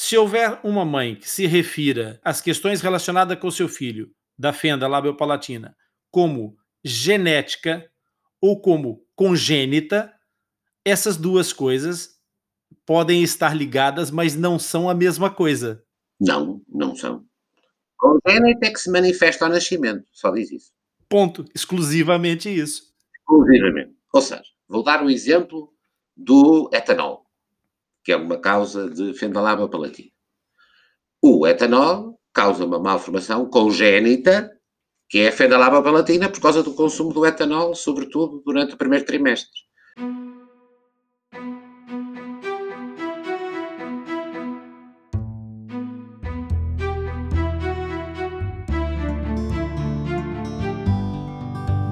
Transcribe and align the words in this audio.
Se 0.00 0.16
houver 0.16 0.60
uma 0.62 0.84
mãe 0.84 1.16
que 1.16 1.28
se 1.28 1.44
refira 1.44 2.20
às 2.24 2.40
questões 2.40 2.80
relacionadas 2.80 3.36
com 3.36 3.50
seu 3.50 3.68
filho 3.68 4.14
da 4.38 4.52
fenda 4.52 4.86
labiopalatina 4.86 5.76
como 6.08 6.56
genética 6.84 7.84
ou 8.40 8.60
como 8.60 9.04
congênita, 9.16 10.14
essas 10.84 11.16
duas 11.16 11.52
coisas 11.52 12.10
podem 12.86 13.24
estar 13.24 13.56
ligadas, 13.56 14.08
mas 14.08 14.36
não 14.36 14.56
são 14.56 14.88
a 14.88 14.94
mesma 14.94 15.30
coisa. 15.34 15.82
Não, 16.20 16.62
não 16.68 16.94
são. 16.94 17.26
Congênita 17.96 18.68
é 18.68 18.70
que 18.70 18.78
se 18.78 18.92
manifesta 18.92 19.46
ao 19.46 19.50
nascimento, 19.50 20.06
só 20.12 20.30
diz 20.30 20.52
isso. 20.52 20.70
Ponto. 21.08 21.44
Exclusivamente 21.52 22.48
isso. 22.48 22.84
Exclusivamente. 23.16 23.96
Ou 24.14 24.22
seja, 24.22 24.44
vou 24.68 24.84
dar 24.84 25.02
um 25.02 25.10
exemplo 25.10 25.74
do 26.16 26.70
etanol, 26.72 27.27
que 28.08 28.12
é 28.12 28.16
uma 28.16 28.38
causa 28.38 28.88
de 28.88 29.12
fendalaba 29.12 29.68
palatina. 29.68 30.08
O 31.22 31.46
etanol 31.46 32.18
causa 32.32 32.64
uma 32.64 32.78
malformação 32.78 33.44
congénita, 33.50 34.50
que 35.10 35.18
é 35.18 35.28
a 35.28 35.32
fendalaba 35.32 35.82
palatina, 35.82 36.30
por 36.30 36.40
causa 36.40 36.62
do 36.62 36.72
consumo 36.72 37.12
do 37.12 37.26
etanol, 37.26 37.74
sobretudo 37.74 38.42
durante 38.46 38.72
o 38.72 38.78
primeiro 38.78 39.04
trimestre. 39.04 39.60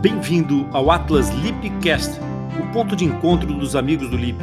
Bem-vindo 0.00 0.66
ao 0.72 0.90
Atlas 0.90 1.28
Lipcast, 1.28 2.18
o 2.58 2.72
ponto 2.72 2.96
de 2.96 3.04
encontro 3.04 3.52
dos 3.52 3.76
amigos 3.76 4.08
do 4.08 4.16
Lip. 4.16 4.38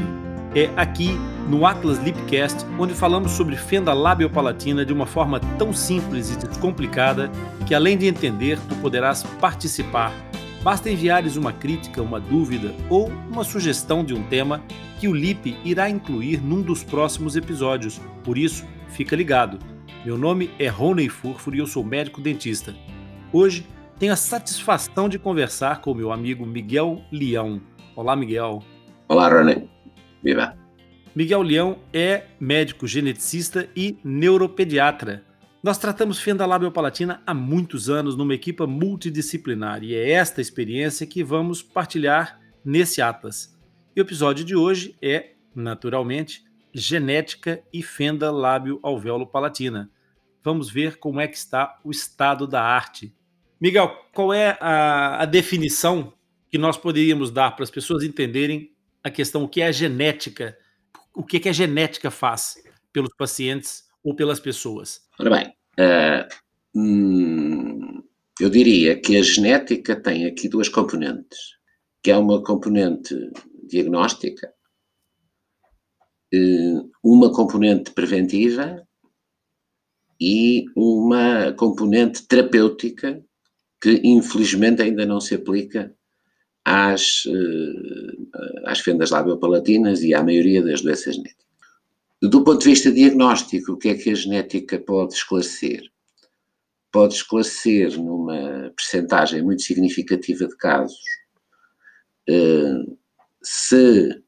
É 0.55 0.65
aqui 0.79 1.17
no 1.49 1.65
Atlas 1.65 1.97
Lipcast 1.99 2.65
onde 2.79 2.93
falamos 2.93 3.31
sobre 3.31 3.55
fenda 3.55 3.93
labiopalatina 3.93 4.85
de 4.85 4.93
uma 4.93 5.05
forma 5.05 5.39
tão 5.57 5.73
simples 5.73 6.31
e 6.31 6.37
descomplicada 6.37 7.29
que 7.65 7.75
além 7.75 7.97
de 7.97 8.07
entender, 8.07 8.59
tu 8.69 8.75
poderás 8.75 9.23
participar. 9.39 10.11
Basta 10.63 10.89
enviares 10.89 11.35
uma 11.35 11.51
crítica, 11.51 12.01
uma 12.01 12.19
dúvida 12.19 12.73
ou 12.89 13.09
uma 13.29 13.43
sugestão 13.43 14.03
de 14.03 14.13
um 14.13 14.23
tema 14.23 14.61
que 14.99 15.07
o 15.07 15.13
Lip 15.13 15.57
irá 15.65 15.89
incluir 15.89 16.41
num 16.41 16.61
dos 16.61 16.83
próximos 16.83 17.35
episódios. 17.35 17.99
Por 18.23 18.37
isso, 18.37 18.65
fica 18.87 19.15
ligado. 19.15 19.59
Meu 20.05 20.17
nome 20.17 20.49
é 20.57 20.67
Rony 20.69 21.09
Furfur 21.09 21.55
e 21.55 21.59
eu 21.59 21.67
sou 21.67 21.83
médico 21.83 22.21
dentista. 22.21 22.73
Hoje 23.31 23.67
tenho 23.99 24.13
a 24.13 24.17
satisfação 24.17 25.09
de 25.09 25.19
conversar 25.19 25.81
com 25.81 25.93
meu 25.93 26.11
amigo 26.11 26.45
Miguel 26.45 27.01
Leão. 27.11 27.61
Olá, 27.95 28.15
Miguel. 28.15 28.63
Olá, 29.09 29.27
Rony. 29.27 29.69
Viva. 30.23 30.62
Miguel 31.15 31.41
Leão 31.41 31.79
é 31.93 32.27
médico 32.39 32.87
geneticista 32.87 33.69
e 33.75 33.97
neuropediatra. 34.03 35.23
Nós 35.61 35.77
tratamos 35.77 36.19
fenda 36.19 36.45
labiopalatina 36.45 37.21
há 37.25 37.33
muitos 37.33 37.89
anos 37.89 38.15
numa 38.15 38.33
equipa 38.33 38.67
multidisciplinar 38.67 39.83
e 39.83 39.93
é 39.93 40.11
esta 40.11 40.41
experiência 40.41 41.07
que 41.07 41.23
vamos 41.23 41.61
partilhar 41.61 42.39
nesse 42.65 43.01
Atlas. 43.01 43.57
E 43.95 44.01
o 44.01 44.03
episódio 44.03 44.43
de 44.43 44.55
hoje 44.55 44.95
é, 45.01 45.33
naturalmente, 45.55 46.43
genética 46.73 47.63
e 47.71 47.83
fenda 47.83 48.31
lábio 48.31 48.79
alvéolo 48.81 49.27
palatina. 49.27 49.89
Vamos 50.43 50.69
ver 50.69 50.97
como 50.97 51.21
é 51.21 51.27
que 51.27 51.37
está 51.37 51.79
o 51.83 51.91
estado 51.91 52.47
da 52.47 52.61
arte 52.61 53.15
Miguel, 53.63 53.95
qual 54.13 54.33
é 54.33 54.57
a, 54.59 55.21
a 55.21 55.25
definição 55.25 56.11
que 56.51 56.57
nós 56.57 56.75
poderíamos 56.75 57.31
dar 57.31 57.51
para 57.51 57.63
as 57.63 57.71
pessoas 57.71 58.03
entenderem 58.03 58.71
a 59.01 59.09
questão 59.09 59.45
o 59.45 59.47
que 59.47 59.61
é 59.61 59.67
a 59.67 59.71
genética, 59.71 60.57
o 61.15 61.23
que, 61.23 61.39
que 61.39 61.49
a 61.49 61.53
genética 61.53 62.09
faz 62.09 62.55
pelos 62.91 63.13
pacientes 63.15 63.83
ou 64.03 64.15
pelas 64.15 64.39
pessoas? 64.39 65.01
Ora 65.19 65.29
bem, 65.29 65.53
uh, 65.79 66.27
hum, 66.75 68.03
eu 68.39 68.49
diria 68.49 68.99
que 68.99 69.17
a 69.17 69.21
genética 69.21 69.95
tem 69.95 70.25
aqui 70.25 70.49
duas 70.49 70.69
componentes, 70.69 71.39
que 72.01 72.11
é 72.11 72.17
uma 72.17 72.43
componente 72.43 73.15
diagnóstica, 73.67 74.53
uh, 76.33 76.91
uma 77.03 77.31
componente 77.31 77.91
preventiva 77.91 78.85
e 80.19 80.65
uma 80.75 81.53
componente 81.53 82.27
terapêutica 82.27 83.23
que 83.81 84.01
infelizmente 84.03 84.81
ainda 84.81 85.05
não 85.05 85.19
se 85.19 85.35
aplica 85.35 85.93
às, 86.65 87.23
eh, 87.27 88.61
às 88.65 88.79
fendas 88.79 89.11
labiopalatinas 89.11 90.01
e 90.01 90.13
à 90.13 90.23
maioria 90.23 90.63
das 90.63 90.81
doenças 90.81 91.15
genéticas. 91.15 91.43
Do 92.21 92.43
ponto 92.43 92.59
de 92.59 92.69
vista 92.69 92.91
diagnóstico, 92.91 93.73
o 93.73 93.77
que 93.77 93.89
é 93.89 93.95
que 93.95 94.11
a 94.11 94.15
genética 94.15 94.79
pode 94.79 95.13
esclarecer? 95.13 95.83
Pode 96.91 97.15
esclarecer 97.15 97.97
numa 97.97 98.71
percentagem 98.75 99.41
muito 99.41 99.63
significativa 99.63 100.47
de 100.47 100.55
casos 100.55 101.03
eh, 102.29 102.85
se 103.41 104.23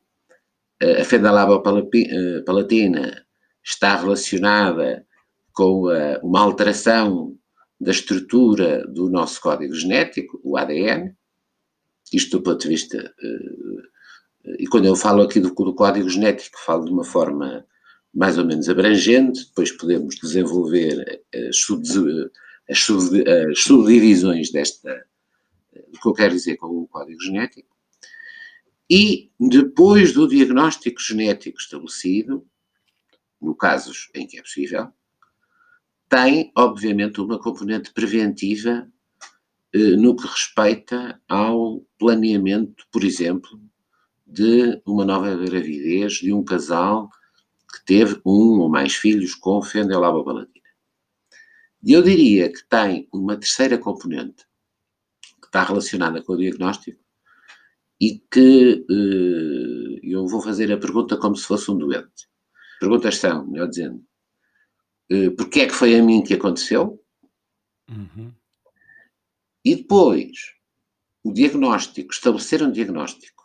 a 1.00 1.06
fenda 1.06 1.32
labiopalatina 1.32 3.26
está 3.64 3.96
relacionada 3.96 5.08
com 5.54 5.86
uma 6.22 6.42
alteração 6.42 7.36
da 7.80 7.92
estrutura 7.92 8.86
do 8.88 9.10
nosso 9.10 9.40
código 9.42 9.74
genético, 9.74 10.40
o 10.44 10.58
ADN, 10.58 11.16
isto 12.14 12.38
do 12.38 12.44
ponto 12.44 12.62
de 12.62 12.68
vista, 12.70 13.14
uh, 13.22 14.56
e 14.60 14.68
quando 14.68 14.86
eu 14.86 14.96
falo 14.96 15.24
aqui 15.24 15.40
do, 15.40 15.50
do, 15.54 15.74
código 15.74 16.10
genético, 16.10 16.58
falo 16.66 16.86
de 16.86 16.92
uma 16.92 17.04
forma 17.04 17.66
mais 18.14 18.38
ou 18.38 18.46
menos 18.46 18.70
abrangente, 18.70 19.46
depois 19.46 19.72
podemos 19.72 20.16
desenvolver 20.16 21.24
as, 21.50 21.58
sub, 21.58 21.84
as, 22.70 22.80
sub, 22.80 23.30
as 23.30 23.60
subdivisões 23.60 24.52
desta, 24.52 25.06
do 25.92 26.00
que 26.00 26.08
eu 26.08 26.14
quero 26.14 26.34
dizer 26.34 26.56
com 26.58 26.68
o 26.68 26.88
código 26.88 27.22
genético, 27.22 27.76
e 28.90 29.32
depois 29.40 30.14
do 30.14 30.28
diagnóstico 30.28 31.02
genético 31.02 31.58
estabelecido, 31.58 32.46
no 33.42 33.56
casos 33.56 34.10
em 34.14 34.28
que 34.28 34.38
é 34.38 34.42
possível, 34.42 34.88
tem, 36.08 36.52
obviamente, 36.56 37.20
uma 37.20 37.40
componente 37.40 37.92
preventiva 37.92 38.70
eh, 38.80 38.95
no 39.98 40.16
que 40.16 40.26
respeita 40.28 41.22
ao 41.28 41.82
planeamento, 42.00 42.86
por 42.92 43.04
exemplo, 43.04 43.60
de 44.26 44.82
uma 44.86 45.04
nova 45.04 45.36
gravidez 45.36 46.14
de 46.14 46.32
um 46.32 46.44
casal 46.44 47.10
que 47.72 47.86
teve 47.86 48.22
um 48.26 48.60
ou 48.60 48.70
mais 48.70 48.96
filhos 48.96 49.36
com 49.36 49.62
fendilobalatina. 49.62 50.56
E 51.84 51.92
eu 51.92 52.02
diria 52.02 52.52
que 52.52 52.64
tem 52.68 53.08
uma 53.14 53.38
terceira 53.38 53.78
componente 53.78 54.46
que 55.42 55.48
está 55.48 55.64
relacionada 55.64 56.24
com 56.24 56.34
o 56.34 56.38
diagnóstico 56.38 57.00
e 58.00 58.20
que 58.32 58.86
eh, 58.90 60.00
eu 60.04 60.26
vou 60.26 60.42
fazer 60.42 60.72
a 60.72 60.78
pergunta 60.78 61.18
como 61.18 61.36
se 61.36 61.46
fosse 61.46 61.70
um 61.70 61.78
doente. 61.78 62.28
Perguntas 62.80 63.18
são, 63.18 63.46
melhor 63.48 63.68
dizendo, 63.68 64.04
uh, 65.12 65.32
porque 65.36 65.62
é 65.62 65.68
que 65.68 65.74
foi 65.74 65.98
a 65.98 66.04
mim 66.04 66.24
que 66.24 66.34
aconteceu. 66.34 67.02
Uhum. 67.90 68.34
E 69.66 69.76
depois, 69.76 70.30
o 71.24 71.34
diagnóstico, 71.34 72.14
estabelecer 72.14 72.62
um 72.62 72.72
diagnóstico, 72.72 73.44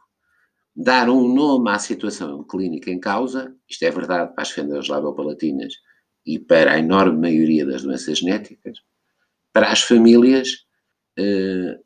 dar 0.76 1.08
um 1.08 1.32
nome 1.32 1.70
à 1.70 1.78
situação 1.78 2.44
clínica 2.44 2.91
em 2.91 3.00
causa, 3.00 3.56
isto 3.66 3.82
é 3.84 3.91
verdade 3.91 4.34
para 4.34 4.42
as 4.42 4.50
fendas 4.50 4.86
labiopalatinas 4.86 5.72
e 6.26 6.38
para 6.38 6.75
a 6.75 6.78
enorme 6.78 7.19
maioria 7.19 7.64
das 7.64 7.82
doenças 7.82 8.19
genéticas, 8.19 8.78
para 9.50 9.72
as 9.72 9.80
famílias, 9.80 10.66
uh, 11.19 11.82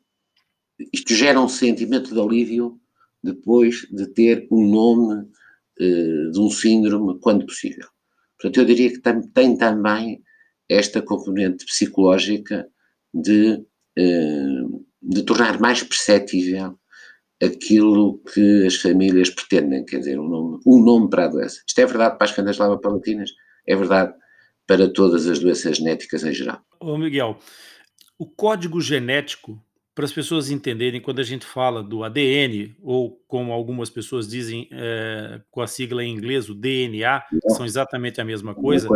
isto 0.93 1.13
gera 1.13 1.39
um 1.39 1.47
sentimento 1.47 2.13
de 2.13 2.19
alívio 2.19 2.77
depois 3.23 3.87
de 3.89 4.07
ter 4.07 4.47
um 4.51 4.67
nome 4.67 5.21
uh, 5.23 6.31
de 6.31 6.39
um 6.39 6.49
síndrome, 6.49 7.19
quando 7.21 7.45
possível. 7.45 7.87
Portanto, 8.37 8.59
eu 8.59 8.65
diria 8.65 8.91
que 8.91 8.99
tem, 8.99 9.21
tem 9.31 9.57
também 9.57 10.21
esta 10.67 11.01
componente 11.01 11.65
psicológica 11.65 12.67
de, 13.13 13.65
de 13.95 15.23
tornar 15.23 15.59
mais 15.59 15.81
perceptível 15.83 16.77
aquilo 17.41 18.19
que 18.33 18.65
as 18.65 18.75
famílias 18.75 19.29
pretendem, 19.29 19.85
quer 19.85 19.99
dizer, 19.99 20.19
um 20.19 20.27
nome, 20.27 20.59
um 20.65 20.83
nome 20.83 21.09
para 21.09 21.25
a 21.25 21.27
doença. 21.27 21.61
Isto 21.67 21.79
é 21.79 21.85
verdade 21.85 22.17
para 22.17 22.25
as 22.25 22.31
fendas 22.31 22.57
palatinas, 22.57 23.31
é 23.67 23.75
verdade 23.75 24.13
para 24.65 24.91
todas 24.91 25.27
as 25.27 25.39
doenças 25.39 25.77
genéticas 25.77 26.23
em 26.23 26.33
geral. 26.33 26.61
Ô 26.79 26.97
Miguel, 26.97 27.37
o 28.17 28.25
código 28.25 28.81
genético 28.81 29.61
para 29.93 30.05
as 30.05 30.11
pessoas 30.11 30.49
entenderem 30.49 30.99
quando 30.99 31.19
a 31.19 31.23
gente 31.23 31.45
fala 31.45 31.81
do 31.81 32.03
ADN, 32.03 32.75
ou 32.81 33.17
como 33.27 33.53
algumas 33.53 33.89
pessoas 33.89 34.27
dizem 34.27 34.67
é, 34.71 35.41
com 35.49 35.61
a 35.61 35.67
sigla 35.67 36.03
em 36.03 36.13
inglês, 36.13 36.49
o 36.49 36.53
DNA, 36.53 37.21
que 37.21 37.49
são 37.51 37.65
exatamente 37.65 38.19
a 38.19 38.25
mesma 38.25 38.53
coisa, 38.53 38.89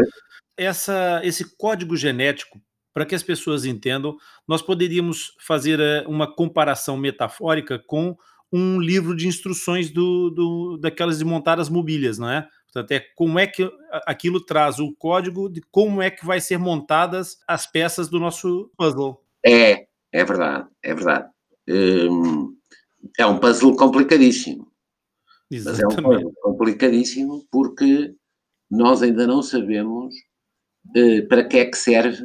essa, 0.57 1.21
esse 1.23 1.55
código 1.55 1.95
genético, 1.95 2.61
para 2.93 3.05
que 3.05 3.15
as 3.15 3.23
pessoas 3.23 3.65
entendam, 3.65 4.17
nós 4.47 4.61
poderíamos 4.61 5.35
fazer 5.39 5.79
é, 5.79 6.03
uma 6.07 6.33
comparação 6.33 6.97
metafórica 6.97 7.79
com 7.79 8.17
um 8.51 8.79
livro 8.79 9.15
de 9.15 9.27
instruções 9.27 9.91
do, 9.91 10.29
do, 10.31 10.77
daquelas 10.77 11.19
de 11.19 11.25
montar 11.25 11.59
as 11.59 11.69
mobílias, 11.69 12.17
não 12.17 12.29
é? 12.29 12.47
Portanto, 12.71 12.91
é 12.91 12.99
como 13.15 13.39
é 13.39 13.47
que 13.47 13.69
aquilo 14.05 14.43
traz 14.43 14.79
o 14.79 14.93
código 14.95 15.49
de 15.49 15.61
como 15.71 16.01
é 16.01 16.11
que 16.11 16.25
vai 16.25 16.39
ser 16.39 16.57
montadas 16.57 17.37
as 17.47 17.65
peças 17.65 18.07
do 18.07 18.19
nosso 18.19 18.71
puzzle. 18.77 19.23
É, 19.43 19.87
é 20.11 20.23
verdade, 20.23 20.67
é 20.83 20.93
verdade. 20.93 21.29
Hum, 21.67 22.55
é 23.17 23.25
um 23.25 23.39
puzzle 23.39 23.75
complicadíssimo. 23.75 24.67
Exatamente. 25.49 25.83
Mas 25.83 25.95
é 25.95 26.07
um 26.07 26.13
puzzle 26.13 26.33
complicadíssimo 26.41 27.47
porque 27.51 28.15
nós 28.69 29.01
ainda 29.01 29.25
não 29.25 29.41
sabemos 29.41 30.13
uh, 30.95 31.27
para 31.27 31.47
que 31.47 31.57
é 31.57 31.65
que 31.65 31.77
serve 31.77 32.23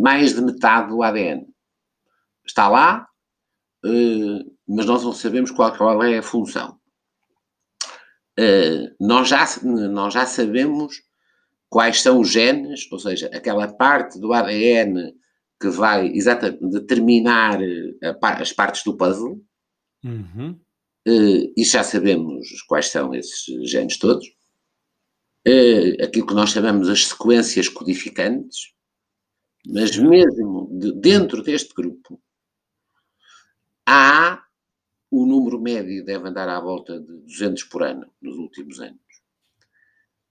mais 0.00 0.34
de 0.34 0.40
metade 0.40 0.88
do 0.88 1.02
ADN. 1.02 1.46
Está 2.44 2.68
lá, 2.68 3.06
uh, 3.84 4.56
mas 4.68 4.86
nós 4.86 5.02
não 5.02 5.12
sabemos 5.12 5.50
qual, 5.50 6.02
é 6.02 6.18
a 6.18 6.22
função. 6.22 6.78
nós, 9.00 9.28
já, 9.28 9.44
nós 9.62 10.14
já 10.14 10.26
sabemos 10.26 10.96
quais 11.68 12.00
são 12.00 12.20
os 12.20 12.30
genes, 12.30 12.90
ou 12.90 12.98
seja, 12.98 13.30
aquela 13.32 13.72
parte 13.72 14.18
do 14.18 14.32
ADN 14.32 15.14
que 15.60 15.68
vai 15.68 16.08
exatamente 16.08 16.68
determinar 16.68 17.58
as 18.20 18.52
partes 18.52 18.82
do 18.82 18.96
puzzle. 18.96 19.40
Uhum. 20.04 20.60
Uh, 21.06 21.52
e 21.56 21.64
já 21.64 21.82
sabemos 21.82 22.62
quais 22.68 22.88
são 22.88 23.14
esses 23.14 23.44
genes 23.70 23.96
todos. 23.96 24.26
Aquilo 26.02 26.26
que 26.26 26.34
nós 26.34 26.50
chamamos 26.50 26.88
as 26.88 27.08
sequências 27.08 27.68
codificantes, 27.68 28.72
mas 29.66 29.96
mesmo 29.96 30.68
de, 30.72 30.92
dentro 30.92 31.42
deste 31.42 31.72
grupo, 31.74 32.20
há 33.86 34.44
o 35.10 35.26
número 35.26 35.60
médio 35.60 36.04
deve 36.04 36.28
andar 36.28 36.48
à 36.48 36.58
volta 36.58 36.98
de 36.98 37.18
200 37.18 37.64
por 37.64 37.82
ano 37.82 38.10
nos 38.20 38.36
últimos 38.36 38.80
anos. 38.80 39.00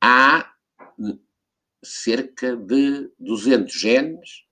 Há 0.01 0.51
cerca 1.83 2.55
de 2.55 3.11
200 3.19 3.73
genes 3.73 4.45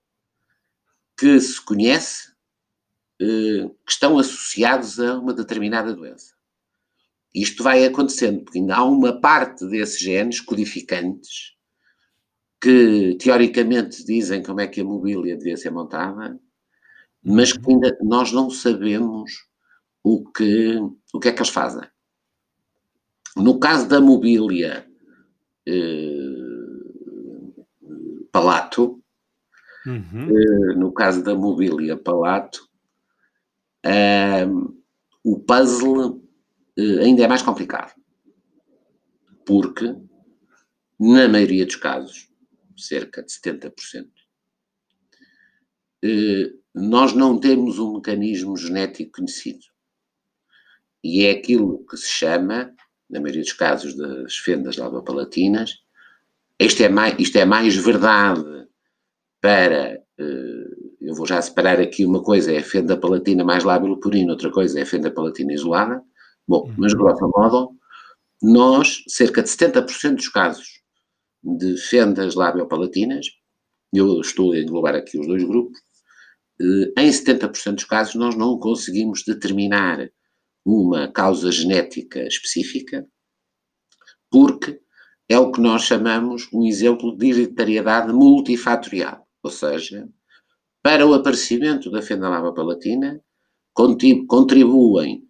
que 1.16 1.38
se 1.40 1.60
conhece 1.60 2.32
eh, 3.20 3.68
que 3.84 3.92
estão 3.92 4.18
associados 4.18 4.98
a 5.00 5.18
uma 5.18 5.34
determinada 5.34 5.92
doença. 5.94 6.34
Isto 7.34 7.62
vai 7.62 7.84
acontecendo, 7.84 8.42
porque 8.42 8.58
ainda 8.58 8.76
há 8.76 8.84
uma 8.84 9.20
parte 9.20 9.66
desses 9.66 10.00
genes 10.00 10.40
codificantes 10.40 11.56
que 12.60 13.16
teoricamente 13.18 14.04
dizem 14.04 14.42
como 14.42 14.60
é 14.60 14.66
que 14.66 14.80
a 14.80 14.84
mobília 14.84 15.36
devia 15.36 15.56
ser 15.56 15.70
montada, 15.70 16.38
mas 17.22 17.52
que 17.52 17.70
ainda 17.70 17.96
nós 18.02 18.32
não 18.32 18.50
sabemos 18.50 19.46
o 20.02 20.24
que, 20.30 20.76
o 21.12 21.20
que 21.20 21.28
é 21.28 21.32
que 21.32 21.38
eles 21.38 21.50
fazem. 21.50 21.86
No 23.36 23.58
caso 23.58 23.88
da 23.88 24.00
mobília 24.00 24.86
eh, 25.66 26.20
palato, 28.32 29.00
Uhum. 29.86 30.28
Uh, 30.28 30.78
no 30.78 30.92
caso 30.92 31.22
da 31.22 31.34
mobília 31.34 31.96
Palato, 31.96 32.68
uh, 33.86 34.74
o 35.24 35.38
puzzle 35.38 36.22
uh, 36.78 37.00
ainda 37.00 37.24
é 37.24 37.28
mais 37.28 37.42
complicado. 37.42 37.94
Porque, 39.46 39.96
na 40.98 41.28
maioria 41.28 41.64
dos 41.64 41.76
casos, 41.76 42.29
cerca 42.80 43.22
de 43.22 43.30
70%, 43.32 44.08
eh, 46.02 46.52
nós 46.74 47.12
não 47.12 47.38
temos 47.38 47.78
um 47.78 47.94
mecanismo 47.94 48.56
genético 48.56 49.12
conhecido. 49.16 49.66
E 51.02 51.24
é 51.24 51.32
aquilo 51.32 51.84
que 51.86 51.96
se 51.96 52.08
chama, 52.08 52.72
na 53.08 53.20
maioria 53.20 53.42
dos 53.42 53.52
casos 53.52 53.96
das 53.96 54.36
fendas 54.36 54.76
labopalatinas, 54.76 55.78
isto 56.58 56.82
é 56.82 56.88
mais, 56.88 57.14
isto 57.18 57.36
é 57.36 57.44
mais 57.44 57.74
verdade 57.76 58.68
para. 59.40 60.02
Eh, 60.18 60.80
eu 61.00 61.14
vou 61.14 61.26
já 61.26 61.40
separar 61.40 61.80
aqui 61.80 62.04
uma 62.04 62.22
coisa 62.22 62.52
é 62.52 62.58
a 62.58 62.62
fenda 62.62 62.96
palatina 62.96 63.42
mais 63.42 63.64
lábio 63.64 63.98
purina, 63.98 64.32
outra 64.32 64.50
coisa 64.50 64.78
é 64.78 64.82
a 64.82 64.86
fenda 64.86 65.10
palatina 65.10 65.52
isolada. 65.52 66.02
Bom, 66.46 66.66
uhum. 66.66 66.74
mas 66.78 66.92
grosso 66.94 67.28
modo, 67.34 67.70
nós, 68.42 69.02
cerca 69.08 69.42
de 69.42 69.48
70% 69.48 70.16
dos 70.16 70.28
casos 70.28 70.79
de 71.42 71.76
fendas 71.76 72.34
labiopalatinas, 72.34 73.26
eu 73.92 74.20
estou 74.20 74.52
a 74.52 74.58
englobar 74.58 74.94
aqui 74.94 75.18
os 75.18 75.26
dois 75.26 75.42
grupos, 75.42 75.80
eh, 76.60 77.02
em 77.02 77.10
70% 77.10 77.76
dos 77.76 77.84
casos 77.84 78.14
nós 78.14 78.36
não 78.36 78.58
conseguimos 78.58 79.22
determinar 79.26 80.10
uma 80.64 81.10
causa 81.10 81.50
genética 81.50 82.26
específica, 82.26 83.06
porque 84.30 84.80
é 85.28 85.38
o 85.38 85.50
que 85.50 85.60
nós 85.60 85.82
chamamos 85.82 86.48
um 86.52 86.64
exemplo 86.66 87.16
de 87.16 87.30
hereditariedade 87.30 88.12
multifatorial. 88.12 89.26
Ou 89.42 89.50
seja, 89.50 90.08
para 90.82 91.06
o 91.06 91.14
aparecimento 91.14 91.90
da 91.90 92.02
fenda 92.02 92.28
palatina, 92.52 93.22
contribuem, 93.74 95.24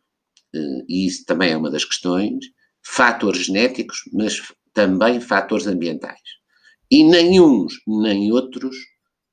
eh, 0.54 0.84
e 0.88 1.06
isso 1.06 1.24
também 1.24 1.52
é 1.52 1.56
uma 1.56 1.70
das 1.70 1.84
questões, 1.84 2.46
fatores 2.84 3.46
genéticos, 3.46 4.02
mas 4.12 4.40
também 4.72 5.20
fatores 5.20 5.66
ambientais. 5.66 6.20
E 6.90 7.04
nem 7.04 7.40
uns 7.40 7.74
nem 7.86 8.32
outros, 8.32 8.76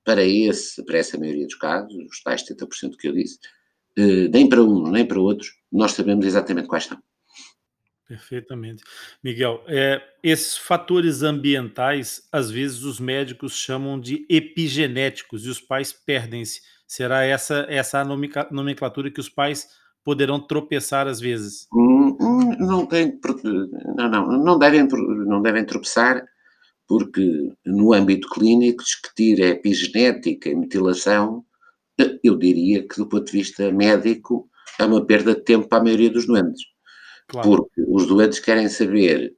para, 0.04 0.24
esse, 0.24 0.84
para 0.86 1.00
essa 1.00 1.18
maioria 1.18 1.46
dos 1.46 1.56
casos, 1.56 1.94
os 2.10 2.22
tais 2.22 2.44
70% 2.44 2.96
que 2.98 3.08
eu 3.08 3.14
disse, 3.14 3.40
eh, 3.98 4.28
nem 4.30 4.48
para 4.48 4.64
uns 4.64 4.90
nem 4.92 5.06
para 5.06 5.20
outros, 5.20 5.50
nós 5.72 5.92
sabemos 5.92 6.26
exatamente 6.26 6.68
quais 6.68 6.86
são. 6.86 6.98
Perfeitamente. 8.08 8.84
Miguel, 9.22 9.62
é, 9.68 10.02
esses 10.24 10.56
fatores 10.56 11.24
ambientais, 11.24 12.26
às 12.32 12.50
vezes 12.50 12.84
os 12.84 13.02
médicos 13.02 13.58
chamam 13.58 14.00
de 14.00 14.26
epigenéticos 14.30 15.46
e 15.46 15.50
os 15.50 15.60
pais 15.60 15.92
perdem-se. 15.92 16.62
Será 16.88 17.26
essa, 17.26 17.66
essa 17.68 18.00
a 18.00 18.06
nomenclatura 18.50 19.12
que 19.12 19.20
os 19.20 19.28
pais 19.28 19.68
poderão 20.08 20.40
tropeçar 20.40 21.06
às 21.06 21.20
vezes? 21.20 21.68
Hum, 21.74 22.16
hum, 22.18 22.56
não, 22.60 22.86
tem, 22.86 23.20
não, 23.98 24.10
não, 24.10 24.28
não, 24.38 24.58
devem, 24.58 24.88
não 24.88 25.42
devem 25.42 25.66
tropeçar, 25.66 26.26
porque 26.88 27.52
no 27.66 27.92
âmbito 27.92 28.30
clínico 28.30 28.82
discutir 28.86 29.42
epigenética 29.42 30.48
e 30.48 30.56
metilação, 30.56 31.44
eu 32.24 32.38
diria 32.38 32.88
que 32.88 32.96
do 32.96 33.10
ponto 33.10 33.26
de 33.26 33.34
vista 33.34 33.70
médico 33.70 34.50
é 34.80 34.86
uma 34.86 35.06
perda 35.06 35.36
de 35.36 35.42
tempo 35.42 35.68
para 35.68 35.80
a 35.80 35.84
maioria 35.84 36.10
dos 36.10 36.26
doentes 36.26 36.64
Claro. 37.28 37.50
Porque 37.50 37.82
os 37.86 38.08
doentes 38.08 38.40
querem 38.40 38.70
saber 38.70 39.36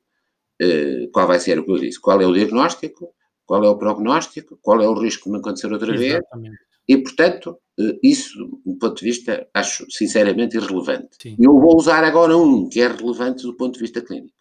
uh, 0.62 1.12
qual 1.12 1.26
vai 1.26 1.40
ser 1.40 1.58
o 1.58 1.66
que 1.66 1.72
eu 1.72 1.80
disse, 1.80 2.00
qual 2.00 2.22
é 2.22 2.28
o 2.28 2.34
diagnóstico, 2.34 3.12
qual 3.44 3.64
é 3.64 3.68
o 3.68 3.80
prognóstico, 3.80 4.60
qual 4.62 4.80
é 4.84 4.88
o 4.88 4.94
risco 4.94 5.24
de 5.24 5.32
me 5.32 5.40
acontecer 5.40 5.74
outra 5.74 5.96
Exatamente. 5.96 6.50
vez. 6.50 6.60
E, 6.88 6.98
portanto, 7.00 7.58
isso, 8.04 8.38
do 8.66 8.76
ponto 8.76 9.00
de 9.00 9.06
vista, 9.06 9.48
acho 9.54 9.86
sinceramente 9.90 10.58
irrelevante. 10.58 11.18
Sim. 11.22 11.36
Eu 11.40 11.60
vou 11.60 11.78
usar 11.78 12.04
agora 12.04 12.38
um 12.38 12.68
que 12.68 12.82
é 12.82 12.88
relevante 12.88 13.44
do 13.44 13.56
ponto 13.56 13.76
de 13.76 13.80
vista 13.80 14.02
clínico, 14.02 14.36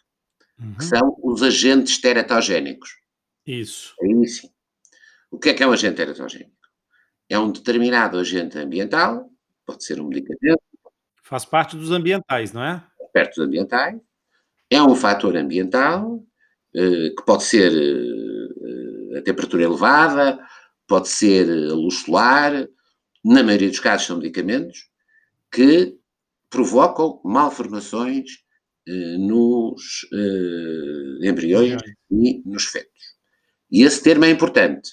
uhum. 0.60 0.74
que 0.74 0.84
são 0.84 1.16
os 1.22 1.42
agentes 1.42 2.00
teratogénicos. 2.00 2.90
Isso. 3.46 3.94
Aí 4.02 4.26
sim. 4.26 4.48
O 5.30 5.38
que 5.38 5.50
é 5.50 5.54
que 5.54 5.62
é 5.62 5.66
um 5.66 5.72
agente 5.72 5.96
teratogénico? 5.96 6.52
É 7.28 7.38
um 7.38 7.52
determinado 7.52 8.18
agente 8.18 8.58
ambiental, 8.58 9.30
pode 9.66 9.84
ser 9.84 10.00
um 10.00 10.08
medicamento. 10.08 10.62
Faz 11.22 11.44
parte 11.44 11.76
dos 11.76 11.90
ambientais, 11.90 12.52
não 12.52 12.64
é? 12.64 12.82
aspectos 13.18 13.38
ambientais, 13.38 14.00
é 14.70 14.82
um 14.82 14.94
fator 14.94 15.36
ambiental, 15.36 16.22
eh, 16.74 17.10
que 17.16 17.24
pode 17.26 17.44
ser 17.44 17.72
eh, 17.72 19.18
a 19.18 19.22
temperatura 19.22 19.64
elevada, 19.64 20.38
pode 20.86 21.08
ser 21.08 21.48
a 21.48 21.74
luz 21.74 22.02
solar, 22.02 22.68
na 23.28 23.42
maioria 23.42 23.68
dos 23.68 23.80
casos 23.80 24.06
são 24.06 24.18
medicamentos, 24.18 24.88
que 25.52 25.96
provocam 26.50 27.20
malformações 27.24 28.24
eh, 28.86 29.16
nos 29.18 30.06
embriões 31.22 31.80
e 32.10 32.42
nos 32.44 32.64
fetos. 32.64 33.16
E 33.70 33.82
esse 33.82 34.02
termo 34.02 34.24
é 34.24 34.30
importante, 34.30 34.92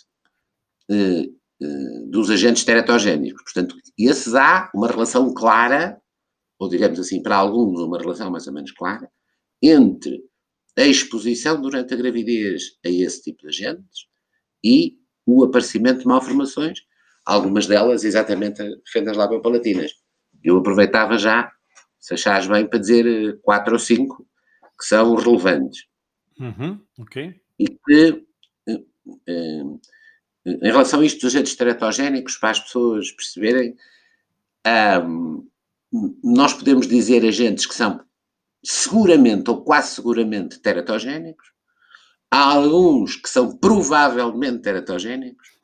dos 2.09 2.29
agentes 2.29 2.65
teratogénicos. 2.65 3.41
Portanto, 3.43 3.75
esses 3.97 4.35
há 4.35 4.69
uma 4.75 4.87
relação 4.87 5.33
clara 5.33 5.99
ou 6.59 6.69
digamos 6.69 6.99
assim, 6.99 7.21
para 7.21 7.35
alguns, 7.35 7.79
uma 7.81 7.99
relação 7.99 8.31
mais 8.31 8.47
ou 8.47 8.53
menos 8.53 8.71
clara, 8.71 9.09
entre 9.61 10.23
a 10.77 10.83
exposição 10.83 11.61
durante 11.61 11.93
a 11.93 11.97
gravidez 11.97 12.77
a 12.85 12.89
esse 12.89 13.23
tipo 13.23 13.41
de 13.43 13.47
agentes 13.47 14.07
e 14.63 14.97
o 15.25 15.43
aparecimento 15.43 15.99
de 15.99 16.07
malformações, 16.07 16.79
algumas 17.25 17.65
delas 17.65 18.03
exatamente 18.03 18.61
fendas 18.85 19.17
labiopalatinas. 19.17 19.91
Eu 20.43 20.57
aproveitava 20.57 21.17
já, 21.17 21.51
se 21.99 22.13
achares 22.13 22.47
bem, 22.47 22.67
para 22.67 22.79
dizer 22.79 23.05
eh, 23.07 23.37
quatro 23.41 23.73
ou 23.73 23.79
cinco 23.79 24.27
que 24.77 24.85
são 24.85 25.15
relevantes. 25.15 25.85
Uhum, 26.39 26.79
ok. 26.99 27.33
E 27.57 27.67
que, 27.67 28.25
eh, 28.67 28.83
eh, 29.27 29.63
em 30.45 30.67
relação 30.67 30.99
a 30.99 31.05
isto 31.05 31.21
dos 31.21 31.33
agentes 31.33 31.55
teratogénicos, 31.55 32.37
para 32.37 32.51
as 32.51 32.59
pessoas 32.59 33.11
perceberem, 33.11 33.75
um, 35.03 35.47
nós 36.23 36.53
podemos 36.53 36.87
dizer 36.87 37.25
agentes 37.25 37.65
que 37.65 37.73
são 37.73 38.03
seguramente 38.63 39.49
ou 39.49 39.63
quase 39.63 39.95
seguramente 39.95 40.59
teratogénicos, 40.59 41.51
há 42.29 42.53
alguns 42.53 43.15
que 43.15 43.29
são 43.29 43.55
provavelmente 43.57 44.61
teratogénicos 44.61 45.54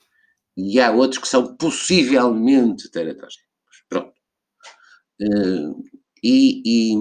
e 0.58 0.80
há 0.80 0.92
outros 0.92 1.22
que 1.22 1.28
são 1.28 1.56
possivelmente 1.56 2.90
teratogénicos. 2.92 3.84
Pronto. 3.90 4.14
Uh, 5.22 5.84
e, 6.24 6.62
e, 6.66 6.96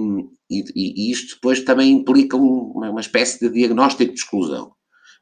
e, 0.50 1.10
isto 1.10 1.34
depois 1.34 1.60
também 1.62 1.90
implica 1.90 2.36
um, 2.36 2.72
uma 2.74 3.00
espécie 3.00 3.40
de 3.40 3.52
diagnóstico 3.52 4.12
de 4.12 4.18
exclusão. 4.18 4.74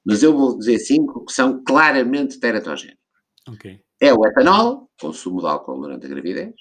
Mas 0.04 0.22
eu 0.22 0.36
vou 0.36 0.58
dizer 0.58 0.78
cinco 0.78 1.24
que 1.24 1.32
são 1.32 1.62
claramente 1.64 2.38
teratogénicos. 2.38 3.02
Okay. 3.48 3.80
É 4.00 4.12
o 4.12 4.24
etanol, 4.26 4.88
consumo 5.00 5.40
de 5.40 5.46
álcool 5.46 5.80
durante 5.80 6.06
a 6.06 6.08
gravidez. 6.08 6.54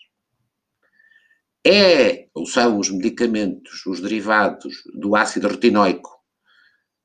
É, 1.66 2.30
ou 2.34 2.46
são 2.46 2.80
os 2.80 2.90
medicamentos, 2.90 3.86
os 3.86 4.00
derivados 4.00 4.84
do 4.96 5.16
ácido 5.16 5.50
retinoico, 5.50 6.10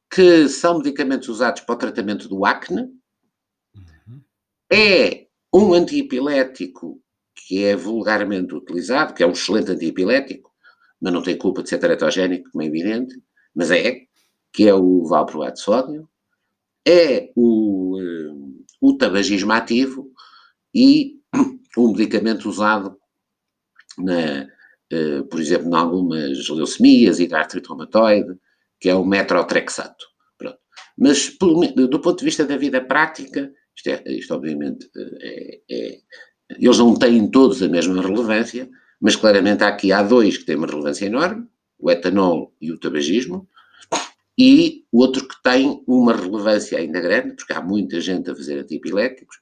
que 0.08 0.48
são 0.48 0.78
medicamentos 0.78 1.28
usados 1.28 1.62
para 1.62 1.74
o 1.74 1.78
tratamento 1.78 2.28
do 2.28 2.46
acne. 2.46 2.88
É 4.72 5.26
um 5.52 5.74
antiepilético 5.74 6.98
que 7.34 7.62
é 7.62 7.76
vulgarmente 7.76 8.54
utilizado, 8.54 9.12
que 9.12 9.22
é 9.22 9.26
um 9.26 9.32
excelente 9.32 9.70
antiepilético, 9.70 10.50
mas 10.98 11.12
não 11.12 11.22
tem 11.22 11.36
culpa 11.36 11.62
de 11.62 11.68
ser 11.68 11.76
teratogénico, 11.76 12.50
como 12.50 12.62
é 12.62 12.66
evidente, 12.66 13.22
mas 13.54 13.70
é, 13.70 14.06
que 14.50 14.66
é 14.66 14.72
o 14.72 15.04
valproato 15.04 15.56
de 15.56 15.60
sódio, 15.60 16.08
é 16.88 17.30
o, 17.36 17.98
uh, 18.00 18.64
o 18.80 18.96
tabagismo 18.96 19.52
ativo 19.52 20.10
e 20.74 21.20
um 21.76 21.92
medicamento 21.92 22.48
usado, 22.48 22.96
na, 23.98 24.48
uh, 24.90 25.24
por 25.24 25.38
exemplo, 25.38 25.68
em 25.68 25.74
algumas 25.74 26.48
leucemias 26.48 27.20
e 27.20 27.28
artrite 27.34 27.68
reumatoide, 27.68 28.38
que 28.80 28.88
é 28.88 28.94
o 28.94 29.04
metrotrexato. 29.04 30.06
Pronto. 30.38 30.58
Mas, 30.96 31.36
do 31.36 32.00
ponto 32.00 32.20
de 32.20 32.24
vista 32.24 32.46
da 32.46 32.56
vida 32.56 32.80
prática, 32.80 33.52
isto, 33.76 33.88
é, 33.88 34.02
isto 34.12 34.34
obviamente 34.34 34.90
é, 35.20 35.60
é, 35.70 35.98
eles 36.58 36.78
não 36.78 36.94
têm 36.94 37.30
todos 37.30 37.62
a 37.62 37.68
mesma 37.68 38.02
relevância, 38.02 38.68
mas 39.00 39.16
claramente 39.16 39.64
aqui 39.64 39.92
há 39.92 40.02
dois 40.02 40.38
que 40.38 40.44
têm 40.44 40.56
uma 40.56 40.66
relevância 40.66 41.06
enorme, 41.06 41.46
o 41.78 41.90
etanol 41.90 42.54
e 42.60 42.70
o 42.70 42.78
tabagismo, 42.78 43.48
e 44.38 44.84
outro 44.92 45.26
que 45.26 45.42
tem 45.42 45.82
uma 45.86 46.14
relevância 46.14 46.78
ainda 46.78 47.00
grande, 47.00 47.34
porque 47.34 47.52
há 47.52 47.60
muita 47.60 48.00
gente 48.00 48.30
a 48.30 48.34
fazer 48.34 48.58
antipiléticos, 48.58 49.36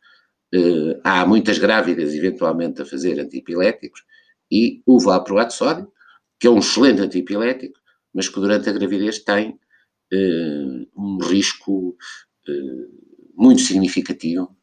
uh, 0.54 1.00
há 1.04 1.26
muitas 1.26 1.58
grávidas 1.58 2.14
eventualmente 2.14 2.82
a 2.82 2.84
fazer 2.87 3.20
antipiléticos, 3.20 4.02
e 4.50 4.82
o 4.87 4.99
valproato 4.99 5.50
de 5.50 5.56
sódio, 5.56 5.92
que 6.38 6.46
é 6.46 6.50
um 6.50 6.58
excelente 6.58 7.02
antipilético, 7.02 7.78
mas 8.12 8.28
que 8.28 8.40
durante 8.40 8.68
a 8.68 8.72
gravidez 8.72 9.20
tem 9.20 9.50
uh, 9.50 10.88
um 10.96 11.18
risco 11.22 11.96
uh, 12.49 13.09
muito 13.40 13.62
significativo 13.62 14.54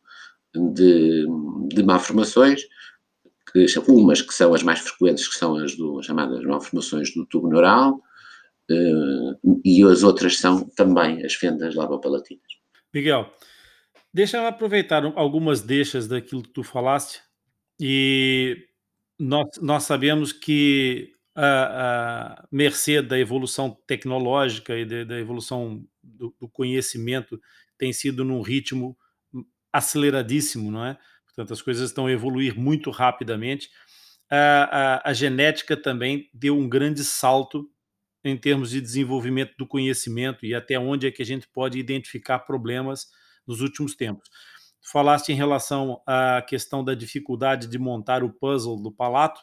de, 0.54 1.26
de 1.70 1.84
malformações, 1.84 2.62
que, 3.52 3.66
umas 3.88 4.22
que 4.22 4.34
são 4.34 4.54
as 4.54 4.62
mais 4.62 4.80
frequentes, 4.80 5.28
que 5.28 5.36
são 5.36 5.56
as 5.56 5.76
do, 5.76 6.02
chamadas 6.04 6.44
malformações 6.44 7.12
do 7.14 7.26
tubo 7.26 7.50
neural, 7.50 7.96
uh, 8.70 9.60
e 9.66 9.84
as 9.84 10.04
outras 10.04 10.38
são 10.38 10.70
também 10.70 11.26
as 11.26 11.34
fendas 11.34 11.74
labopalatinas. 11.74 12.46
Miguel, 12.94 13.34
deixa 14.14 14.38
eu 14.38 14.46
aproveitar 14.46 15.04
algumas 15.16 15.62
deixas 15.62 16.08
daquilo 16.08 16.44
que 16.44 16.54
tu 16.54 16.64
falaste, 16.64 17.20
e 17.80 18.58
nós, 19.20 19.48
nós 19.60 19.84
sabemos 19.84 20.32
que 20.32 21.14
a, 21.36 22.34
a 22.42 22.48
mercê 22.52 23.02
da 23.02 23.18
evolução 23.18 23.76
tecnológica 23.88 24.76
e 24.76 24.86
de, 24.86 25.06
da 25.06 25.20
evolução 25.20 25.84
do, 26.04 26.36
do 26.40 26.48
conhecimento 26.50 27.40
tem 27.78 27.94
sido 27.94 28.24
num 28.24 28.42
ritmo 28.42 28.98
aceleradíssimo, 29.72 30.72
não 30.72 30.86
é? 30.86 30.98
Portanto, 31.26 31.54
as 31.54 31.62
coisas 31.62 31.90
estão 31.90 32.08
a 32.08 32.12
evoluir 32.12 32.58
muito 32.58 32.90
rapidamente. 32.90 33.70
A, 34.30 35.02
a, 35.06 35.10
a 35.10 35.14
genética 35.14 35.78
também 35.78 36.30
deu 36.34 36.58
um 36.58 36.68
grande 36.68 37.04
salto 37.04 37.70
em 38.24 38.36
termos 38.36 38.72
de 38.72 38.82
desenvolvimento 38.82 39.54
do 39.58 39.68
conhecimento 39.68 40.46
e 40.46 40.54
até 40.54 40.78
onde 40.78 41.08
é 41.08 41.12
que 41.12 41.22
a 41.22 41.26
gente 41.26 41.48
pode 41.48 41.80
identificar 41.80 42.40
problemas 42.40 43.08
nos 43.46 43.62
últimos 43.62 43.96
tempos. 43.96 44.30
Falaste 44.92 45.30
em 45.30 45.36
relação 45.36 46.02
à 46.06 46.42
questão 46.42 46.84
da 46.84 46.94
dificuldade 46.94 47.68
de 47.68 47.78
montar 47.78 48.24
o 48.24 48.34
puzzle 48.34 48.82
do 48.82 48.92
palato 48.92 49.42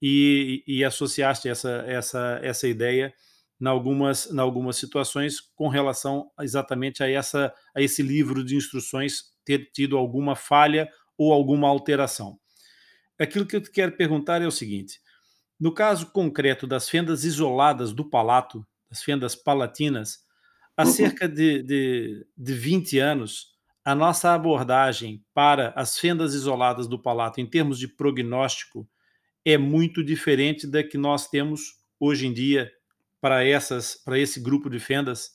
e, 0.00 0.62
e 0.66 0.84
associaste 0.84 1.48
essa, 1.48 1.84
essa, 1.86 2.40
essa 2.42 2.68
ideia 2.68 3.14
em 3.60 3.66
algumas, 3.66 4.30
em 4.30 4.38
algumas 4.38 4.76
situações 4.76 5.40
com 5.40 5.68
relação 5.68 6.30
exatamente 6.40 7.02
a, 7.02 7.10
essa, 7.10 7.52
a 7.74 7.80
esse 7.80 8.02
livro 8.02 8.44
de 8.44 8.56
instruções 8.56 9.34
ter 9.44 9.70
tido 9.72 9.96
alguma 9.96 10.34
falha 10.34 10.88
ou 11.16 11.32
alguma 11.32 11.68
alteração. 11.68 12.38
Aquilo 13.18 13.46
que 13.46 13.56
eu 13.56 13.60
te 13.60 13.70
quero 13.70 13.92
perguntar 13.92 14.42
é 14.42 14.46
o 14.46 14.50
seguinte: 14.50 15.00
no 15.58 15.72
caso 15.72 16.12
concreto 16.12 16.66
das 16.66 16.88
fendas 16.88 17.24
isoladas 17.24 17.92
do 17.92 18.08
palato, 18.08 18.66
das 18.90 19.02
fendas 19.02 19.34
palatinas, 19.34 20.18
há 20.76 20.84
uhum. 20.84 20.90
cerca 20.90 21.28
de, 21.28 21.62
de, 21.62 22.26
de 22.36 22.54
20 22.54 22.98
anos, 22.98 23.56
a 23.82 23.94
nossa 23.94 24.34
abordagem 24.34 25.24
para 25.32 25.72
as 25.76 25.98
fendas 25.98 26.34
isoladas 26.34 26.86
do 26.86 27.00
palato, 27.00 27.40
em 27.40 27.46
termos 27.46 27.78
de 27.78 27.88
prognóstico, 27.88 28.86
é 29.44 29.56
muito 29.56 30.04
diferente 30.04 30.66
da 30.66 30.82
que 30.82 30.98
nós 30.98 31.28
temos 31.28 31.76
hoje 31.98 32.26
em 32.26 32.32
dia 32.32 32.70
para 33.26 33.44
essas 33.44 33.96
para 33.96 34.16
esse 34.16 34.38
grupo 34.38 34.70
de 34.70 34.78
fendas, 34.78 35.32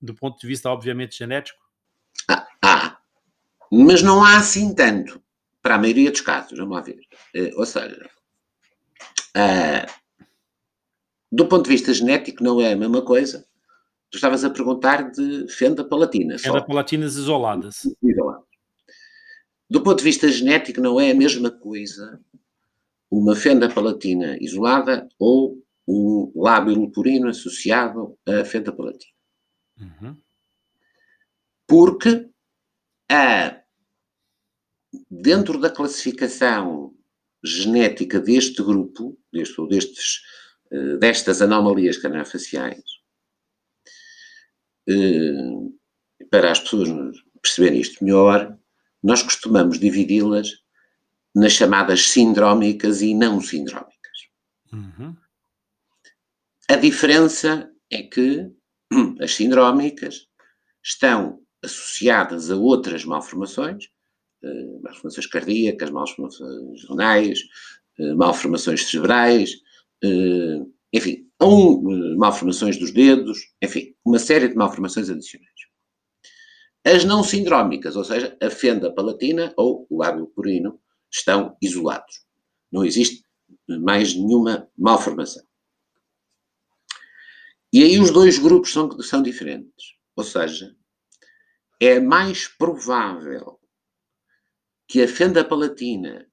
do 0.00 0.14
ponto 0.14 0.38
de 0.38 0.46
vista 0.46 0.70
obviamente 0.70 1.18
genético? 1.18 1.58
Ah, 2.30 2.46
ah 2.62 2.98
mas 3.72 4.00
não 4.00 4.22
há 4.22 4.36
assim 4.36 4.72
tanto, 4.72 5.20
para 5.60 5.74
a 5.74 5.78
maioria 5.78 6.12
dos 6.12 6.20
casos, 6.20 6.56
vamos 6.56 6.76
lá 6.76 6.82
ver. 6.82 7.00
Uh, 7.34 7.58
ou 7.58 7.66
seja, 7.66 8.08
uh, 9.36 9.92
do 11.32 11.48
ponto 11.48 11.64
de 11.64 11.70
vista 11.70 11.92
genético, 11.92 12.44
não 12.44 12.60
é 12.60 12.74
a 12.74 12.76
mesma 12.76 13.02
coisa. 13.02 13.44
Tu 14.08 14.18
estavas 14.18 14.44
a 14.44 14.50
perguntar 14.50 15.10
de 15.10 15.48
fenda 15.48 15.82
palatina. 15.82 16.38
Fenda 16.38 16.64
palatinas 16.64 17.16
isoladas. 17.16 17.88
Isoladas. 18.00 18.46
Do 19.68 19.82
ponto 19.82 19.98
de 19.98 20.04
vista 20.04 20.28
genético, 20.28 20.80
não 20.80 21.00
é 21.00 21.10
a 21.10 21.14
mesma 21.14 21.50
coisa 21.50 22.20
uma 23.10 23.34
fenda 23.34 23.68
palatina 23.68 24.36
isolada 24.40 25.08
ou 25.18 25.60
um 25.86 26.32
lábio 26.34 26.80
leporino 26.80 27.28
associado 27.28 28.18
à 28.26 28.44
fenda 28.44 28.72
palatina. 28.72 29.12
Uhum. 29.78 30.16
Porque 31.66 32.28
a, 33.10 33.60
dentro 35.10 35.60
da 35.60 35.70
classificação 35.70 36.94
genética 37.44 38.18
deste 38.20 38.62
grupo, 38.62 39.18
deste, 39.32 39.60
ou 39.60 39.68
destes, 39.68 40.22
eh, 40.70 40.96
destas 40.96 41.40
anomalias 41.40 41.96
craniofaciais, 41.96 42.82
eh, 44.88 46.26
para 46.30 46.50
as 46.50 46.60
pessoas 46.60 46.88
perceberem 47.40 47.80
isto 47.80 48.04
melhor, 48.04 48.56
nós 49.02 49.22
costumamos 49.22 49.78
dividi-las 49.78 50.48
nas 51.34 51.52
chamadas 51.52 52.08
sindrómicas 52.08 53.02
e 53.02 53.14
não 53.14 53.40
sindrómicas. 53.40 53.96
Uhum. 54.72 55.16
A 56.68 56.74
diferença 56.74 57.70
é 57.92 58.02
que 58.02 58.50
as 59.20 59.34
sindrómicas 59.34 60.26
estão 60.82 61.40
associadas 61.62 62.50
a 62.50 62.56
outras 62.56 63.04
malformações, 63.04 63.84
uh, 64.42 64.82
malformações 64.82 65.26
cardíacas, 65.26 65.90
malformações 65.90 66.88
renais, 66.88 67.38
uh, 68.00 68.16
malformações 68.16 68.82
cerebrais, 68.90 69.52
uh, 70.04 70.72
enfim, 70.92 71.30
um, 71.40 72.16
malformações 72.16 72.76
dos 72.76 72.90
dedos, 72.90 73.38
enfim, 73.62 73.94
uma 74.04 74.18
série 74.18 74.48
de 74.48 74.56
malformações 74.56 75.08
adicionais. 75.08 75.50
As 76.84 77.04
não 77.04 77.22
sindrómicas, 77.22 77.94
ou 77.94 78.02
seja, 78.02 78.36
a 78.42 78.50
fenda 78.50 78.92
palatina 78.92 79.54
ou 79.56 79.86
o 79.88 79.98
lábio 79.98 80.26
purino, 80.34 80.80
estão 81.12 81.56
isolados. 81.62 82.26
Não 82.72 82.84
existe 82.84 83.24
mais 83.68 84.14
nenhuma 84.14 84.68
malformação. 84.76 85.45
E 87.76 87.82
aí 87.82 87.98
os 87.98 88.10
dois 88.10 88.38
grupos 88.38 88.72
são, 88.72 88.90
são 89.02 89.22
diferentes. 89.22 89.98
Ou 90.16 90.24
seja, 90.24 90.74
é 91.78 92.00
mais 92.00 92.48
provável 92.48 93.60
que 94.88 95.02
a 95.02 95.06
fenda 95.06 95.44
palatina 95.44 96.26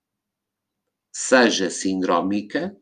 seja 1.11 1.69
sindrómica 1.69 2.73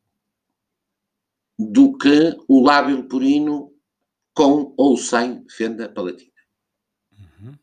do 1.58 1.98
que 1.98 2.38
o 2.48 2.62
lábio 2.62 2.98
leporino 2.98 3.74
com 4.32 4.76
ou 4.78 4.96
sem 4.96 5.44
fenda 5.50 5.90
palatina. 5.90 6.32
Uhum. 7.18 7.58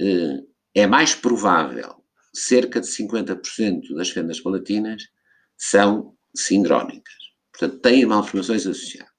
Eh, 0.00 0.44
é 0.74 0.86
mais 0.88 1.14
provável, 1.14 2.04
cerca 2.34 2.80
de 2.80 2.88
50% 2.88 3.94
das 3.94 4.10
fendas 4.10 4.40
palatinas 4.40 5.04
são 5.56 6.16
sindrómicas. 6.34 7.14
Portanto, 7.52 7.80
têm 7.80 8.04
malformações 8.04 8.66
associadas. 8.66 9.15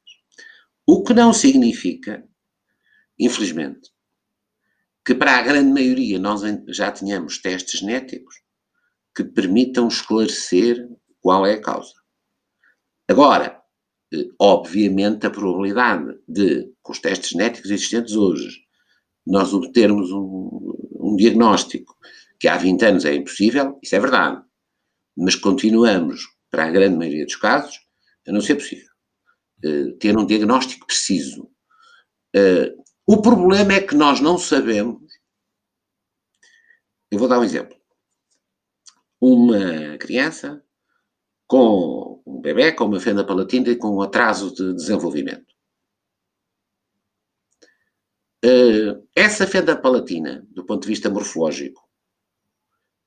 O 0.89 1.03
que 1.03 1.13
não 1.13 1.33
significa, 1.33 2.23
infelizmente, 3.19 3.89
que 5.05 5.13
para 5.13 5.37
a 5.37 5.41
grande 5.41 5.69
maioria 5.69 6.17
nós 6.17 6.41
já 6.69 6.89
tenhamos 6.93 7.39
testes 7.39 7.81
genéticos 7.81 8.35
que 9.13 9.25
permitam 9.25 9.89
esclarecer 9.89 10.87
qual 11.19 11.45
é 11.45 11.55
a 11.55 11.61
causa. 11.61 11.93
Agora, 13.05 13.61
eh, 14.13 14.29
obviamente, 14.39 15.27
a 15.27 15.29
probabilidade 15.29 16.17
de, 16.25 16.71
com 16.81 16.93
os 16.93 16.99
testes 16.99 17.31
genéticos 17.31 17.69
existentes 17.69 18.15
hoje, 18.15 18.61
nós 19.25 19.53
obtermos 19.53 20.09
um, 20.11 20.73
um 21.01 21.17
diagnóstico 21.17 21.97
que 22.39 22.47
há 22.47 22.55
20 22.55 22.85
anos 22.85 23.03
é 23.03 23.13
impossível, 23.13 23.77
isso 23.83 23.93
é 23.93 23.99
verdade. 23.99 24.41
Mas 25.17 25.35
continuamos, 25.35 26.21
para 26.49 26.65
a 26.65 26.71
grande 26.71 26.95
maioria 26.95 27.25
dos 27.25 27.35
casos, 27.35 27.77
a 28.25 28.31
não 28.31 28.39
ser 28.39 28.55
possível. 28.55 28.86
Uh, 29.63 29.93
ter 29.93 30.17
um 30.17 30.25
diagnóstico 30.25 30.85
preciso. 30.85 31.43
Uh, 32.35 32.83
o 33.05 33.21
problema 33.21 33.73
é 33.73 33.81
que 33.81 33.95
nós 33.95 34.19
não 34.19 34.37
sabemos. 34.37 35.01
Eu 37.09 37.17
vou 37.17 37.27
dar 37.27 37.39
um 37.39 37.43
exemplo. 37.43 37.75
Uma 39.19 39.97
criança 39.97 40.63
com 41.47 42.21
um 42.25 42.41
bebê 42.41 42.73
com 42.73 42.85
uma 42.85 42.99
fenda 42.99 43.25
palatina 43.25 43.69
e 43.69 43.77
com 43.77 43.95
um 43.95 44.01
atraso 44.01 44.53
de 44.53 44.73
desenvolvimento. 44.73 45.47
Uh, 48.45 49.07
essa 49.15 49.47
fenda 49.47 49.75
palatina, 49.75 50.45
do 50.51 50.65
ponto 50.65 50.83
de 50.83 50.89
vista 50.89 51.09
morfológico, 51.09 51.87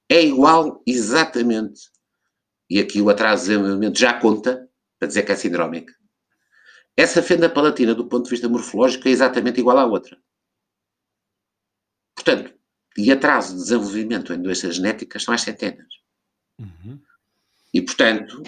é 0.09 0.23
igual 0.23 0.83
exatamente, 0.85 1.89
e 2.69 2.81
aqui 2.81 3.01
o 3.01 3.11
atraso 3.11 3.45
de 3.45 3.51
desenvolvimento 3.51 3.99
já 3.99 4.19
conta, 4.19 4.69
para 4.99 5.07
dizer 5.07 5.23
que 5.23 5.33
é 5.33 5.37
sindrómica. 5.37 5.95
Essa 6.97 7.23
fenda 7.23 7.49
palatina, 7.49 7.95
do 7.95 8.07
ponto 8.07 8.25
de 8.25 8.31
vista 8.31 8.49
morfológico, 8.49 9.09
é 9.09 9.11
exatamente 9.11 9.61
igual 9.61 9.79
à 9.79 9.87
outra. 9.87 10.19
Portanto, 12.15 12.55
e 12.97 13.11
atraso 13.11 13.55
de 13.55 13.63
desenvolvimento 13.63 14.33
em 14.33 14.43
doenças 14.43 14.77
genéticas 14.77 15.23
são 15.23 15.33
as 15.33 15.43
centenas. 15.43 15.89
Uhum. 16.59 17.01
E, 17.73 17.81
portanto, 17.81 18.43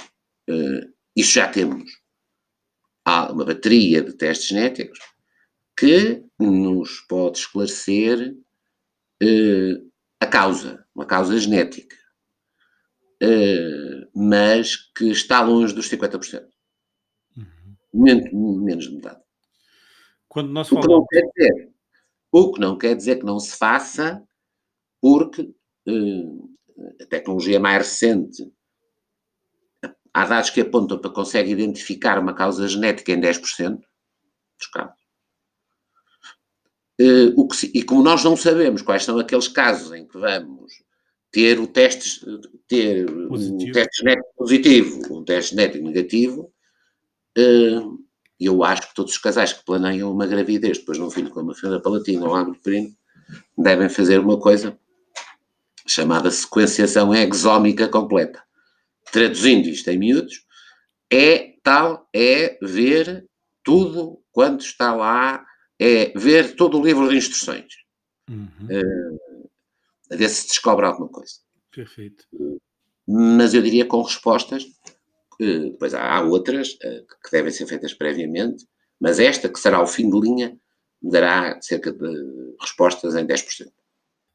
uh, 0.50 0.92
isso 1.16 1.32
já 1.32 1.49
temos. 1.49 1.90
Há 3.04 3.32
uma 3.32 3.44
bateria 3.44 4.02
de 4.02 4.12
testes 4.12 4.49
genéticos 4.49 4.99
que 5.76 6.22
nos 6.38 7.00
pode 7.08 7.38
esclarecer 7.38 8.37
uh, 9.22 9.92
a 10.20 10.26
causa, 10.26 10.87
uma 10.94 11.06
causa 11.06 11.38
genética, 11.38 11.96
uh, 13.22 14.11
mas 14.14 14.76
que 14.76 15.11
está 15.11 15.40
longe 15.40 15.75
dos 15.75 15.88
50%. 15.88 16.51
Menos, 17.92 18.84
de 18.84 18.94
metade. 18.94 19.20
Quando 20.28 20.50
nós 20.50 20.68
falamos... 20.68 20.87
o, 20.87 21.06
que 21.06 21.20
não 21.20 21.22
quer 21.22 21.30
dizer, 21.34 21.72
o 22.32 22.52
que 22.52 22.61
não 22.61 22.78
quer 22.78 22.96
dizer 22.96 23.18
que 23.18 23.26
não 23.26 23.38
se 23.38 23.56
faça, 23.56 24.22
porque 25.00 25.42
uh, 25.88 26.50
a 27.00 27.06
tecnologia 27.06 27.61
mais 27.61 27.78
recente, 27.78 28.50
há 30.14 30.26
dados 30.26 30.50
que 30.50 30.61
apontam 30.61 30.99
para 30.99 31.11
que 31.11 31.16
consegue 31.16 31.50
identificar 31.50 32.18
uma 32.18 32.34
causa 32.34 32.66
genética 32.66 33.12
em 33.12 33.20
10% 33.20 33.78
dos 34.58 34.66
casos. 34.68 35.02
Uh, 37.00 37.32
o 37.37 37.49
que 37.49 37.66
e 37.75 37.82
como 37.82 38.02
nós 38.02 38.22
não 38.22 38.37
sabemos 38.37 38.82
quais 38.82 39.04
são 39.04 39.18
aqueles 39.18 39.49
casos 39.49 39.92
em 39.92 40.06
que 40.06 40.18
vamos 40.18 40.72
ter 41.32 41.58
o 41.58 41.66
teste, 41.66 42.20
ter 42.68 43.06
positivo. 43.26 43.70
um 43.70 43.72
teste 43.72 43.99
genético 43.99 44.34
positivo, 44.37 45.18
um 45.18 45.25
teste 45.25 45.50
genético 45.54 45.84
negativo, 45.84 46.51
eu 47.36 48.64
acho 48.64 48.88
que 48.88 48.94
todos 48.94 49.12
os 49.12 49.18
casais 49.18 49.52
que 49.52 49.64
planeiam 49.64 50.10
uma 50.10 50.26
gravidez 50.26 50.78
depois 50.78 50.98
de 50.98 51.04
um 51.04 51.10
filho 51.10 51.30
com 51.30 51.40
uma 51.40 51.54
fenda 51.54 51.80
palatina 51.80 52.26
ou 52.26 52.34
agroperino 52.34 52.94
devem 53.56 53.88
fazer 53.88 54.18
uma 54.18 54.38
coisa 54.38 54.78
chamada 55.86 56.30
sequenciação 56.30 57.14
exómica 57.14 57.88
completa. 57.88 58.42
Traduzindo 59.10 59.68
isto 59.68 59.88
em 59.88 59.99
miúdos, 59.99 60.45
é 61.10 61.54
tal, 61.62 62.08
é 62.12 62.58
ver 62.62 63.26
tudo 63.62 64.21
quanto 64.32 64.64
está 64.64 64.95
lá 64.95 65.45
é 65.82 66.12
ver 66.16 66.54
todo 66.54 66.78
o 66.78 66.84
livro 66.84 67.08
de 67.08 67.16
instruções. 67.16 67.75
Uhum. 68.30 68.68
Uh, 68.71 69.50
a 70.12 70.16
ver 70.16 70.28
se 70.28 70.47
descobre 70.47 70.86
alguma 70.86 71.08
coisa. 71.08 71.34
Perfeito. 71.75 72.25
Mas 73.06 73.52
eu 73.52 73.62
diria 73.62 73.84
com 73.84 74.00
respostas, 74.02 74.64
uh, 75.43 75.71
depois 75.71 75.95
há, 75.95 76.23
outras 76.23 76.75
uh, 76.75 77.07
que 77.23 77.31
devem 77.31 77.50
ser 77.50 77.67
feitas 77.67 77.93
previamente, 77.95 78.65
mas 79.00 79.19
esta, 79.19 79.49
que 79.49 79.59
será 79.59 79.83
o 79.83 79.87
fim 79.87 80.09
de 80.09 80.21
linha, 80.21 80.57
dará 81.02 81.61
cerca 81.61 81.93
de 81.93 82.55
respostas 82.61 83.15
em 83.17 83.26
10%. 83.26 83.67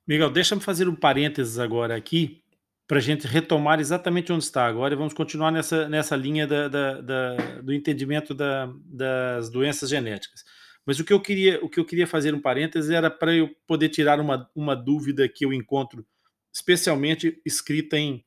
Miguel, 0.08 0.30
deixa-me 0.30 0.62
fazer 0.62 0.88
um 0.88 0.96
parênteses 0.96 1.60
agora 1.60 1.96
aqui, 1.96 2.42
para 2.88 3.00
a 3.00 3.02
gente 3.02 3.28
retomar 3.28 3.80
exatamente 3.80 4.32
onde 4.32 4.46
está 4.46 4.66
agora 4.66 4.94
e 4.94 4.98
vamos 4.98 5.14
continuar 5.14 5.52
nessa, 5.52 5.90
nessa 5.90 6.16
linha 6.16 6.48
da, 6.48 6.70
da, 6.70 7.02
da, 7.02 7.36
do 7.62 7.74
entendimento 7.74 8.34
das 8.34 9.50
doenças 9.50 9.90
genéticas. 9.90 10.46
Mas 10.86 10.98
o 11.00 11.04
que 11.04 11.12
eu 11.12 11.20
queria, 11.20 11.60
o 11.62 11.70
que 11.70 11.82
eu 11.82 11.86
queria 11.86 12.08
fazer 12.08 12.34
um 12.34 12.40
parêntese 12.40 12.96
era 12.96 13.12
para 13.12 13.36
eu 13.36 13.50
poder 13.68 13.90
tirar 13.90 14.22
uma, 14.22 14.50
uma 14.56 14.74
dúvida 14.74 15.28
que 15.28 15.46
eu 15.46 15.52
encontro, 15.52 16.08
especialmente 16.54 17.42
escrita 17.46 17.98
em, 17.98 18.24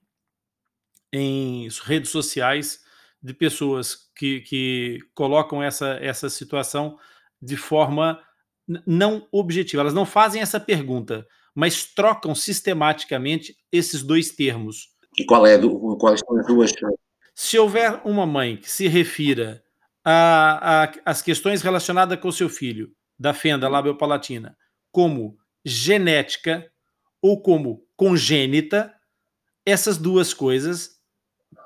em 1.13 1.69
redes 1.85 2.11
sociais 2.11 2.81
de 3.23 3.35
pessoas 3.35 4.11
que, 4.17 4.41
que 4.41 4.99
colocam 5.15 5.63
essa, 5.63 5.99
essa 6.01 6.31
situação 6.31 6.99
de 7.41 7.57
forma 7.57 8.21
não 8.87 9.27
objetiva. 9.33 9.83
Elas 9.83 9.95
não 9.95 10.07
fazem 10.07 10.41
essa 10.41 10.61
pergunta, 10.61 11.27
mas 11.55 11.85
trocam 11.85 12.35
sistematicamente 12.35 13.57
esses 13.71 14.03
dois 14.03 14.31
termos. 14.31 14.89
E 15.19 15.25
qual 15.25 15.47
é 15.47 15.59
do, 15.59 15.97
quais 15.97 16.21
são 16.21 16.39
as 16.39 16.47
duas? 16.47 16.73
Se 17.35 17.59
houver 17.59 18.01
uma 18.05 18.27
mãe 18.27 18.57
que 18.57 18.71
se 18.71 18.87
refira 18.87 19.63
as 21.05 21.21
questões 21.21 21.63
relacionadas 21.63 22.19
com 22.21 22.29
o 22.29 22.33
seu 22.33 22.49
filho, 22.49 22.93
da 23.19 23.35
fenda 23.35 23.69
labiopalatina, 23.69 24.57
como 24.91 25.37
genética 25.63 26.71
ou 27.21 27.43
como 27.43 27.87
congênita, 27.95 28.95
essas 29.67 29.99
duas 29.99 30.33
coisas 30.33 31.00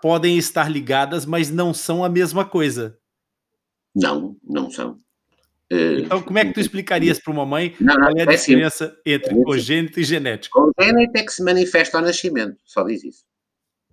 podem 0.04 0.36
estar 0.36 0.70
ligadas, 0.70 1.24
mas 1.24 1.50
não 1.50 1.72
são 1.72 2.04
a 2.04 2.10
mesma 2.10 2.44
coisa. 2.44 2.98
Não, 3.96 4.36
não 4.44 4.70
são. 4.70 4.98
Eh, 5.70 6.00
então, 6.00 6.20
como 6.20 6.38
é 6.38 6.44
que 6.44 6.52
tu 6.52 6.60
explicarias 6.60 7.18
para 7.18 7.32
uma 7.32 7.46
mãe 7.46 7.74
não, 7.80 7.94
não, 7.94 8.02
qual 8.02 8.18
é 8.18 8.20
a 8.20 8.24
é 8.24 8.36
diferença 8.36 8.94
entre 9.06 9.34
congênito 9.34 9.98
e 9.98 10.04
genético? 10.04 10.60
Congênito 10.76 11.16
é 11.16 11.22
que 11.22 11.32
se 11.32 11.42
manifesta 11.42 11.96
ao 11.96 12.04
nascimento, 12.04 12.58
só 12.66 12.82
diz 12.82 13.02
isso. 13.02 13.24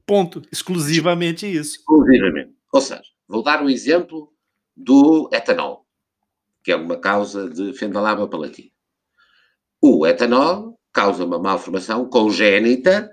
Ponto. 0.05 0.41
Exclusivamente 0.51 1.45
isso. 1.47 1.77
Exclusivamente. 1.77 2.57
Ou 2.73 2.81
seja, 2.81 3.03
vou 3.25 3.41
dar 3.41 3.63
um 3.63 3.69
exemplo 3.69 4.33
do 4.75 5.29
etanol, 5.31 5.87
que 6.61 6.73
é 6.73 6.75
uma 6.75 6.97
causa 6.97 7.49
de 7.49 7.71
fendalaba 7.71 8.27
palatina. 8.27 8.69
O 9.81 10.05
etanol 10.05 10.77
causa 10.91 11.23
uma 11.23 11.39
malformação 11.39 12.09
congénita, 12.09 13.09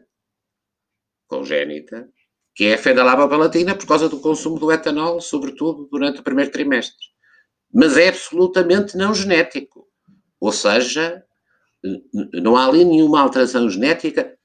congénita, 1.29 2.11
que 2.59 2.65
é 2.65 2.75
a 2.75 2.79
fendalaba 2.79 3.29
palatina 3.29 3.77
por 3.77 3.87
causa 3.87 4.09
do 4.09 4.19
consumo 4.19 4.59
do 4.59 4.73
etanol, 4.73 5.21
sobretudo 5.21 5.89
durante 5.93 6.19
o 6.19 6.25
primeiro 6.25 6.51
trimestre. 6.51 7.07
Mas 7.73 7.97
é 7.97 8.09
absolutamente 8.09 8.97
não 8.97 9.15
genético. 9.15 9.87
Ou 10.41 10.51
seja, 10.51 11.23
não 12.35 12.57
há 12.57 12.67
ali 12.67 12.85
nenhuma 12.85 13.21
alteração 13.21 13.71
genética. 13.71 14.37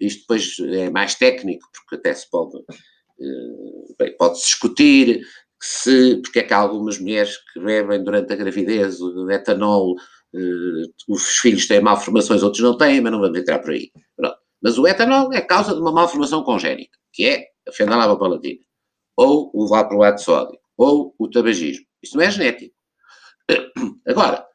Isto 0.00 0.22
depois 0.22 0.56
é 0.58 0.90
mais 0.90 1.14
técnico, 1.14 1.64
porque 1.72 1.94
até 1.94 2.12
se 2.12 2.28
pode, 2.28 2.58
eh, 4.00 4.10
pode 4.18 4.38
-se 4.38 4.46
discutir 4.46 5.24
se, 5.62 6.16
porque 6.22 6.40
é 6.40 6.42
que 6.42 6.52
há 6.52 6.58
algumas 6.58 6.98
mulheres 6.98 7.36
que 7.52 7.60
bebem 7.60 8.02
durante 8.02 8.32
a 8.32 8.36
gravidez 8.36 9.00
o 9.00 9.30
etanol, 9.30 9.92
uh, 9.92 10.92
os 11.08 11.38
filhos 11.38 11.68
têm 11.68 11.80
malformações, 11.80 12.42
outros 12.42 12.64
não 12.64 12.76
têm, 12.76 13.00
mas 13.00 13.12
não 13.12 13.20
vamos 13.20 13.38
entrar 13.38 13.60
por 13.60 13.70
aí. 13.70 13.92
Pronto. 14.16 14.36
Mas 14.60 14.76
o 14.76 14.88
etanol 14.88 15.32
é 15.32 15.40
causa 15.40 15.72
de 15.72 15.80
uma 15.80 15.92
malformação 15.92 16.42
congénita, 16.42 16.98
que 17.14 17.26
é 17.26 17.46
a 17.66 17.72
fenalava 17.72 18.18
palatina, 18.18 18.60
ou 19.16 19.50
o 19.54 19.68
valproato 19.68 20.18
de 20.18 20.24
sódio, 20.24 20.58
ou 20.76 21.14
o 21.18 21.30
tabagismo. 21.30 21.86
Isto 22.02 22.16
não 22.16 22.24
é 22.24 22.30
genético. 22.30 22.74
Agora, 24.06 24.46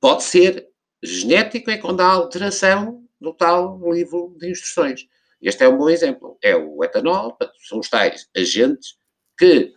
pode 0.00 0.22
ser 0.24 0.66
genético 1.02 1.70
é 1.70 1.76
quando 1.76 2.00
há 2.00 2.06
alteração 2.06 3.04
do 3.20 3.32
tal 3.34 3.78
livro 3.92 4.34
de 4.38 4.50
instruções. 4.50 5.06
Este 5.40 5.64
é 5.64 5.68
um 5.68 5.76
bom 5.76 5.88
exemplo. 5.88 6.38
É 6.42 6.56
o 6.56 6.82
etanol, 6.82 7.36
são 7.68 7.78
os 7.78 7.88
tais 7.88 8.28
agentes 8.34 8.96
que 9.36 9.72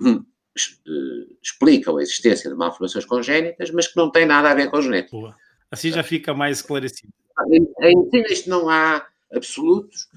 hum, 0.00 0.24
eh, 0.56 1.34
explicam 1.42 1.98
a 1.98 2.02
existência 2.02 2.50
de 2.50 2.56
malformações 2.56 3.04
congénitas, 3.04 3.70
mas 3.70 3.86
que 3.86 3.96
não 3.96 4.10
têm 4.10 4.26
nada 4.26 4.50
a 4.50 4.54
ver 4.54 4.70
com 4.70 4.78
a 4.78 4.80
genética. 4.80 5.16
Boa. 5.16 5.36
Assim 5.70 5.90
já 5.90 6.02
fica 6.02 6.34
mais 6.34 6.58
esclarecido. 6.58 7.12
Em, 7.48 7.68
em 7.80 8.22
isto 8.32 8.48
não 8.48 8.68
há 8.68 9.06
absolutos, 9.32 10.08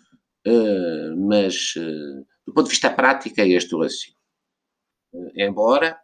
mas 1.18 1.76
uh, 1.76 2.26
do 2.46 2.54
ponto 2.54 2.66
de 2.66 2.72
vista 2.72 2.90
prático 2.90 3.40
é 3.42 3.48
este 3.50 3.76
o 3.76 3.80
raciocínio. 3.80 4.18
Uh, 5.14 5.32
embora 5.36 6.00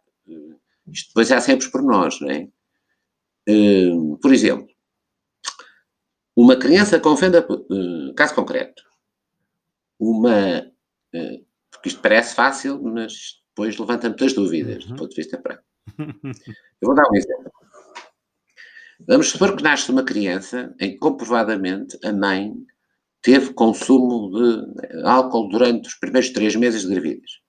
Isto 0.86 1.08
depois 1.08 1.32
há 1.32 1.40
sempre 1.40 1.70
por 1.70 1.82
nós, 1.82 2.20
não 2.20 2.30
é? 2.30 2.48
Por 4.20 4.32
exemplo, 4.32 4.68
uma 6.36 6.56
criança 6.56 6.98
com 6.98 7.16
fenda, 7.16 7.46
caso 8.16 8.34
concreto, 8.34 8.82
uma, 9.98 10.70
porque 11.70 11.88
isto 11.88 12.00
parece 12.02 12.34
fácil, 12.34 12.82
mas 12.82 13.42
depois 13.48 13.78
levanta 13.78 14.08
muitas 14.08 14.32
dúvidas 14.32 14.84
uhum. 14.84 14.90
do 14.90 14.96
ponto 14.96 15.10
de 15.10 15.16
vista 15.16 15.38
prático. 15.38 15.68
Eu 16.80 16.86
vou 16.88 16.94
dar 16.94 17.08
um 17.10 17.14
exemplo. 17.14 17.52
Vamos 19.06 19.28
supor 19.28 19.56
que 19.56 19.62
nasce 19.62 19.90
uma 19.90 20.04
criança 20.04 20.74
em 20.80 20.92
que 20.92 20.98
comprovadamente 20.98 21.98
a 22.04 22.12
mãe 22.12 22.54
teve 23.24 23.54
consumo 23.54 24.30
de 24.30 25.02
álcool 25.02 25.48
durante 25.48 25.88
os 25.88 25.94
primeiros 25.94 26.30
três 26.30 26.54
meses 26.54 26.82
de 26.82 26.88
gravidez. 26.88 27.40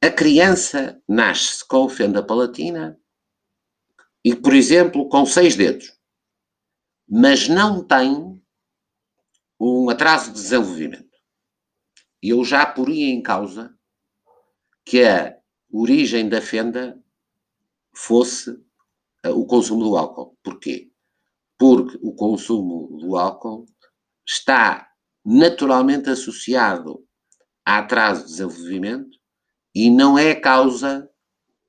A 0.00 0.08
criança 0.08 1.02
nasce 1.08 1.66
com 1.66 1.88
fenda 1.88 2.24
palatina 2.24 2.96
e, 4.24 4.36
por 4.36 4.54
exemplo, 4.54 5.08
com 5.08 5.26
seis 5.26 5.56
dedos, 5.56 5.98
mas 7.08 7.48
não 7.48 7.84
tem 7.84 8.40
um 9.58 9.90
atraso 9.90 10.32
de 10.32 10.40
desenvolvimento. 10.40 11.18
E 12.22 12.28
eu 12.28 12.44
já 12.44 12.64
poria 12.64 13.12
em 13.12 13.20
causa 13.20 13.76
que 14.84 15.02
a 15.02 15.36
origem 15.68 16.28
da 16.28 16.40
fenda 16.40 16.96
fosse 17.92 18.56
eh, 19.24 19.30
o 19.30 19.44
consumo 19.44 19.82
do 19.82 19.96
álcool. 19.96 20.38
Porquê? 20.44 20.92
Porque 21.58 21.98
o 22.00 22.14
consumo 22.14 22.96
do 22.98 23.16
álcool 23.16 23.66
está 24.32 24.88
naturalmente 25.24 26.10
associado 26.10 27.04
a 27.64 27.78
atraso 27.78 28.22
de 28.22 28.30
desenvolvimento 28.30 29.18
e 29.74 29.90
não 29.90 30.18
é 30.18 30.34
causa 30.34 31.08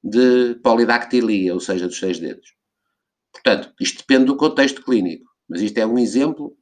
de 0.03 0.55
polidactilia, 0.55 1.53
ou 1.53 1.59
seja, 1.59 1.87
dos 1.87 1.97
seis 1.97 2.19
dedos. 2.19 2.53
Portanto, 3.31 3.73
isto 3.79 3.99
depende 3.99 4.25
do 4.25 4.35
contexto 4.35 4.83
clínico, 4.83 5.29
mas 5.47 5.61
isto 5.61 5.77
é 5.77 5.85
um 5.85 5.97
exemplo 5.97 6.55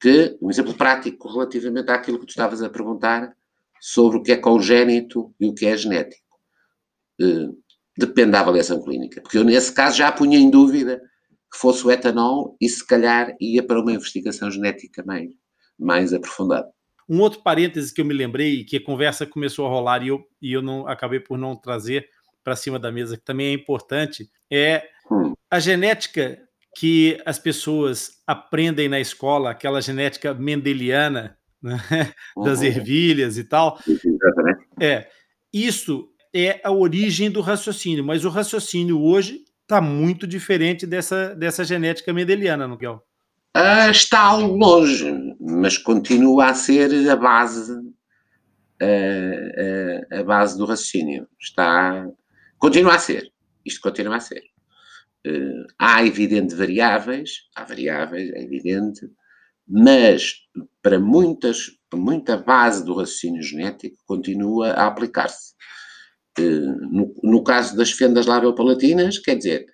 que, 0.00 0.36
um 0.40 0.50
exemplo 0.50 0.74
prático 0.74 1.28
relativamente 1.28 1.90
àquilo 1.90 2.18
que 2.18 2.26
tu 2.26 2.30
estavas 2.30 2.62
a 2.62 2.70
perguntar 2.70 3.34
sobre 3.80 4.18
o 4.18 4.22
que 4.22 4.32
é 4.32 4.36
congénito 4.36 5.34
e 5.38 5.46
o 5.46 5.54
que 5.54 5.66
é 5.66 5.76
genético. 5.76 6.24
Uh, 7.20 7.56
depende 7.96 8.32
da 8.32 8.40
avaliação 8.40 8.82
clínica, 8.82 9.20
porque 9.22 9.38
eu 9.38 9.44
nesse 9.44 9.72
caso 9.72 9.96
já 9.96 10.12
punha 10.12 10.38
em 10.38 10.50
dúvida 10.50 11.00
que 11.50 11.58
fosse 11.58 11.86
o 11.86 11.90
etanol 11.90 12.56
e 12.60 12.68
se 12.68 12.86
calhar 12.86 13.34
ia 13.40 13.62
para 13.62 13.80
uma 13.80 13.92
investigação 13.92 14.50
genética 14.50 15.02
mais, 15.04 15.30
mais 15.78 16.12
aprofundada. 16.12 16.68
Um 17.08 17.20
outro 17.20 17.40
parêntese 17.42 17.94
que 17.94 18.00
eu 18.00 18.04
me 18.04 18.14
lembrei, 18.14 18.64
que 18.64 18.76
a 18.76 18.84
conversa 18.84 19.26
começou 19.26 19.66
a 19.66 19.70
rolar 19.70 20.02
e 20.02 20.08
eu, 20.08 20.24
e 20.42 20.52
eu 20.52 20.62
não 20.62 20.88
acabei 20.88 21.20
por 21.20 21.38
não 21.38 21.54
trazer 21.54 22.08
para 22.42 22.56
cima 22.56 22.78
da 22.78 22.90
mesa, 22.92 23.16
que 23.16 23.24
também 23.24 23.48
é 23.48 23.52
importante, 23.52 24.28
é 24.50 24.88
hum. 25.10 25.34
a 25.50 25.58
genética 25.58 26.38
que 26.76 27.20
as 27.24 27.38
pessoas 27.38 28.22
aprendem 28.26 28.88
na 28.88 29.00
escola, 29.00 29.50
aquela 29.50 29.80
genética 29.80 30.34
mendeliana, 30.34 31.38
né, 31.62 31.78
das 32.44 32.60
uhum. 32.60 32.66
ervilhas 32.66 33.38
e 33.38 33.44
tal. 33.44 33.78
É, 34.80 35.08
isso 35.52 36.08
é 36.34 36.60
a 36.62 36.70
origem 36.70 37.30
do 37.30 37.40
raciocínio, 37.40 38.04
mas 38.04 38.24
o 38.24 38.28
raciocínio 38.28 39.00
hoje 39.00 39.44
está 39.62 39.80
muito 39.80 40.26
diferente 40.26 40.86
dessa, 40.86 41.34
dessa 41.34 41.64
genética 41.64 42.12
mendeliana, 42.12 42.68
não 42.68 42.76
é? 42.80 43.00
Uh, 43.56 43.90
está 43.90 44.36
longe, 44.36 45.34
mas 45.40 45.78
continua 45.78 46.50
a 46.50 46.54
ser 46.54 46.90
a 47.08 47.16
base, 47.16 47.72
uh, 47.72 47.84
uh, 48.82 50.20
a 50.20 50.22
base 50.22 50.58
do 50.58 50.66
raciocínio. 50.66 51.26
Está, 51.40 52.06
continua 52.58 52.96
a 52.96 52.98
ser. 52.98 53.32
Isto 53.64 53.80
continua 53.80 54.16
a 54.16 54.20
ser. 54.20 54.42
há 55.78 56.04
evidente 56.04 56.54
variáveis, 56.54 57.48
há 57.56 57.64
variáveis, 57.64 58.30
é 58.34 58.42
evidente, 58.42 59.10
mas 59.66 60.34
para 60.82 61.00
muitas, 61.00 61.70
muita 61.94 62.36
base 62.36 62.84
do 62.84 62.94
raciocínio 62.94 63.42
genético 63.42 63.96
continua 64.04 64.72
a 64.72 64.86
aplicar-se. 64.86 65.54
No, 66.38 67.14
no, 67.22 67.42
caso 67.42 67.74
das 67.74 67.90
fendas 67.90 68.26
labiopalatinas, 68.26 69.18
quer 69.18 69.36
dizer, 69.36 69.66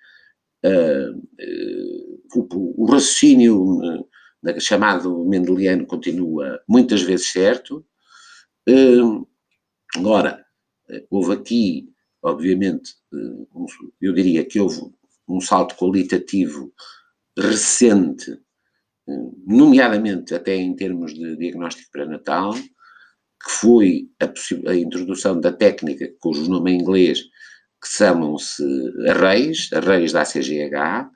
o, 2.39 2.73
o 2.77 2.85
raciocínio 2.85 3.79
uh, 3.79 4.09
chamado 4.59 5.25
mendeliano 5.25 5.85
continua 5.85 6.61
muitas 6.67 7.01
vezes 7.01 7.31
certo. 7.31 7.85
Uh, 8.67 9.27
agora, 9.95 10.43
houve 11.09 11.33
aqui, 11.33 11.89
obviamente, 12.21 12.93
eu 14.01 14.13
diria 14.13 14.45
que 14.45 14.59
houve 14.59 14.81
um 15.27 15.39
salto 15.39 15.75
qualitativo 15.75 16.73
recente, 17.37 18.37
nomeadamente 19.45 20.33
até 20.33 20.55
em 20.55 20.75
termos 20.75 21.13
de 21.13 21.35
diagnóstico 21.37 21.91
pré-natal, 21.91 22.53
que 22.53 23.49
foi 23.49 24.09
a, 24.21 24.69
a, 24.69 24.75
introdução 24.75 25.39
da 25.39 25.51
técnica, 25.51 26.09
cujo 26.19 26.49
nome 26.49 26.71
em 26.71 26.79
inglês, 26.79 27.21
que 27.81 27.89
chamam-se 27.89 28.63
arrays, 29.09 29.71
arrays 29.73 30.13
da 30.13 30.21
ACGH, 30.21 31.09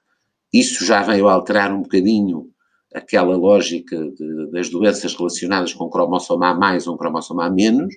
isso 0.59 0.85
já 0.85 1.01
veio 1.03 1.27
alterar 1.27 1.73
um 1.73 1.81
bocadinho 1.81 2.51
aquela 2.93 3.35
lógica 3.35 3.97
de, 4.11 4.51
das 4.51 4.69
doenças 4.69 5.13
relacionadas 5.13 5.73
com 5.73 5.89
cromossoma 5.89 6.49
A 6.49 6.55
mais 6.55 6.87
ou 6.87 6.97
cromossoma 6.97 7.45
A 7.45 7.49
menos, 7.49 7.95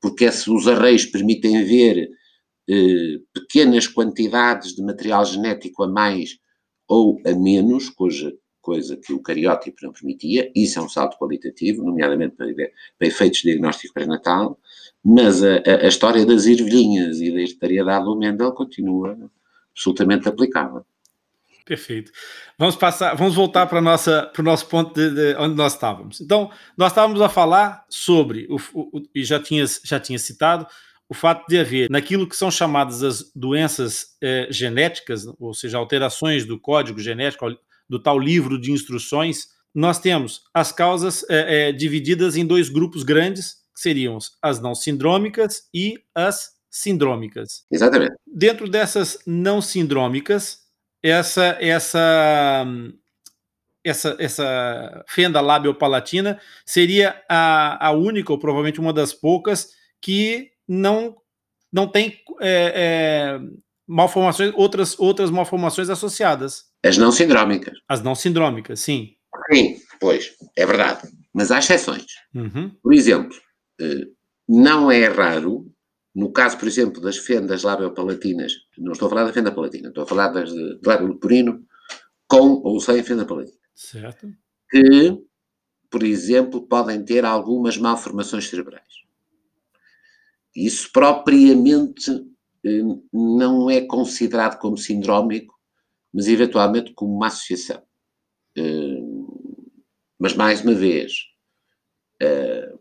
porque 0.00 0.26
os 0.26 0.68
arreios 0.68 1.04
permitem 1.04 1.64
ver 1.64 2.10
eh, 2.68 3.18
pequenas 3.34 3.86
quantidades 3.86 4.74
de 4.74 4.82
material 4.82 5.24
genético 5.24 5.82
a 5.82 5.88
mais 5.88 6.38
ou 6.88 7.20
a 7.26 7.32
menos, 7.32 7.90
cuja 7.90 8.32
coisa 8.60 8.96
que 8.96 9.12
o 9.12 9.20
cariótipo 9.20 9.78
não 9.82 9.92
permitia, 9.92 10.50
isso 10.54 10.78
é 10.78 10.82
um 10.82 10.88
salto 10.88 11.18
qualitativo, 11.18 11.82
nomeadamente 11.82 12.36
para, 12.36 12.46
para 12.98 13.08
efeitos 13.08 13.40
de 13.40 13.50
diagnóstico 13.50 13.94
pré-natal, 13.94 14.58
mas 15.02 15.42
a, 15.42 15.56
a, 15.56 15.84
a, 15.84 15.88
história 15.88 16.24
das 16.26 16.46
ervilhinhas 16.46 17.20
e 17.20 17.30
da 17.30 17.38
hereditariedade 17.38 18.04
do 18.04 18.16
Mendel 18.16 18.52
continua 18.52 19.18
absolutamente 19.72 20.28
aplicável. 20.28 20.84
Perfeito. 21.64 22.10
Vamos 22.58 22.76
passar, 22.76 23.14
vamos 23.14 23.34
voltar 23.34 23.66
para 23.66 23.80
nossa 23.80 24.30
para 24.32 24.42
o 24.42 24.44
nosso 24.44 24.66
ponto 24.66 24.94
de, 24.94 25.10
de, 25.10 25.36
onde 25.36 25.54
nós 25.54 25.74
estávamos. 25.74 26.20
Então, 26.20 26.50
nós 26.76 26.92
estávamos 26.92 27.20
a 27.20 27.28
falar 27.28 27.84
sobre 27.88 28.46
o, 28.48 28.56
o, 28.74 29.02
e 29.14 29.24
já 29.24 29.40
tinha 29.40 29.64
já 29.84 30.00
tinha 30.00 30.18
citado 30.18 30.66
o 31.10 31.14
fato 31.14 31.44
de 31.48 31.58
haver 31.58 31.90
naquilo 31.90 32.28
que 32.28 32.36
são 32.36 32.50
chamadas 32.52 33.02
as 33.02 33.32
doenças 33.34 34.16
eh, 34.22 34.46
genéticas, 34.48 35.26
ou 35.40 35.52
seja, 35.52 35.76
alterações 35.76 36.46
do 36.46 36.58
código 36.58 37.00
genético 37.00 37.46
do 37.88 38.00
tal 38.00 38.16
livro 38.16 38.60
de 38.60 38.70
instruções, 38.70 39.48
nós 39.74 39.98
temos 39.98 40.42
as 40.54 40.70
causas 40.70 41.24
eh, 41.28 41.68
eh, 41.68 41.72
divididas 41.72 42.36
em 42.36 42.46
dois 42.46 42.68
grupos 42.68 43.02
grandes, 43.02 43.54
que 43.74 43.80
seriam 43.80 44.18
as 44.40 44.60
não 44.60 44.72
sindrômicas 44.72 45.62
e 45.74 45.98
as 46.14 46.50
sindrômicas. 46.70 47.64
Exatamente. 47.68 48.14
Dentro 48.24 48.68
dessas 48.68 49.18
não 49.26 49.60
sindrômicas, 49.60 50.59
essa 51.02 51.56
essa 51.60 52.66
essa, 53.84 54.16
essa 54.18 55.04
fenda 55.08 55.40
labiopalatina 55.40 56.38
seria 56.64 57.22
a, 57.28 57.88
a 57.88 57.90
única, 57.92 58.32
ou 58.32 58.38
provavelmente 58.38 58.80
uma 58.80 58.92
das 58.92 59.12
poucas, 59.12 59.70
que 60.00 60.50
não, 60.68 61.16
não 61.72 61.88
tem 61.88 62.18
é, 62.40 62.72
é, 62.74 63.40
malformações, 63.86 64.52
outras, 64.54 64.98
outras 64.98 65.30
malformações 65.30 65.88
associadas. 65.88 66.64
As 66.84 66.96
não 66.96 67.10
sindrômicas. 67.10 67.78
As 67.88 68.02
não 68.02 68.14
sindrômicas, 68.14 68.80
sim. 68.80 69.14
Sim, 69.52 69.76
pois, 69.98 70.32
é 70.56 70.66
verdade. 70.66 71.08
Mas 71.32 71.50
há 71.50 71.58
exceções. 71.58 72.06
Uhum. 72.34 72.70
Por 72.82 72.92
exemplo, 72.92 73.36
eh, 73.80 74.06
não 74.48 74.90
é 74.90 75.06
raro 75.06 75.66
no 76.14 76.32
caso, 76.32 76.58
por 76.58 76.66
exemplo, 76.66 77.00
das 77.00 77.16
fendas 77.16 77.62
labiopalatinas, 77.62 78.52
não 78.78 78.92
estou 78.92 79.06
a 79.06 79.10
falar 79.10 79.24
da 79.24 79.32
fenda 79.32 79.52
palatina, 79.52 79.88
estou 79.88 80.04
a 80.04 80.06
falar 80.06 80.28
das 80.28 80.50
de, 80.52 80.78
de 80.80 80.88
lábio 80.88 81.08
leporino 81.08 81.64
com 82.26 82.60
ou 82.64 82.80
sem 82.80 83.02
fenda 83.02 83.24
palatina. 83.24 83.58
Certo. 83.74 84.32
Que, 84.68 85.18
por 85.88 86.02
exemplo, 86.02 86.66
podem 86.66 87.04
ter 87.04 87.24
algumas 87.24 87.76
malformações 87.76 88.48
cerebrais. 88.48 88.84
Isso 90.54 90.90
propriamente 90.92 92.10
eh, 92.64 92.82
não 93.12 93.70
é 93.70 93.80
considerado 93.80 94.58
como 94.58 94.76
sindrómico, 94.76 95.58
mas 96.12 96.26
eventualmente 96.26 96.92
como 96.92 97.14
uma 97.14 97.28
associação. 97.28 97.82
Eh, 98.56 99.00
mas, 100.18 100.34
mais 100.34 100.62
uma 100.62 100.74
vez, 100.74 101.12
eh, 102.20 102.74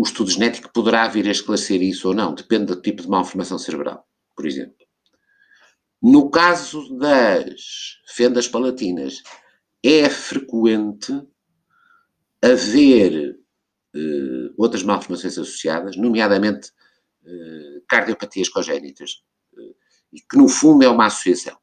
o 0.00 0.02
estudo 0.02 0.30
genético 0.30 0.72
poderá 0.72 1.06
vir 1.08 1.28
a 1.28 1.30
esclarecer 1.30 1.82
isso 1.82 2.08
ou 2.08 2.14
não, 2.14 2.34
depende 2.34 2.64
do 2.64 2.80
tipo 2.80 3.02
de 3.02 3.08
malformação 3.08 3.58
cerebral, 3.58 4.08
por 4.34 4.46
exemplo. 4.46 4.74
No 6.02 6.30
caso 6.30 6.96
das 6.96 8.00
fendas 8.06 8.48
palatinas, 8.48 9.22
é 9.84 10.08
frequente 10.08 11.12
haver 12.42 13.38
uh, 13.94 14.54
outras 14.56 14.82
malformações 14.82 15.36
associadas, 15.36 15.98
nomeadamente 15.98 16.70
uh, 17.22 17.84
cardiopatias 17.86 18.48
congénitas, 18.48 19.22
uh, 19.52 19.76
e 20.14 20.20
que 20.22 20.38
no 20.38 20.48
fundo 20.48 20.82
é 20.82 20.88
uma 20.88 21.08
associação, 21.08 21.58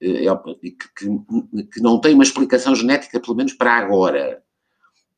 e 0.00 0.70
que, 0.70 0.88
que, 0.96 1.64
que, 1.70 1.82
não 1.82 2.00
tem 2.00 2.14
uma 2.14 2.24
explicação 2.24 2.74
genética, 2.74 3.20
pelo 3.20 3.36
menos 3.36 3.52
para 3.52 3.76
agora, 3.76 4.42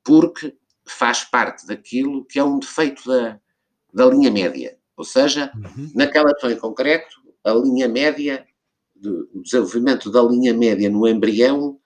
porque 0.03 0.59
faz 0.91 1.25
parte 1.25 1.67
daquilo 1.67 2.25
que 2.25 2.39
é 2.39 2.45
um 2.45 2.59
defeito 2.59 3.09
da, 3.09 3.41
da 3.93 4.07
linha 4.07 4.31
média. 4.31 4.77
Ou 4.97 5.05
seja, 5.05 5.51
uhum. 5.55 5.91
naquela 5.95 6.35
pessoa 6.35 6.53
em 6.53 6.59
concreto, 6.59 7.21
a 7.45 7.53
linha 7.55 7.89
média, 7.89 8.47
o 9.35 9.43
desenvolvimento 9.43 10.11
da 10.11 10.23
linha 10.23 10.53
média 10.53 10.91
no 10.91 11.09
embrião 11.09 11.81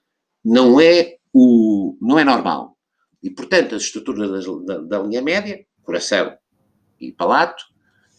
não 0.45 0.81
é, 0.81 1.17
o, 1.33 1.97
não 2.01 2.19
é 2.19 2.25
normal. 2.25 2.77
E, 3.23 3.31
portanto, 3.31 3.75
as 3.75 3.83
estruturas 3.83 4.45
da, 4.45 4.77
da, 4.77 4.83
da 4.83 4.99
linha 5.03 5.23
média, 5.23 5.65
coração 5.83 6.37
e 7.01 7.13
palato, 7.13 7.65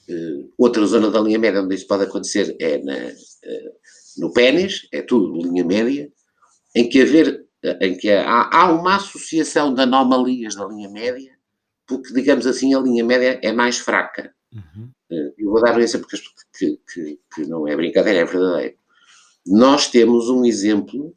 uh, 0.10 0.54
outra 0.58 0.86
zona 0.86 1.12
da 1.12 1.20
linha 1.20 1.38
média 1.38 1.62
onde 1.62 1.76
isso 1.76 1.88
pode 1.88 2.04
acontecer 2.04 2.56
é 2.60 2.78
na, 2.80 2.96
uh, 2.96 3.76
no 4.18 4.34
pênis, 4.34 4.88
é 4.92 5.02
tudo 5.02 5.42
linha 5.42 5.64
média, 5.64 6.12
em 6.74 6.90
que, 6.90 7.02
haver, 7.02 7.45
em 7.82 7.98
que 7.98 8.12
há, 8.12 8.50
há 8.52 8.72
uma 8.72 8.96
associação 8.96 9.74
de 9.74 9.82
anomalias 9.82 10.56
da 10.56 10.66
linha 10.66 10.90
média, 10.90 11.36
porque, 11.88 12.14
digamos 12.14 12.48
assim, 12.48 12.74
a 12.74 12.80
linha 12.80 13.04
média 13.04 13.40
é 13.42 13.52
mais 13.52 13.78
fraca. 13.78 14.34
Uhum. 14.52 14.90
Uh, 15.12 15.34
eu 15.38 15.52
vou 15.52 15.62
dar 15.62 15.76
um 15.76 15.82
exemplo 15.82 16.08
que, 16.08 16.80
que, 16.92 17.20
que, 17.34 17.46
não 17.46 17.68
é 17.68 17.76
brincadeira, 17.76 18.20
é 18.20 18.26
verdadeiro. 18.26 18.76
Nós 19.46 19.90
temos 19.90 20.30
um 20.30 20.46
exemplo 20.46 21.16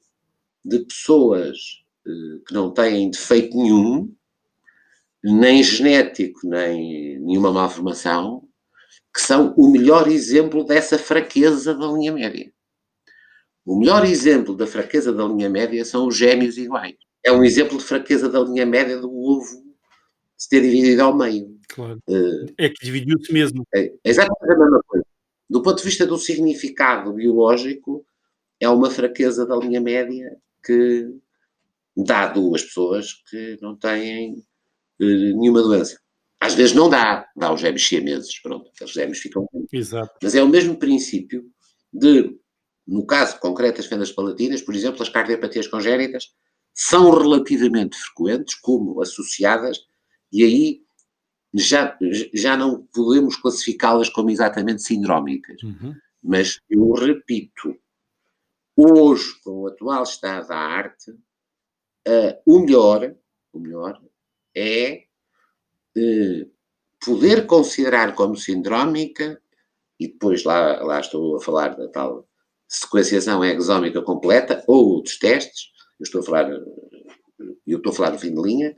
de 0.64 0.80
pessoas 0.80 1.56
uh, 2.06 2.44
que 2.46 2.52
não 2.52 2.72
têm 2.72 3.10
defeito 3.10 3.56
nenhum, 3.56 4.14
nem 5.24 5.62
genético, 5.62 6.46
nem 6.46 7.18
nenhuma 7.20 7.52
malformação, 7.52 8.46
que 9.14 9.20
são 9.20 9.54
o 9.56 9.70
melhor 9.70 10.08
exemplo 10.08 10.64
dessa 10.64 10.98
fraqueza 10.98 11.74
da 11.74 11.86
linha 11.86 12.12
média. 12.12 12.52
O 13.68 13.78
melhor 13.78 14.02
exemplo 14.06 14.56
da 14.56 14.66
fraqueza 14.66 15.12
da 15.12 15.26
linha 15.26 15.50
média 15.50 15.84
são 15.84 16.06
os 16.06 16.16
gêmeos 16.16 16.56
iguais. 16.56 16.96
É 17.22 17.30
um 17.30 17.44
exemplo 17.44 17.76
de 17.76 17.84
fraqueza 17.84 18.26
da 18.26 18.40
linha 18.40 18.64
média 18.64 18.98
do 18.98 19.14
ovo 19.14 19.62
se 20.38 20.48
ter 20.48 20.62
dividido 20.62 21.02
ao 21.02 21.14
meio. 21.14 21.54
Claro. 21.68 22.00
Uh, 22.08 22.46
é 22.56 22.70
que 22.70 22.82
dividiu-se 22.82 23.30
mesmo. 23.30 23.66
É, 23.74 23.84
é 23.84 23.92
exatamente 24.04 24.54
a 24.54 24.58
mesma 24.58 24.82
coisa. 24.86 25.04
Do 25.50 25.62
ponto 25.62 25.76
de 25.76 25.84
vista 25.84 26.06
do 26.06 26.16
significado 26.16 27.12
biológico, 27.12 28.06
é 28.58 28.66
uma 28.70 28.90
fraqueza 28.90 29.44
da 29.44 29.54
linha 29.54 29.82
média 29.82 30.34
que 30.64 31.06
dá 31.94 32.26
duas 32.26 32.62
pessoas 32.62 33.22
que 33.28 33.58
não 33.60 33.76
têm 33.76 34.32
uh, 34.98 35.36
nenhuma 35.38 35.60
doença. 35.60 36.00
Às 36.40 36.54
vezes 36.54 36.74
não 36.74 36.88
dá, 36.88 37.28
dá 37.36 37.52
os 37.52 37.60
gêmeos 37.60 37.86
siameses, 37.86 38.40
pronto, 38.40 38.70
os 38.82 38.92
gêmeos 38.92 39.18
ficam. 39.18 39.46
Exato. 39.70 40.14
Mas 40.22 40.34
é 40.34 40.42
o 40.42 40.48
mesmo 40.48 40.78
princípio 40.78 41.44
de, 41.92 42.34
no 42.88 43.04
caso 43.04 43.38
concreto 43.38 43.76
das 43.76 43.86
fendas 43.86 44.10
palatinas, 44.10 44.62
por 44.62 44.74
exemplo, 44.74 45.02
as 45.02 45.10
cardiopatias 45.10 45.68
congénitas 45.68 46.34
são 46.72 47.10
relativamente 47.10 47.98
frequentes, 47.98 48.54
como 48.54 49.02
associadas, 49.02 49.86
e 50.32 50.42
aí 50.42 50.82
já, 51.52 51.98
já 52.32 52.56
não 52.56 52.86
podemos 52.86 53.36
classificá-las 53.36 54.08
como 54.08 54.30
exatamente 54.30 54.82
sindrómicas. 54.82 55.62
Uhum. 55.62 55.94
Mas 56.22 56.60
eu 56.70 56.90
repito, 56.92 57.76
hoje, 58.74 59.38
com 59.44 59.62
o 59.62 59.66
atual 59.66 60.02
estado 60.04 60.48
da 60.48 60.56
arte, 60.56 61.10
uh, 61.10 62.40
o 62.46 62.60
melhor, 62.60 63.14
o 63.52 63.58
melhor 63.58 64.00
é 64.54 65.04
uh, 65.96 66.50
poder 67.04 67.46
considerar 67.46 68.14
como 68.14 68.34
sindrómica, 68.34 69.42
e 70.00 70.08
depois 70.08 70.44
lá, 70.44 70.82
lá 70.82 71.00
estou 71.00 71.36
a 71.36 71.40
falar 71.40 71.76
da 71.76 71.88
tal 71.88 72.27
sequenciação 72.68 73.42
exómica 73.44 74.02
completa, 74.02 74.62
ou 74.66 74.88
outros 74.90 75.18
testes, 75.18 75.70
eu 75.98 76.04
estou 76.04 76.20
a 76.20 76.24
falar, 76.24 76.50
eu 77.66 77.78
estou 77.78 77.92
a 77.92 77.94
falar 77.94 78.10
do 78.10 78.18
fim 78.18 78.34
de 78.34 78.42
linha, 78.42 78.76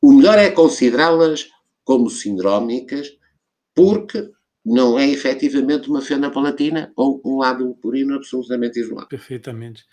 o 0.00 0.12
melhor 0.12 0.38
é 0.38 0.50
considerá-las 0.50 1.48
como 1.84 2.08
sindrómicas, 2.08 3.10
porque 3.74 4.30
não 4.64 4.98
é 4.98 5.08
efetivamente 5.08 5.88
uma 5.88 6.00
fenda 6.00 6.30
palatina 6.30 6.92
ou 6.96 7.20
um 7.24 7.38
lado 7.38 7.74
purino 7.76 8.14
absolutamente 8.14 8.80
isolado. 8.80 9.08
Perfeitamente. 9.08 9.84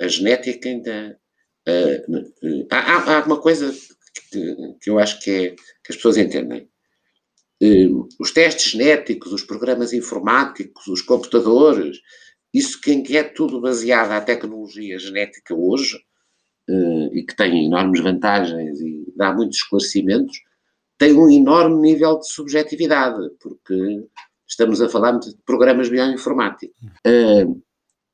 A 0.00 0.08
genética 0.08 0.68
ainda. 0.68 1.18
Uh, 1.68 2.16
uh, 2.16 2.66
há, 2.70 3.18
há, 3.18 3.24
uma 3.24 3.40
coisa 3.40 3.74
que, 4.30 4.54
que, 4.80 4.88
eu 4.88 4.98
acho 4.98 5.20
que, 5.20 5.30
é, 5.30 5.50
que 5.50 5.90
as 5.90 5.96
pessoas 5.96 6.16
entendem. 6.16 6.68
Uh, 7.62 8.08
os 8.20 8.30
testes 8.30 8.72
genéticos, 8.72 9.32
os 9.32 9.42
programas 9.42 9.92
informáticos, 9.92 10.86
os 10.86 11.02
computadores, 11.02 11.98
isso 12.56 12.80
quem 12.80 13.04
é 13.16 13.22
tudo 13.22 13.60
baseado 13.60 14.12
à 14.12 14.20
tecnologia 14.20 14.98
genética 14.98 15.54
hoje 15.54 15.98
e 17.12 17.22
que 17.22 17.36
tem 17.36 17.66
enormes 17.66 18.00
vantagens 18.00 18.80
e 18.80 19.12
dá 19.16 19.32
muitos 19.32 19.58
esclarecimentos, 19.58 20.36
tem 20.98 21.12
um 21.14 21.30
enorme 21.30 21.80
nível 21.80 22.18
de 22.18 22.28
subjetividade, 22.28 23.30
porque 23.40 24.04
estamos 24.48 24.80
a 24.80 24.88
falar 24.88 25.12
de 25.18 25.36
programas 25.44 25.88
bioinformáticos. 25.88 26.76
Uh, 27.06 27.62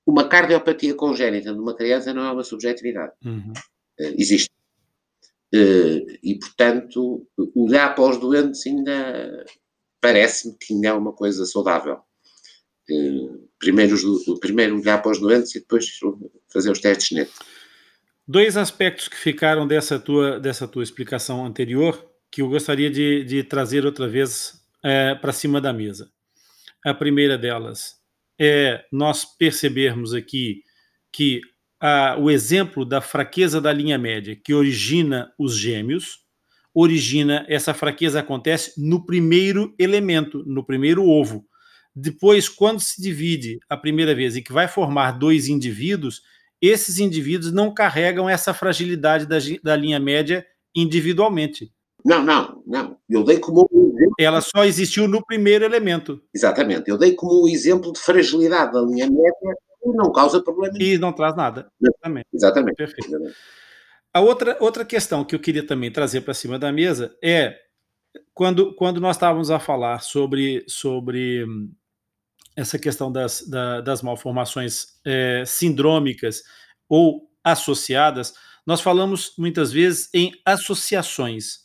uma 0.05 0.28
cardiopatia 0.28 0.94
congénita 0.94 1.52
de 1.52 1.59
uma 1.59 1.74
criança 1.74 2.12
não 2.12 2.24
é 2.24 2.33
uma 2.33 2.44
subjetividade. 2.44 3.12
Uhum. 3.24 3.52
Uh, 4.00 4.14
existe. 4.18 4.50
E, 5.55 6.38
portanto, 6.40 7.26
olhar 7.55 7.94
para 7.94 8.05
os 8.05 8.16
doentes 8.16 8.66
ainda 8.66 9.44
parece-me 10.00 10.57
que 10.59 10.72
ainda 10.72 10.88
é 10.88 10.92
uma 10.94 11.12
coisa 11.12 11.44
saudável. 11.44 11.98
Primeiro, 13.59 13.99
primeiro 14.40 14.81
olhar 14.81 15.01
para 15.01 15.12
os 15.12 15.21
doentes 15.21 15.55
e 15.55 15.61
depois 15.61 15.87
fazer 16.53 16.71
os 16.71 16.81
testes 16.81 17.16
netos. 17.16 17.35
Dois 18.27 18.57
aspectos 18.57 19.09
que 19.09 19.16
ficaram 19.16 19.66
dessa 19.66 19.99
tua, 19.99 20.38
dessa 20.38 20.68
tua 20.68 20.83
explicação 20.83 21.45
anterior 21.45 22.09
que 22.31 22.40
eu 22.40 22.49
gostaria 22.49 22.90
de, 22.90 23.25
de 23.25 23.45
trazer 23.45 23.85
outra 23.85 24.09
vez 24.09 24.55
é, 24.83 25.14
para 25.14 25.33
cima 25.33 25.61
da 25.61 25.73
mesa. 25.73 26.11
A 26.85 26.95
primeira 26.95 27.37
delas 27.37 27.97
é 28.40 28.85
nós 28.90 29.25
percebermos 29.25 30.14
aqui 30.14 30.62
que 31.12 31.40
a, 31.81 32.16
o 32.18 32.31
exemplo 32.31 32.85
da 32.85 33.01
fraqueza 33.01 33.61
da 33.61 33.73
linha 33.73 33.99
média 33.99 34.35
que 34.35 34.55
origina 34.55 35.33
os 35.38 35.57
gêmeos, 35.57 36.21
origina 36.75 37.45
essa 37.49 37.75
fraqueza 37.75 38.21
acontece 38.21 38.73
no 38.81 39.05
primeiro 39.05 39.75
elemento, 39.79 40.42
no 40.47 40.64
primeiro 40.64 41.05
ovo. 41.07 41.45
Depois, 41.94 42.48
quando 42.48 42.81
se 42.81 43.00
divide 43.00 43.61
a 43.68 43.76
primeira 43.76 44.14
vez 44.14 44.37
e 44.37 44.42
que 44.42 44.52
vai 44.52 44.66
formar 44.66 45.12
dois 45.12 45.48
indivíduos, 45.48 46.22
esses 46.61 46.98
indivíduos 46.98 47.52
não 47.52 47.74
carregam 47.74 48.28
essa 48.28 48.55
fragilidade 48.55 49.26
da, 49.26 49.37
da 49.62 49.76
linha 49.76 50.00
média 50.00 50.46
individualmente. 50.74 51.72
Não, 52.05 52.22
não, 52.24 52.62
não. 52.66 52.96
Eu 53.09 53.22
dei 53.22 53.38
como 53.38 53.68
um 53.72 53.88
exemplo. 53.94 54.14
Ela 54.18 54.40
só 54.40 54.64
existiu 54.64 55.07
no 55.07 55.24
primeiro 55.24 55.64
elemento. 55.64 56.20
Exatamente. 56.35 56.88
Eu 56.88 56.98
dei 56.98 57.14
como 57.14 57.44
um 57.44 57.48
exemplo 57.48 57.92
de 57.92 58.00
fragilidade 58.00 58.72
da 58.72 58.81
linha 58.81 59.09
média 59.09 59.55
e 59.85 59.96
não 59.96 60.11
causa 60.12 60.42
problema. 60.42 60.74
E 60.81 60.98
não 60.98 61.12
traz 61.12 61.37
nada. 61.37 61.70
Exatamente. 61.81 62.26
Exatamente. 62.33 62.76
Perfeito. 62.76 63.09
Exatamente. 63.09 63.37
A 64.14 64.20
outra, 64.20 64.57
outra 64.61 64.85
questão 64.85 65.24
que 65.24 65.35
eu 65.35 65.40
queria 65.40 65.66
também 65.66 65.90
trazer 65.90 66.20
para 66.20 66.35
cima 66.35 66.59
da 66.59 66.72
mesa 66.72 67.16
é 67.22 67.57
quando, 68.35 68.74
quando 68.74 69.00
nós 69.00 69.16
estávamos 69.16 69.50
a 69.50 69.59
falar 69.59 70.00
sobre, 70.00 70.64
sobre 70.68 71.44
hum, 71.44 71.72
essa 72.57 72.79
questão 72.79 73.11
das, 73.11 73.47
da, 73.49 73.81
das 73.81 74.03
malformações 74.03 74.87
é, 75.05 75.45
sindrômicas 75.47 76.43
ou 76.88 77.31
associadas, 77.43 78.35
nós 78.67 78.81
falamos 78.81 79.33
muitas 79.37 79.73
vezes 79.73 80.09
em 80.15 80.33
associações. 80.45 81.61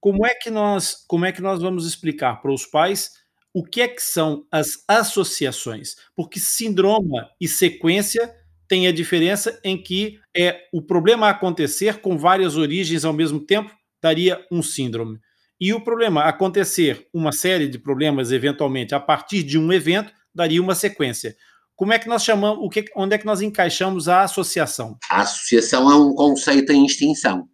Como 0.00 0.26
é 0.26 0.34
que 0.34 0.50
nós, 0.50 1.04
como 1.06 1.24
é 1.24 1.32
que 1.32 1.40
nós 1.40 1.62
vamos 1.62 1.86
explicar 1.86 2.42
para 2.42 2.52
os 2.52 2.66
pais 2.66 3.12
o 3.54 3.64
que 3.64 3.80
é 3.80 3.88
que 3.88 4.02
são 4.02 4.44
as 4.50 4.84
associações? 4.88 5.94
Porque 6.16 6.40
síndrome 6.40 7.20
e 7.40 7.46
sequência 7.46 8.34
tem 8.66 8.86
a 8.88 8.92
diferença 8.92 9.58
em 9.62 9.80
que 9.80 10.18
é 10.36 10.66
o 10.72 10.82
problema 10.82 11.28
acontecer 11.28 12.00
com 12.00 12.18
várias 12.18 12.56
origens 12.56 13.04
ao 13.04 13.12
mesmo 13.12 13.38
tempo 13.40 13.74
daria 14.02 14.44
um 14.50 14.62
síndrome. 14.62 15.18
E 15.60 15.72
o 15.72 15.80
problema 15.80 16.24
acontecer 16.24 17.06
uma 17.14 17.32
série 17.32 17.68
de 17.68 17.78
problemas 17.78 18.32
eventualmente 18.32 18.94
a 18.94 19.00
partir 19.00 19.42
de 19.42 19.58
um 19.58 19.72
evento 19.72 20.12
daria 20.34 20.60
uma 20.60 20.74
sequência. 20.74 21.36
Como 21.76 21.92
é 21.92 21.98
que 21.98 22.08
nós 22.08 22.22
chamamos, 22.22 22.64
o 22.64 22.68
que, 22.68 22.84
onde 22.96 23.14
é 23.14 23.18
que 23.18 23.26
nós 23.26 23.40
encaixamos 23.40 24.08
a 24.08 24.22
associação? 24.22 24.96
A 25.10 25.22
associação 25.22 25.90
é 25.90 25.94
um 25.96 26.14
conceito 26.14 26.72
em 26.72 26.86
extinção. 26.86 27.48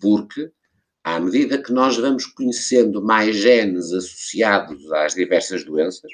Porque 0.00 0.50
à 1.04 1.20
medida 1.20 1.62
que 1.62 1.70
nós 1.70 1.98
vamos 1.98 2.24
conhecendo 2.24 3.02
mais 3.02 3.36
genes 3.36 3.92
associados 3.92 4.90
às 4.90 5.14
diversas 5.14 5.62
doenças, 5.62 6.10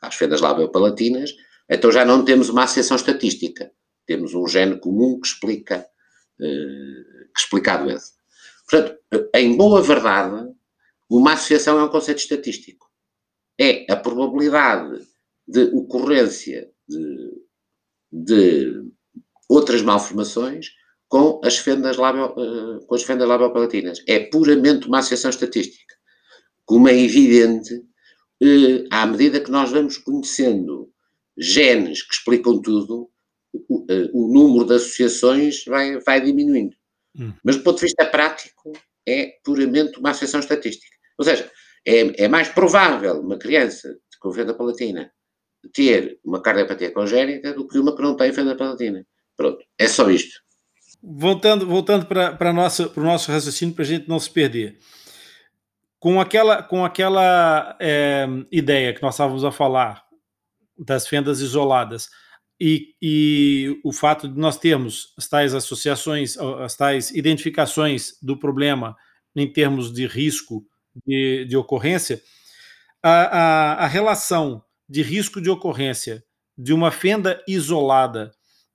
às 0.00 0.14
fendas 0.14 0.40
labiopalatinas, 0.40 1.30
então 1.68 1.92
já 1.92 2.04
não 2.06 2.24
temos 2.24 2.48
uma 2.48 2.64
associação 2.64 2.96
estatística. 2.96 3.70
Temos 4.06 4.34
um 4.34 4.46
gene 4.48 4.78
comum 4.78 5.20
que 5.20 5.26
explica, 5.26 5.86
uh, 6.40 7.32
que 7.34 7.38
explica 7.38 7.74
a 7.74 7.76
doença. 7.76 8.12
Portanto, 8.68 8.98
em 9.34 9.56
boa 9.56 9.82
verdade, 9.82 10.52
Uma 11.08 11.34
associação 11.34 11.78
é 11.78 11.84
um 11.84 11.90
conceito 11.90 12.18
estatístico. 12.18 12.90
É 13.58 13.90
a 13.92 13.96
probabilidade 13.96 15.06
de 15.46 15.64
ocorrência 15.72 16.70
de, 16.88 17.32
de 18.10 18.82
outras 19.48 19.82
malformações 19.82 20.70
com 21.08 21.40
as 21.44 21.58
fendas, 21.58 21.96
labio, 21.96 22.26
uh, 22.26 22.84
com 22.86 22.94
as 22.94 23.02
fendas 23.02 23.28
labiopalatinas. 23.28 24.02
É 24.08 24.18
puramente 24.18 24.88
uma 24.88 24.98
associação 24.98 25.30
estatística. 25.30 25.94
Como 26.64 26.88
é 26.88 26.98
evidente, 26.98 27.74
uh, 27.74 28.86
à 28.90 29.06
medida 29.06 29.40
que 29.40 29.50
nós 29.50 29.70
vamos 29.70 29.98
conhecendo 29.98 30.90
genes 31.36 32.02
que 32.02 32.14
explicam 32.14 32.60
tudo, 32.60 33.10
o, 33.68 33.82
uh, 33.82 34.10
o 34.12 34.32
número 34.32 34.66
de 34.66 34.74
associações 34.74 35.64
vai, 35.66 36.00
vai 36.00 36.20
diminuindo. 36.20 36.76
Hum. 37.16 37.32
Mas 37.44 37.56
do 37.56 37.62
ponto 37.62 37.76
de 37.76 37.84
vista 37.84 38.04
prático, 38.06 38.72
é 39.06 39.38
puramente 39.44 39.98
uma 39.98 40.10
associação 40.10 40.40
estatística. 40.40 40.96
Ou 41.18 41.24
seja, 41.24 41.50
é, 41.86 42.24
é 42.24 42.28
mais 42.28 42.48
provável 42.48 43.20
uma 43.20 43.38
criança 43.38 43.96
com 44.20 44.32
fenda 44.32 44.54
palatina 44.54 45.10
ter 45.72 46.18
uma 46.24 46.40
cardiopatia 46.40 46.92
congénita 46.92 47.52
do 47.52 47.66
que 47.66 47.78
uma 47.78 47.94
que 47.94 48.02
não 48.02 48.16
tem 48.16 48.32
fenda 48.32 48.56
palatina. 48.56 49.06
Pronto, 49.36 49.64
é 49.78 49.88
só 49.88 50.10
isto. 50.10 50.40
Voltando, 51.02 51.66
voltando 51.66 52.06
para 52.06 52.50
o 52.50 53.02
nosso 53.02 53.30
raciocínio, 53.30 53.74
para 53.74 53.84
a 53.84 53.86
gente 53.86 54.08
não 54.08 54.18
se 54.18 54.30
perder. 54.30 54.78
Com 55.98 56.20
aquela, 56.20 56.62
com 56.62 56.84
aquela 56.84 57.76
é, 57.80 58.26
ideia 58.50 58.92
que 58.94 59.02
nós 59.02 59.14
estávamos 59.14 59.44
a 59.44 59.50
falar 59.50 60.02
das 60.78 61.06
fendas 61.06 61.40
isoladas 61.40 62.08
e, 62.60 62.94
e 63.00 63.80
o 63.84 63.92
fato 63.92 64.28
de 64.28 64.38
nós 64.38 64.58
termos 64.58 65.14
as 65.16 65.28
tais 65.28 65.54
associações, 65.54 66.36
as 66.38 66.76
tais 66.76 67.10
identificações 67.10 68.18
do 68.22 68.38
problema 68.38 68.96
em 69.34 69.50
termos 69.50 69.92
de 69.92 70.06
risco 70.06 70.64
de, 71.06 71.44
de 71.46 71.56
ocorrência, 71.56 72.20
a, 73.02 73.10
a, 73.10 73.72
a 73.84 73.86
relação 73.86 74.62
de 74.88 75.02
risco 75.02 75.40
de 75.40 75.50
ocorrência 75.50 76.22
de 76.56 76.72
uma 76.72 76.90
fenda 76.90 77.42
isolada, 77.48 78.32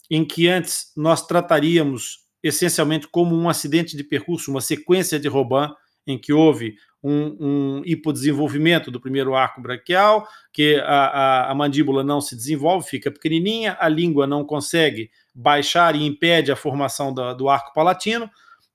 em 0.09 0.25
que 0.25 0.47
antes 0.47 0.91
nós 0.97 1.25
trataríamos 1.25 2.19
essencialmente 2.43 3.07
como 3.07 3.35
um 3.35 3.49
acidente 3.49 3.95
de 3.95 4.03
percurso, 4.03 4.51
uma 4.51 4.61
sequência 4.61 5.19
de 5.19 5.27
Robin, 5.27 5.71
em 6.07 6.17
que 6.17 6.33
houve 6.33 6.75
um, 7.03 7.37
um 7.39 7.81
hipodesenvolvimento 7.85 8.91
do 8.91 8.99
primeiro 8.99 9.35
arco 9.35 9.61
braquial, 9.61 10.27
que 10.51 10.75
a, 10.77 11.05
a, 11.05 11.51
a, 11.51 11.55
mandíbula 11.55 12.03
não 12.03 12.19
se 12.19 12.35
desenvolve, 12.35 12.89
fica 12.89 13.11
pequenininha, 13.11 13.77
a 13.79 13.87
língua 13.87 14.27
não 14.27 14.43
consegue 14.43 15.09
baixar 15.33 15.95
e 15.95 16.05
impede 16.05 16.51
a 16.51 16.55
formação 16.55 17.13
da, 17.13 17.33
do 17.33 17.47
arco 17.47 17.73
palatino. 17.73 18.29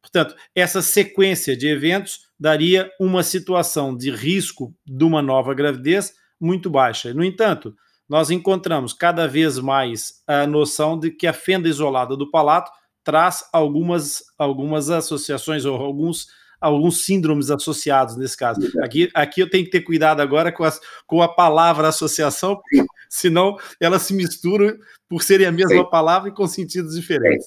Portanto, 0.04 0.36
essa 0.54 0.82
sequência 0.82 1.56
de 1.56 1.66
eventos 1.66 2.28
daria 2.38 2.90
uma 3.00 3.22
situação 3.22 3.96
de 3.96 4.10
risco 4.10 4.74
de 4.86 5.02
uma 5.02 5.22
nova 5.22 5.54
gravidez 5.54 6.12
muito 6.38 6.68
baixa. 6.68 7.14
No 7.14 7.24
entanto, 7.24 7.74
nós 8.06 8.30
encontramos 8.30 8.92
cada 8.92 9.26
vez 9.26 9.58
mais 9.58 10.22
a 10.26 10.46
noção 10.46 10.98
de 10.98 11.10
que 11.10 11.26
a 11.26 11.32
fenda 11.32 11.70
isolada 11.70 12.18
do 12.18 12.30
palato 12.30 12.70
traz 13.02 13.48
algumas, 13.50 14.22
algumas 14.36 14.90
associações 14.90 15.64
ou 15.64 15.74
alguns, 15.74 16.26
alguns 16.60 17.06
síndromes 17.06 17.50
associados 17.50 18.14
nesse 18.18 18.36
caso. 18.36 18.60
Aqui, 18.82 19.08
aqui 19.14 19.40
eu 19.40 19.48
tenho 19.48 19.64
que 19.64 19.70
ter 19.70 19.80
cuidado 19.80 20.20
agora 20.20 20.52
com, 20.52 20.64
as, 20.64 20.78
com 21.06 21.22
a 21.22 21.34
palavra 21.34 21.88
associação, 21.88 22.60
senão 23.08 23.56
ela 23.80 23.98
se 23.98 24.12
mistura 24.12 24.76
por 25.08 25.22
serem 25.22 25.46
a 25.46 25.52
mesma 25.52 25.82
Sim. 25.82 25.90
palavra 25.90 26.28
e 26.28 26.34
com 26.34 26.46
sentidos 26.46 26.94
diferentes. 26.94 27.46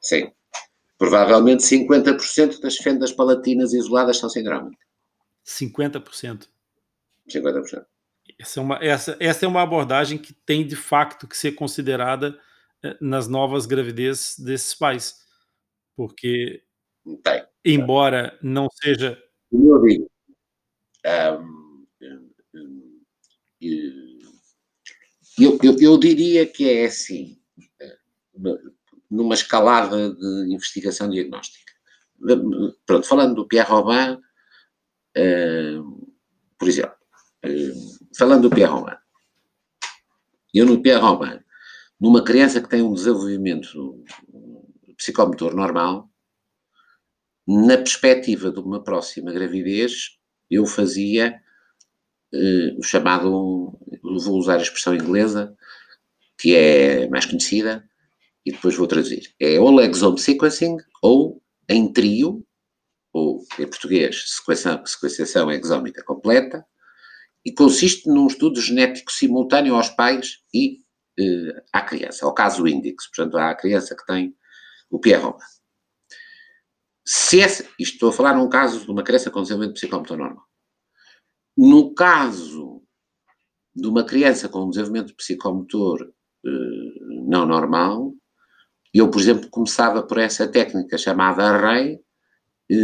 Sim. 0.00 0.24
Sim. 0.24 0.35
Provavelmente 0.98 1.62
50% 1.62 2.60
das 2.60 2.76
fendas 2.76 3.12
palatinas 3.12 3.72
isoladas 3.74 4.18
são 4.18 4.30
sindrómicas. 4.30 4.84
50%. 5.44 6.48
50%. 7.28 7.84
Essa 8.38 8.60
é, 8.60 8.62
uma, 8.62 8.84
essa, 8.84 9.16
essa 9.20 9.44
é 9.44 9.48
uma 9.48 9.62
abordagem 9.62 10.18
que 10.18 10.32
tem 10.32 10.66
de 10.66 10.76
facto 10.76 11.28
que 11.28 11.36
ser 11.36 11.52
considerada 11.52 12.38
eh, 12.82 12.96
nas 13.00 13.28
novas 13.28 13.66
gravidez 13.66 14.36
desses 14.38 14.74
pais. 14.74 15.24
Porque, 15.94 16.62
tem. 17.22 17.46
embora 17.64 18.38
não 18.42 18.68
seja. 18.70 19.22
Como 19.50 19.74
eu 19.74 19.82
digo, 19.82 20.10
eu, 25.38 25.58
eu, 25.62 25.76
eu 25.80 25.98
diria 25.98 26.46
que 26.46 26.68
é 26.68 26.86
assim 26.86 27.40
eh, 27.80 27.98
numa 29.16 29.34
escalada 29.34 30.10
de 30.14 30.54
investigação 30.54 31.08
diagnóstica. 31.08 31.72
Pronto, 32.84 33.06
falando 33.06 33.34
do 33.34 33.48
Pierre 33.48 33.68
Robin, 33.68 34.20
uh, 35.16 36.12
por 36.58 36.68
exemplo, 36.68 36.94
uh, 37.44 38.16
falando 38.16 38.48
do 38.48 38.54
Pierre 38.54 38.72
Robin, 38.72 38.96
eu 40.54 40.66
no 40.66 40.82
Pierre 40.82 41.00
Robin, 41.00 41.40
numa 41.98 42.22
criança 42.22 42.60
que 42.60 42.68
tem 42.68 42.82
um 42.82 42.94
desenvolvimento 42.94 44.04
psicomotor 44.96 45.54
normal, 45.54 46.10
na 47.46 47.76
perspectiva 47.76 48.50
de 48.50 48.58
uma 48.60 48.82
próxima 48.82 49.32
gravidez, 49.32 50.18
eu 50.50 50.66
fazia 50.66 51.40
uh, 52.32 52.78
o 52.78 52.82
chamado, 52.82 53.78
vou 54.02 54.38
usar 54.38 54.56
a 54.56 54.62
expressão 54.62 54.94
inglesa, 54.94 55.56
que 56.38 56.54
é 56.54 57.08
mais 57.08 57.24
conhecida, 57.24 57.88
e 58.46 58.52
depois 58.52 58.76
vou 58.76 58.86
traduzir. 58.86 59.34
É 59.40 59.58
ou 59.58 59.80
exome 59.80 60.20
sequencing 60.20 60.76
ou 61.02 61.42
em 61.68 61.92
trio, 61.92 62.46
ou 63.12 63.42
em 63.58 63.66
português, 63.66 64.36
sequenciação, 64.36 64.86
sequenciação 64.86 65.50
exómica 65.50 66.04
completa, 66.04 66.64
e 67.44 67.52
consiste 67.52 68.08
num 68.08 68.28
estudo 68.28 68.60
genético 68.60 69.10
simultâneo 69.10 69.74
aos 69.74 69.88
pais 69.88 70.38
e 70.54 70.80
eh, 71.18 71.64
à 71.72 71.82
criança, 71.82 72.24
ao 72.24 72.34
caso 72.34 72.66
índice, 72.68 73.10
portanto, 73.14 73.36
à 73.36 73.54
criança 73.54 73.96
que 73.96 74.06
tem 74.06 74.36
o 74.90 75.00
Pierroma. 75.00 75.38
Se 77.04 77.38
isto 77.38 77.68
estou 77.78 78.10
a 78.10 78.12
falar 78.12 78.34
num 78.34 78.48
caso 78.48 78.84
de 78.84 78.90
uma 78.90 79.02
criança 79.02 79.30
com 79.30 79.42
desenvolvimento 79.42 79.76
psicomotor 79.76 80.16
normal. 80.16 80.44
No 81.56 81.94
caso 81.94 82.82
de 83.74 83.88
uma 83.88 84.04
criança 84.04 84.48
com 84.48 84.68
desenvolvimento 84.68 85.14
psicomotor 85.16 86.12
eh, 86.44 86.50
não 87.28 87.46
normal, 87.46 88.12
eu, 88.98 89.10
por 89.10 89.20
exemplo, 89.20 89.48
começava 89.50 90.02
por 90.02 90.18
essa 90.18 90.48
técnica 90.48 90.96
chamada 90.98 91.44
array, 91.44 91.98
eh, 92.70 92.76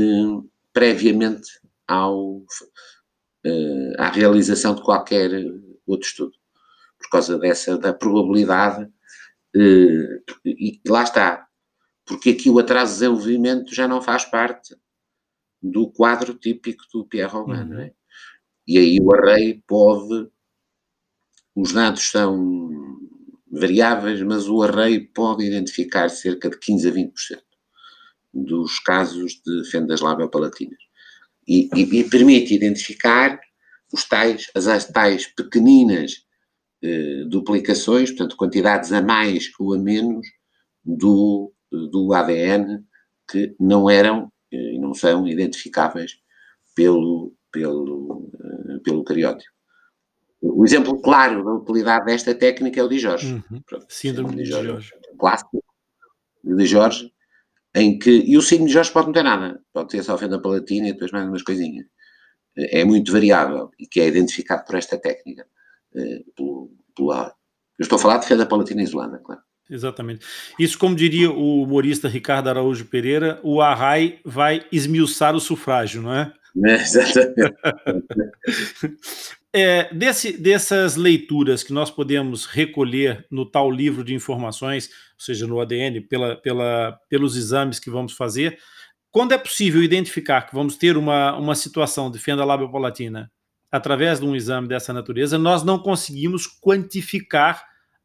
previamente 0.72 1.48
ao, 1.87 2.44
eh, 3.44 3.92
à 3.98 4.11
realização 4.11 4.75
de 4.75 4.83
qualquer 4.83 5.31
outro 5.87 6.09
estudo, 6.09 6.33
por 6.98 7.11
causa 7.11 7.38
dessa, 7.38 7.79
da 7.79 7.92
probabilidade, 7.92 8.88
eh, 9.55 10.20
e 10.44 10.81
lá 10.88 11.03
está, 11.03 11.46
porque 12.05 12.31
aqui 12.31 12.51
o 12.51 12.59
atraso 12.59 12.92
de 12.94 13.01
desenvolvimento 13.01 13.75
já 13.75 13.87
não 13.88 14.03
faz 14.03 14.25
parte 14.25 14.77
do 15.62 15.90
quadro 15.92 16.35
típico 16.35 16.85
do 16.92 17.07
Pierre 17.07 17.31
Robin, 17.33 17.53
uhum. 17.53 17.79
é? 17.81 17.92
E 18.66 18.79
aí 18.79 18.98
o 19.01 19.14
array 19.14 19.62
pode, 19.66 20.29
os 21.55 21.72
dados 21.72 22.11
são 22.11 22.82
variáveis, 23.53 24.23
mas 24.23 24.49
o 24.49 24.62
array 24.62 25.01
pode 25.01 25.45
identificar 25.45 26.09
cerca 26.09 26.49
de 26.49 26.59
15 26.59 26.88
a 26.88 26.93
20% 26.93 27.12
dos 28.33 28.79
casos 28.79 29.41
de 29.45 29.71
fendas 29.71 30.01
labiopalatinas. 30.01 30.79
E, 31.47 31.69
e, 31.75 32.01
e 32.01 32.05
permite 32.05 32.55
identificar 32.55 33.38
os 33.93 34.05
tais, 34.09 34.51
as, 34.55 34.67
as 34.67 34.87
tais 34.87 35.27
pequeninas 35.27 36.25
eh, 36.83 37.25
duplicações, 37.27 38.11
portanto, 38.11 38.37
quantidades 38.37 38.93
a 38.93 39.03
mais 39.03 39.51
ou 39.59 39.75
a 39.75 39.79
menos 39.79 40.27
do, 40.83 41.53
do 41.71 42.12
ADN 42.15 42.83
que 43.31 43.55
não 43.61 43.91
eram 43.91 44.33
eh, 44.51 44.75
e 44.75 44.79
não 44.79 44.95
são 44.95 45.29
identificáveis 45.29 46.12
pelo, 46.75 47.35
pelo, 47.51 48.31
eh, 48.35 48.79
pelo 48.83 49.05
cariótipo. 49.05 49.53
O 50.43 50.65
exemplo 50.65 51.01
claro 51.01 51.45
da 51.45 51.53
utilidade 51.53 52.05
desta 52.05 52.35
técnica 52.35 52.81
é 52.81 52.83
o 52.83 52.88
de 52.88 52.99
Jorge. 52.99 53.33
Uhum. 53.33 53.63
síndrome 53.88 54.35
de 54.35 54.45
Jorge. 54.45 54.67
Jorge. 54.67 54.93
Clássico 55.17 55.65
de 56.43 56.67
Jorge, 56.67 57.13
em 57.75 57.97
que. 57.97 58.11
E 58.11 58.37
o 58.37 58.43
síndrome 58.43 58.69
de 58.69 58.75
Jorge 58.75 58.90
pode 58.90 59.07
não 59.07 59.13
ter 59.13 59.23
nada. 59.23 59.61
Pode 59.73 59.90
ter 59.90 60.03
só 60.03 60.19
fenda 60.19 60.43
palatina 60.43 60.88
e 60.88 60.93
depois 60.93 61.13
mais 61.13 61.29
umas 61.29 61.43
coisinhas. 61.43 61.87
É 62.57 62.85
muito 62.85 63.13
variável 63.13 63.71
e 63.79 63.87
que 63.87 64.01
é 64.01 64.09
identificado 64.09 64.65
por 64.65 64.75
esta 64.75 64.99
técnica. 64.99 65.47
Eh, 65.95 66.25
pelo, 66.37 66.71
pelo, 66.95 67.13
eu 67.13 67.33
estou 67.85 67.97
a 67.97 68.01
falar 68.01 68.19
de 68.19 68.27
fenda 68.27 68.45
palatina 68.45 68.83
isolada, 68.83 69.19
claro. 69.19 69.40
Exatamente. 69.71 70.27
Isso, 70.59 70.79
como 70.79 70.95
diria 70.95 71.31
o 71.31 71.63
humorista 71.63 72.09
Ricardo 72.09 72.49
Araújo 72.49 72.85
Pereira, 72.87 73.40
o 73.43 73.63
arrai 73.63 74.21
vai 74.25 74.67
esmiuçar 74.71 75.35
o 75.35 75.40
sufrágio, 75.40 76.03
não 76.03 76.13
é? 76.13 76.33
é 76.67 76.75
exatamente. 76.83 77.55
É, 79.55 79.92
desse, 79.92 80.33
dessas 80.38 80.96
leituras 80.96 81.63
que 81.63 81.75
nós 81.75 81.90
podemos 81.90 82.46
recolher 82.46 83.27
no 83.31 83.44
tal 83.44 83.71
livro 83.71 84.03
de 84.03 84.15
informações, 84.15 84.87
ou 84.87 85.25
seja, 85.25 85.46
no 85.46 85.61
ADN, 85.61 86.00
pela, 86.00 86.37
pela, 86.37 86.98
pelos 87.09 87.37
exames 87.37 87.79
que 87.79 87.90
vamos 87.90 88.15
fazer, 88.15 88.59
quando 89.11 89.33
é 89.33 89.38
possível 89.38 89.83
identificar 89.83 90.42
que 90.42 90.55
vamos 90.55 90.77
ter 90.77 90.96
uma, 90.96 91.37
uma 91.37 91.55
situação 91.55 92.11
de 92.11 92.19
fenda 92.19 92.46
labiopalatina 92.46 93.31
através 93.71 94.21
de 94.21 94.27
um 94.27 94.35
exame 94.35 94.69
dessa 94.69 94.92
natureza, 94.92 95.38
nós 95.38 95.63
não 95.63 95.79
conseguimos 95.79 96.46
quantificar 96.46 97.63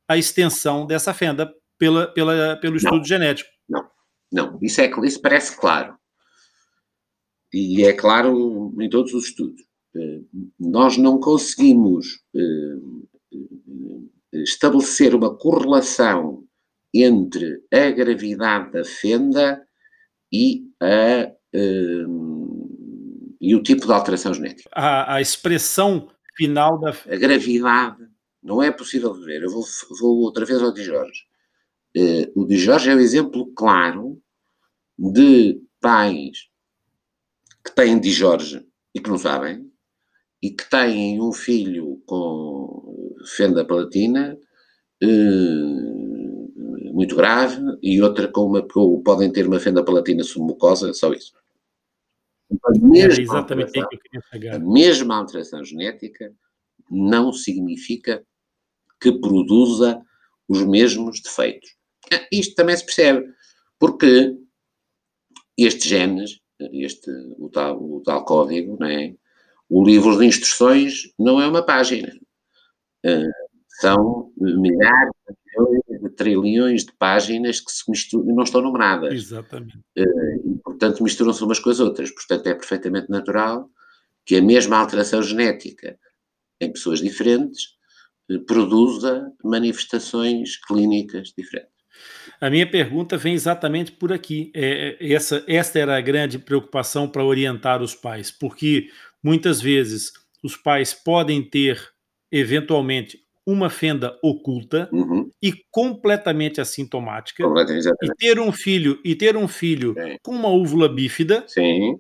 a 0.08 0.18
extensão 0.18 0.86
dessa 0.86 1.14
fenda 1.14 1.54
pela, 1.78 2.08
pela, 2.08 2.58
pelo 2.58 2.78
estudo 2.78 2.98
não, 2.98 3.06
genético. 3.06 3.50
Não, 3.70 3.90
não, 4.32 4.60
isso, 4.62 4.82
é, 4.82 4.90
isso 5.04 5.22
parece 5.22 5.58
claro. 5.58 5.98
E 7.54 7.86
é 7.86 7.94
claro 7.94 8.74
em 8.80 8.90
todos 8.90 9.14
os 9.14 9.26
estudos. 9.26 9.67
Eh, 9.98 10.22
nós 10.60 10.98
não 10.98 11.20
conseguimos 11.20 12.22
eh, 12.36 12.78
eh, 13.34 14.44
estabelecer 14.44 15.16
uma 15.16 15.36
correlação 15.36 16.44
entre 16.94 17.64
a 17.74 17.90
gravidade 17.92 18.72
da 18.72 18.84
fenda 18.84 19.66
e, 20.32 20.66
a, 20.82 21.32
e 23.40 23.56
o 23.56 23.64
tipo 23.64 23.86
de 23.86 23.94
alteração 23.94 24.34
genética. 24.34 24.70
A, 24.74 25.16
a 25.16 25.22
expressão 25.22 26.10
final 26.36 26.80
da. 26.80 26.90
A 26.90 27.16
gravidade 27.16 28.08
não 28.42 28.62
é 28.62 28.72
possível 28.72 29.14
ver. 29.14 29.44
Eu 29.44 29.52
vou, 29.52 29.64
vou 30.00 30.18
outra 30.20 30.46
vez 30.46 30.62
ao 30.62 30.74
de 30.74 30.84
Jorge. 30.84 31.24
O 32.36 32.46
de 32.46 32.58
Jorge 32.58 32.90
é 32.90 32.96
o 32.96 33.00
exemplo 33.00 33.52
claro 33.54 34.22
de 34.98 35.62
pais 35.80 36.50
que 37.64 37.74
têm 37.74 38.00
de 38.00 38.12
Jorge 38.12 38.66
e 38.94 39.00
que 39.00 39.10
não 39.10 39.18
sabem, 39.18 39.70
e 40.42 40.52
que 40.52 40.70
têm 40.70 41.22
um 41.22 41.32
filho 41.32 42.02
com 42.06 43.16
fenda 43.36 43.66
palatina 43.66 44.38
uh, 45.04 46.94
muito 46.94 47.16
grave 47.16 47.62
e 47.82 48.02
outra 48.02 48.28
com 48.28 48.46
uma, 48.46 48.68
com, 48.68 49.02
podem 49.04 49.32
ter 49.32 49.48
uma 49.48 49.60
fenda 49.60 49.84
palatina 49.84 50.24
submucosa, 50.24 50.94
só 50.94 51.12
isso. 51.14 51.34
A 52.64 52.80
mesma, 52.80 53.22
exatamente 53.22 53.78
aí 53.78 53.88
que 53.88 53.96
eu 53.96 54.00
queria 54.00 54.22
chegar. 54.32 54.56
a 54.56 54.60
mesma 54.60 55.18
alteração 55.18 55.64
genética 55.66 56.34
não 56.90 57.34
significa 57.34 58.26
que 59.02 59.12
produza 59.12 60.02
os 60.48 60.64
mesmos 60.66 61.22
defeitos. 61.22 61.76
Ah, 62.12 62.26
isto 62.32 62.56
também 62.56 62.78
se 62.78 62.86
percebe, 62.86 63.28
porque 63.78 64.36
estes 65.58 65.86
genes, 65.86 66.40
este, 66.60 67.12
o, 67.38 67.50
tal, 67.50 67.84
o 67.84 68.02
tal 68.02 68.24
código, 68.24 68.78
não 68.80 68.88
é? 68.88 69.14
O 69.70 69.84
livro 69.84 70.18
de 70.18 70.26
instruções 70.26 71.14
não 71.18 71.42
é 71.42 71.48
uma 71.48 71.64
página. 71.64 72.12
Uh, 73.06 73.32
são 73.80 74.32
milhares 74.38 75.12
de 76.02 76.10
trilhões 76.16 76.86
de 76.86 76.92
páginas 76.98 77.60
que 77.60 77.72
se 77.72 77.90
misturam, 77.90 78.36
não 78.36 78.44
estão 78.44 78.62
numeradas. 78.62 79.14
Exatamente. 79.14 79.78
Uh, 79.98 80.56
e, 80.56 80.60
portanto, 80.64 81.04
misturam-se 81.04 81.44
umas 81.44 81.60
com 81.60 81.70
as 81.70 81.80
outras. 81.80 82.12
Portanto, 82.12 82.48
é 82.48 82.54
perfeitamente 82.54 83.10
natural 83.10 83.70
que 84.26 84.36
a 84.36 84.42
mesma 84.42 84.78
alteração 84.78 85.22
genética 85.22 85.98
em 86.60 86.72
pessoas 86.72 87.00
diferentes 87.00 87.78
produza 88.46 89.32
manifestações 89.44 90.58
clínicas 90.58 91.34
diferentes. 91.38 91.78
A 92.40 92.50
minha 92.50 92.70
pergunta 92.70 93.18
vem 93.18 93.34
exatamente 93.34 93.92
por 93.92 94.14
aqui. 94.14 94.52
É, 94.54 94.98
é, 95.00 95.14
essa, 95.14 95.44
esta 95.48 95.80
era 95.80 95.98
a 95.98 96.02
grande 96.02 96.38
preocupação 96.38 97.08
para 97.08 97.24
orientar 97.24 97.82
os 97.82 97.96
pais, 97.96 98.30
porque 98.30 98.90
muitas 99.24 99.62
vezes 99.62 100.12
os 100.44 100.56
pais 100.56 100.94
podem 100.94 101.42
ter, 101.42 101.82
eventualmente, 102.32 103.20
uma 103.48 103.70
fenda 103.70 104.18
oculta 104.22 104.90
uhum. 104.92 105.30
e 105.42 105.54
completamente 105.72 106.60
assintomática 106.60 107.42
completamente 107.42 107.88
e 108.04 108.16
ter 108.18 108.42
um 108.42 108.52
filho 108.52 109.00
e 109.06 109.16
ter 109.16 109.38
um 109.38 109.48
filho 109.48 109.94
Sim. 109.94 110.18
com 110.22 110.32
uma 110.32 110.50
úvula 110.50 110.90
bífida 110.90 111.46
Sim. 111.48 111.98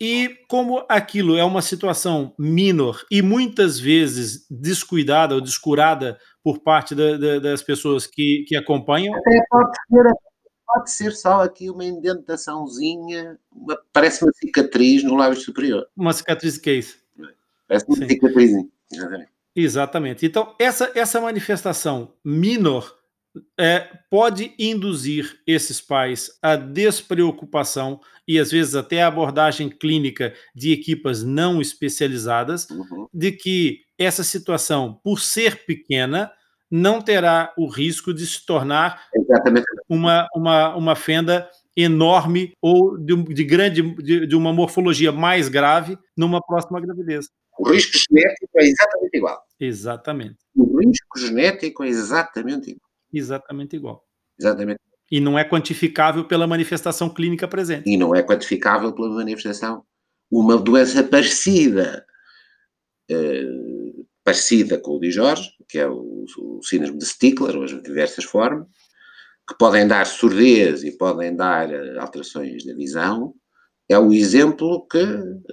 e 0.00 0.36
como 0.48 0.86
aquilo 0.88 1.36
é 1.36 1.42
uma 1.42 1.62
situação 1.62 2.32
minor 2.38 3.04
e 3.10 3.20
muitas 3.20 3.80
vezes 3.80 4.46
descuidada 4.48 5.34
ou 5.34 5.40
descurada 5.40 6.16
por 6.44 6.60
parte 6.60 6.94
da, 6.94 7.16
da, 7.16 7.38
das 7.40 7.60
pessoas 7.60 8.06
que, 8.06 8.44
que 8.46 8.54
acompanham. 8.54 9.12
Até 9.16 9.40
pode 9.50 9.76
ser, 9.90 10.12
pode 10.68 10.90
ser 10.90 11.12
só 11.12 11.42
aqui 11.42 11.70
uma 11.70 11.84
indentaçãozinha, 11.84 13.38
uma, 13.50 13.80
parece 13.92 14.22
uma 14.22 14.32
cicatriz 14.32 15.02
no 15.02 15.16
lábio 15.16 15.40
superior. 15.40 15.88
Uma 15.96 16.12
cicatriz 16.12 16.58
que 16.58 16.70
é 16.70 16.74
isso? 16.74 16.98
Parece 17.66 17.86
uma 17.88 17.96
Sim. 17.96 18.08
cicatriz. 18.08 18.52
Exatamente. 18.92 19.30
Exatamente. 19.56 20.26
Então, 20.26 20.54
essa, 20.58 20.92
essa 20.94 21.20
manifestação 21.20 22.12
minor 22.24 22.96
é, 23.58 23.88
pode 24.10 24.54
induzir 24.58 25.40
esses 25.46 25.80
pais 25.80 26.38
a 26.42 26.54
despreocupação 26.54 28.00
e 28.26 28.38
às 28.38 28.50
vezes 28.50 28.74
até 28.74 29.02
a 29.02 29.08
abordagem 29.08 29.68
clínica 29.68 30.34
de 30.54 30.70
equipas 30.70 31.24
não 31.24 31.60
especializadas, 31.60 32.68
uhum. 32.70 33.08
de 33.12 33.32
que 33.32 33.80
essa 33.98 34.22
situação, 34.22 35.00
por 35.02 35.20
ser 35.20 35.64
pequena, 35.64 36.30
não 36.70 37.00
terá 37.00 37.52
o 37.56 37.66
risco 37.66 38.12
de 38.12 38.26
se 38.26 38.44
tornar 38.44 39.08
uma, 39.88 40.28
uma, 40.34 40.76
uma 40.76 40.96
fenda 40.96 41.48
enorme 41.76 42.52
ou 42.60 42.98
de, 42.98 43.14
de 43.22 43.44
grande 43.44 43.82
de, 44.02 44.26
de 44.26 44.36
uma 44.36 44.52
morfologia 44.52 45.12
mais 45.12 45.48
grave 45.48 45.96
numa 46.16 46.40
próxima 46.40 46.80
gravidez. 46.80 47.28
O 47.58 47.70
risco 47.70 47.98
genético 47.98 48.50
é 48.56 48.64
exatamente 48.64 49.16
igual. 49.16 49.42
Exatamente. 49.58 50.36
O 50.56 50.78
risco 50.80 51.18
genético 51.18 51.84
é 51.84 51.88
exatamente 51.88 52.70
igual. 52.70 52.88
Exatamente 53.12 53.76
igual. 53.76 54.04
Exatamente. 54.38 54.80
E 55.10 55.20
não 55.20 55.38
é 55.38 55.44
quantificável 55.44 56.24
pela 56.24 56.46
manifestação 56.46 57.08
clínica 57.08 57.48
presente. 57.48 57.88
E 57.88 57.96
não 57.96 58.14
é 58.14 58.22
quantificável 58.22 58.92
pela 58.92 59.08
manifestação. 59.08 59.82
Uma 60.30 60.56
doença 60.58 61.02
parecida, 61.02 62.04
uh, 63.10 64.06
parecida 64.22 64.78
com 64.78 64.96
o 64.96 65.00
de 65.00 65.10
Jorge, 65.10 65.50
que 65.68 65.78
é 65.78 65.86
o, 65.86 66.24
o 66.38 66.60
síndrome 66.62 66.98
de 66.98 67.06
Stickler, 67.06 67.56
ou 67.56 67.64
as 67.64 67.82
diversas 67.82 68.24
formas, 68.24 68.66
que 69.48 69.56
podem 69.58 69.86
dar 69.86 70.06
surdez 70.06 70.84
e 70.84 70.96
podem 70.96 71.34
dar 71.34 71.68
uh, 71.70 72.00
alterações 72.00 72.64
da 72.64 72.74
visão, 72.74 73.34
é 73.88 73.98
o 73.98 74.12
exemplo 74.12 74.86
que 74.86 75.04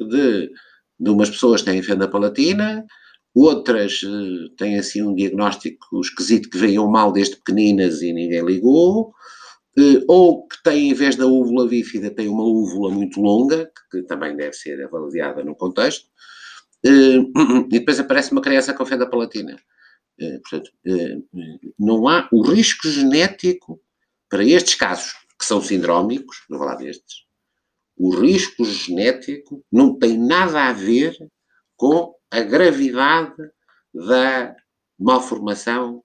de 0.09 0.51
de 0.99 1.09
umas 1.09 1.29
pessoas 1.29 1.61
têm 1.61 1.81
fenda 1.81 2.07
palatina, 2.07 2.85
outras 3.33 4.01
uh, 4.03 4.49
têm 4.57 4.77
assim 4.77 5.01
um 5.01 5.13
diagnóstico 5.13 5.99
esquisito 5.99 6.49
que 6.49 6.57
veio 6.57 6.89
mal 6.89 7.11
desde 7.11 7.35
pequeninas 7.37 8.01
e 8.01 8.13
ninguém 8.13 8.43
ligou, 8.43 9.09
uh, 9.77 10.05
ou 10.07 10.47
que 10.47 10.61
têm, 10.63 10.89
em 10.89 10.93
vez 10.93 11.15
da 11.15 11.25
úvula 11.25 11.67
bífida, 11.67 12.09
tem 12.09 12.27
uma 12.27 12.43
úvula 12.43 12.91
muito 12.91 13.19
longa, 13.21 13.69
que, 13.91 14.03
também 14.03 14.35
deve 14.35 14.53
ser 14.53 14.81
avaliada 14.83 15.43
no 15.43 15.55
contexto, 15.55 16.07
e 16.85 17.67
depois 17.69 17.99
aparece 17.99 18.31
uma 18.31 18.41
criança 18.41 18.73
com 18.73 18.85
fenda 18.85 19.09
palatina. 19.09 19.57
Portanto, 20.17 20.71
não 21.77 22.07
há 22.07 22.27
o 22.31 22.41
risco 22.41 22.87
genético 22.87 23.81
para 24.29 24.43
estes 24.43 24.75
casos, 24.75 25.13
que 25.37 25.45
são 25.45 25.61
sindrómicos, 25.61 26.43
vou 26.49 26.59
lá 26.59 26.75
destes, 26.75 27.25
o 27.97 28.13
risco 28.15 28.63
genético 28.65 29.63
não 29.71 29.97
tem 29.97 30.17
nada 30.17 30.69
a 30.69 30.73
ver 30.73 31.15
com 31.77 32.13
a 32.31 32.41
gravidade 32.41 33.35
da 33.93 34.55
malformação 34.99 36.03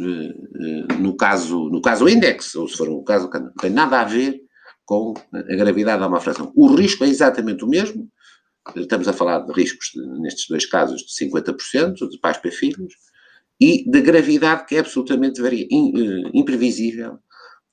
eh, 0.00 0.04
eh, 0.04 0.94
no 0.98 1.16
caso, 1.16 1.68
no 1.70 1.80
caso 1.80 2.08
index, 2.08 2.54
ou 2.54 2.68
se 2.68 2.76
for 2.76 2.88
um 2.88 3.02
caso, 3.02 3.28
não 3.32 3.52
tem 3.54 3.70
nada 3.70 4.00
a 4.00 4.04
ver 4.04 4.40
com 4.84 5.14
a 5.32 5.42
gravidade 5.42 6.00
da 6.00 6.08
malformação. 6.08 6.52
O 6.56 6.74
risco 6.74 7.04
é 7.04 7.08
exatamente 7.08 7.64
o 7.64 7.68
mesmo, 7.68 8.08
estamos 8.76 9.08
a 9.08 9.12
falar 9.12 9.40
de 9.40 9.52
riscos, 9.52 9.92
nestes 10.20 10.48
dois 10.48 10.66
casos, 10.66 11.02
de 11.02 11.26
50%, 11.26 12.08
de 12.08 12.18
pais 12.18 12.38
para 12.38 12.50
filhos, 12.50 12.94
e 13.60 13.88
de 13.88 14.00
gravidade 14.00 14.66
que 14.66 14.76
é 14.76 14.80
absolutamente 14.80 15.40
uh, 15.42 16.30
imprevisível, 16.32 17.18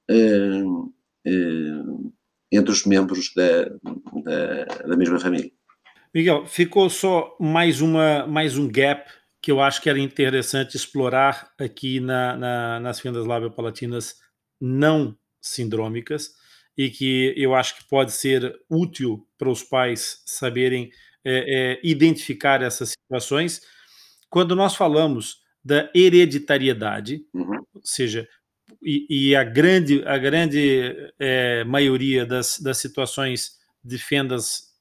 uh, 0.10 0.94
uh, 1.28 2.14
entre 2.52 2.72
os 2.72 2.86
membros 2.86 3.32
da, 3.36 3.66
da, 4.24 4.66
da 4.88 4.98
mesma 4.98 5.20
família. 5.20 5.52
Miguel, 6.14 6.46
ficou 6.46 6.90
só 6.90 7.36
mais, 7.40 7.82
uma, 7.82 8.26
mais 8.26 8.58
um 8.58 8.68
gap 8.68 9.12
que 9.42 9.52
eu 9.52 9.62
acho 9.62 9.82
que 9.82 9.90
era 9.90 10.00
interessante 10.00 10.76
explorar 10.76 11.52
aqui 11.60 12.00
na, 12.00 12.36
na, 12.36 12.80
nas 12.80 13.00
fendas 13.00 13.26
labiopalatinas 13.26 14.16
não 14.60 15.16
sindrômicas 15.42 16.32
e 16.78 16.90
que 16.90 17.34
eu 17.38 17.54
acho 17.54 17.78
que 17.78 17.88
pode 17.88 18.12
ser 18.12 18.56
útil 18.70 19.28
para 19.38 19.50
os 19.50 19.62
pais 19.62 20.24
saberem 20.26 20.90
é, 21.24 21.74
é, 21.74 21.82
identificar 21.84 22.62
essas 22.62 22.92
situações. 22.92 23.62
Quando 24.30 24.56
nós 24.56 24.76
falamos 24.76 25.45
da 25.66 25.90
hereditariedade, 25.96 27.26
uhum. 27.34 27.66
ou 27.74 27.82
seja, 27.84 28.28
e, 28.84 29.08
e, 29.10 29.36
a 29.36 29.44
grande, 29.44 30.04
a 30.06 30.18
grande 30.18 31.12
é, 31.20 31.64
maioria 31.64 32.26
das, 32.26 32.60
das 32.60 32.78
situações 32.78 33.54
de 33.84 33.98
fendas, 33.98 34.74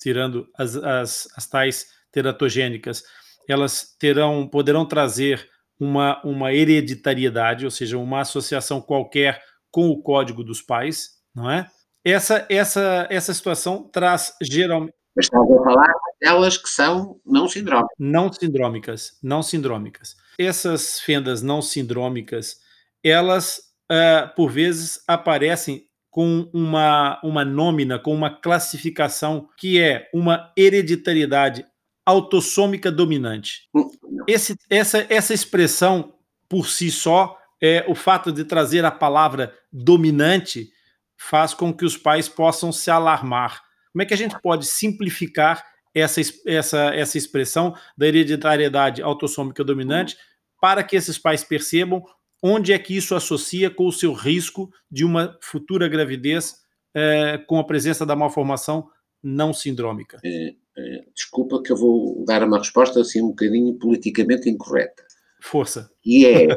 tirando 0.00 0.48
as, 0.56 0.74
as, 0.76 1.28
as 1.36 1.46
tais 1.46 1.86
teratogênicas, 2.10 3.04
elas 3.46 3.94
terão, 3.98 4.48
poderão 4.48 4.86
trazer 4.86 5.46
uma, 5.78 6.22
uma 6.24 6.52
hereditariedade, 6.52 7.64
ou 7.66 7.70
seja, 7.70 7.98
uma 7.98 8.20
associação 8.20 8.80
qualquer 8.80 9.42
com 9.70 9.88
o 9.88 10.02
código 10.02 10.42
dos 10.42 10.62
pais, 10.62 11.10
não 11.34 11.50
é? 11.50 11.68
essa, 12.04 12.46
essa, 12.48 13.06
essa 13.10 13.32
situação 13.32 13.88
traz 13.88 14.34
geralmente. 14.42 14.94
Mas 15.14 15.26
estás 15.26 15.42
a 15.42 15.64
falar 15.64 15.92
delas 16.20 16.56
que 16.56 16.68
são 16.68 17.20
não 17.24 17.48
sindrómicas. 17.48 17.96
Não 17.98 18.32
sindrômicas, 18.32 19.18
não 19.22 19.42
sindrômicas. 19.42 20.16
Essas 20.38 21.00
fendas 21.00 21.42
não 21.42 21.60
sindrômicas, 21.60 22.60
elas, 23.04 23.60
uh, 23.90 24.34
por 24.34 24.50
vezes, 24.50 25.02
aparecem 25.06 25.86
com 26.10 26.48
uma, 26.52 27.20
uma 27.24 27.44
nômina, 27.44 27.98
com 27.98 28.14
uma 28.14 28.30
classificação 28.30 29.48
que 29.56 29.80
é 29.80 30.10
uma 30.12 30.52
hereditariedade 30.56 31.66
autossômica 32.04 32.90
dominante. 32.90 33.68
Hum, 33.74 33.88
Esse, 34.26 34.56
essa, 34.68 35.06
essa 35.08 35.32
expressão, 35.32 36.14
por 36.48 36.68
si 36.68 36.90
só, 36.90 37.38
é, 37.62 37.84
o 37.88 37.94
fato 37.94 38.32
de 38.32 38.44
trazer 38.44 38.84
a 38.84 38.90
palavra 38.90 39.54
dominante 39.72 40.70
faz 41.16 41.54
com 41.54 41.72
que 41.72 41.84
os 41.84 41.96
pais 41.96 42.28
possam 42.28 42.72
se 42.72 42.90
alarmar. 42.90 43.62
Como 43.92 44.02
é 44.02 44.06
que 44.06 44.14
a 44.14 44.16
gente 44.16 44.40
pode 44.40 44.66
simplificar 44.66 45.64
essa, 45.94 46.20
essa, 46.46 46.94
essa 46.94 47.18
expressão 47.18 47.74
da 47.96 48.06
hereditariedade 48.06 49.02
autossômica 49.02 49.62
dominante 49.62 50.16
para 50.60 50.82
que 50.82 50.96
esses 50.96 51.18
pais 51.18 51.44
percebam 51.44 52.02
onde 52.42 52.72
é 52.72 52.78
que 52.78 52.96
isso 52.96 53.14
associa 53.14 53.70
com 53.70 53.86
o 53.86 53.92
seu 53.92 54.12
risco 54.12 54.70
de 54.90 55.04
uma 55.04 55.38
futura 55.40 55.88
gravidez 55.88 56.56
é, 56.94 57.38
com 57.38 57.58
a 57.58 57.64
presença 57.64 58.04
da 58.04 58.16
malformação 58.16 58.88
não 59.22 59.54
sindrômica? 59.54 60.18
É, 60.24 60.54
é, 60.76 61.04
desculpa 61.14 61.62
que 61.62 61.70
eu 61.70 61.76
vou 61.76 62.24
dar 62.24 62.42
uma 62.42 62.58
resposta 62.58 63.00
assim 63.00 63.22
um 63.22 63.28
bocadinho 63.28 63.78
politicamente 63.78 64.48
incorreta. 64.48 65.04
Força. 65.40 65.90
E 66.04 66.26
é, 66.26 66.48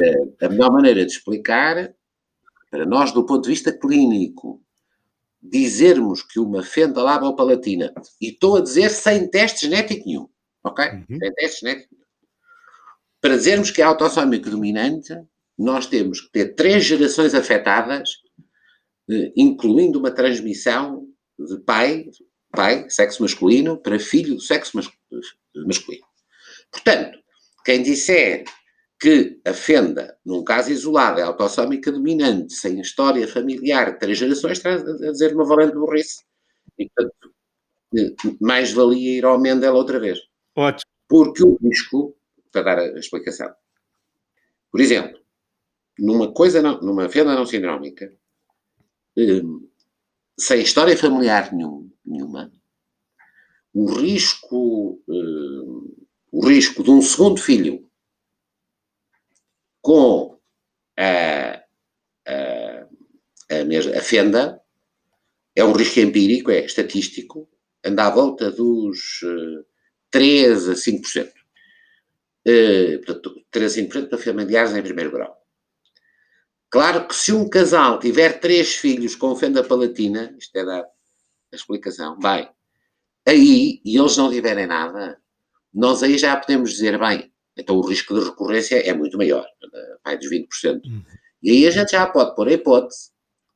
é 0.00 0.46
a 0.46 0.48
melhor 0.48 0.72
maneira 0.72 1.04
de 1.04 1.12
explicar, 1.12 1.92
para 2.70 2.86
nós, 2.86 3.12
do 3.12 3.24
ponto 3.24 3.42
de 3.42 3.50
vista 3.50 3.72
clínico, 3.72 4.62
dizermos 5.40 6.22
que 6.22 6.40
uma 6.40 6.62
fenda 6.62 7.02
labiopalatina, 7.02 7.92
e 8.20 8.30
estou 8.30 8.56
a 8.56 8.60
dizer 8.60 8.90
sem 8.90 9.28
teste 9.28 9.66
genético 9.66 10.06
nenhum, 10.06 10.28
ok? 10.64 10.84
Uhum. 10.84 11.18
Sem 11.18 11.34
teste 11.34 11.60
genético 11.60 11.94
nenhum. 11.94 12.04
Para 13.20 13.36
dizermos 13.36 13.70
que 13.70 13.82
é 13.82 13.84
autossómico 13.84 14.50
dominante, 14.50 15.14
nós 15.56 15.86
temos 15.86 16.20
que 16.20 16.30
ter 16.30 16.54
três 16.54 16.84
gerações 16.84 17.34
afetadas, 17.34 18.10
eh, 19.10 19.32
incluindo 19.36 19.98
uma 19.98 20.10
transmissão 20.10 21.06
de 21.38 21.58
pai, 21.60 22.06
pai, 22.50 22.88
sexo 22.88 23.22
masculino, 23.22 23.76
para 23.76 23.98
filho, 23.98 24.40
sexo 24.40 24.78
masculino. 25.66 26.06
Portanto, 26.70 27.18
quem 27.64 27.82
disser 27.82 28.44
que 29.00 29.40
a 29.44 29.54
fenda, 29.54 30.18
num 30.24 30.42
caso 30.42 30.72
isolado, 30.72 31.20
é 31.20 31.22
autossómica 31.22 31.92
dominante, 31.92 32.54
sem 32.54 32.80
história 32.80 33.28
familiar 33.28 33.92
de 33.92 33.98
três 34.00 34.18
gerações, 34.18 34.58
está 34.58 34.74
a 34.74 35.12
dizer 35.12 35.34
uma 35.34 35.44
valente 35.44 35.74
burrice. 35.74 36.24
E, 36.76 36.90
portanto, 36.90 38.36
mais 38.40 38.72
valia 38.72 39.18
ir 39.18 39.24
ao 39.24 39.38
Mendel 39.38 39.74
outra 39.74 40.00
vez. 40.00 40.18
Ótimo. 40.56 40.90
Porque 41.08 41.44
o 41.44 41.56
risco, 41.62 42.16
para 42.50 42.62
dar 42.62 42.78
a 42.80 42.98
explicação, 42.98 43.54
por 44.70 44.80
exemplo, 44.80 45.18
numa 45.98 46.32
coisa, 46.32 46.60
não, 46.60 46.80
numa 46.80 47.08
fenda 47.08 47.34
não 47.34 47.46
sindrómica, 47.46 48.12
hum, 49.16 49.68
sem 50.38 50.60
história 50.60 50.96
familiar 50.96 51.52
nenhum, 51.52 51.90
nenhuma, 52.04 52.52
o 53.72 53.86
risco, 53.86 55.00
hum, 55.08 55.94
o 56.32 56.46
risco 56.46 56.82
de 56.82 56.90
um 56.90 57.00
segundo 57.00 57.40
filho 57.40 57.87
com 59.80 60.38
a, 60.98 61.62
a, 62.26 62.86
a, 63.50 63.64
mesma, 63.64 63.96
a 63.96 64.00
fenda 64.00 64.60
é 65.54 65.64
um 65.64 65.72
risco 65.72 66.00
empírico, 66.00 66.50
é 66.50 66.64
estatístico, 66.64 67.48
anda 67.84 68.06
à 68.06 68.10
volta 68.10 68.50
dos 68.50 69.22
uh, 69.22 69.64
3 70.10 70.68
a 70.68 70.72
5%. 70.72 71.32
Uh, 72.46 73.04
portanto, 73.04 73.44
3 73.50 73.78
a 73.78 73.80
5% 73.82 74.08
para 74.08 74.18
familiares 74.18 74.74
em 74.74 74.82
primeiro 74.82 75.10
grau. 75.10 75.36
Claro 76.70 77.08
que 77.08 77.14
se 77.14 77.32
um 77.32 77.48
casal 77.48 77.98
tiver 77.98 78.40
três 78.40 78.76
filhos 78.76 79.16
com 79.16 79.34
fenda 79.34 79.64
palatina, 79.64 80.34
isto 80.38 80.54
é 80.56 80.64
da 80.64 80.86
explicação, 81.52 82.18
bem, 82.18 82.48
aí, 83.26 83.80
e 83.84 83.98
eles 83.98 84.16
não 84.16 84.30
tiverem 84.30 84.66
nada, 84.66 85.18
nós 85.72 86.02
aí 86.02 86.18
já 86.18 86.36
podemos 86.36 86.72
dizer, 86.72 86.98
bem, 86.98 87.32
então 87.58 87.76
o 87.76 87.86
risco 87.86 88.14
de 88.14 88.24
recorrência 88.24 88.76
é 88.76 88.94
muito 88.94 89.18
maior, 89.18 89.44
vai 90.04 90.16
dos 90.16 90.30
20%. 90.30 90.80
Uhum. 90.84 91.02
E 91.42 91.50
aí 91.50 91.66
a 91.66 91.70
gente 91.70 91.90
já 91.90 92.06
pode 92.06 92.34
pôr 92.34 92.48
a 92.48 92.52
hipótese 92.52 93.10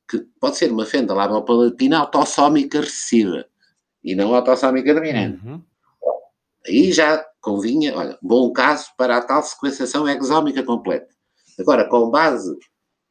que 0.08 0.18
pode 0.40 0.56
ser 0.56 0.70
uma 0.70 0.84
fenda 0.84 1.14
labiopalatina 1.14 1.98
autossómica 1.98 2.80
recessiva 2.80 3.46
e 4.04 4.14
não 4.14 4.34
autossómica 4.34 4.92
dominante. 4.92 5.44
Uhum. 5.46 5.62
Aí 6.66 6.92
já 6.92 7.24
convinha, 7.40 7.96
olha, 7.96 8.18
bom 8.20 8.52
caso 8.52 8.90
para 8.96 9.16
a 9.16 9.22
tal 9.22 9.42
sequenciação 9.42 10.08
exómica 10.08 10.62
completa. 10.62 11.08
Agora, 11.58 11.88
com 11.88 12.10
base 12.10 12.56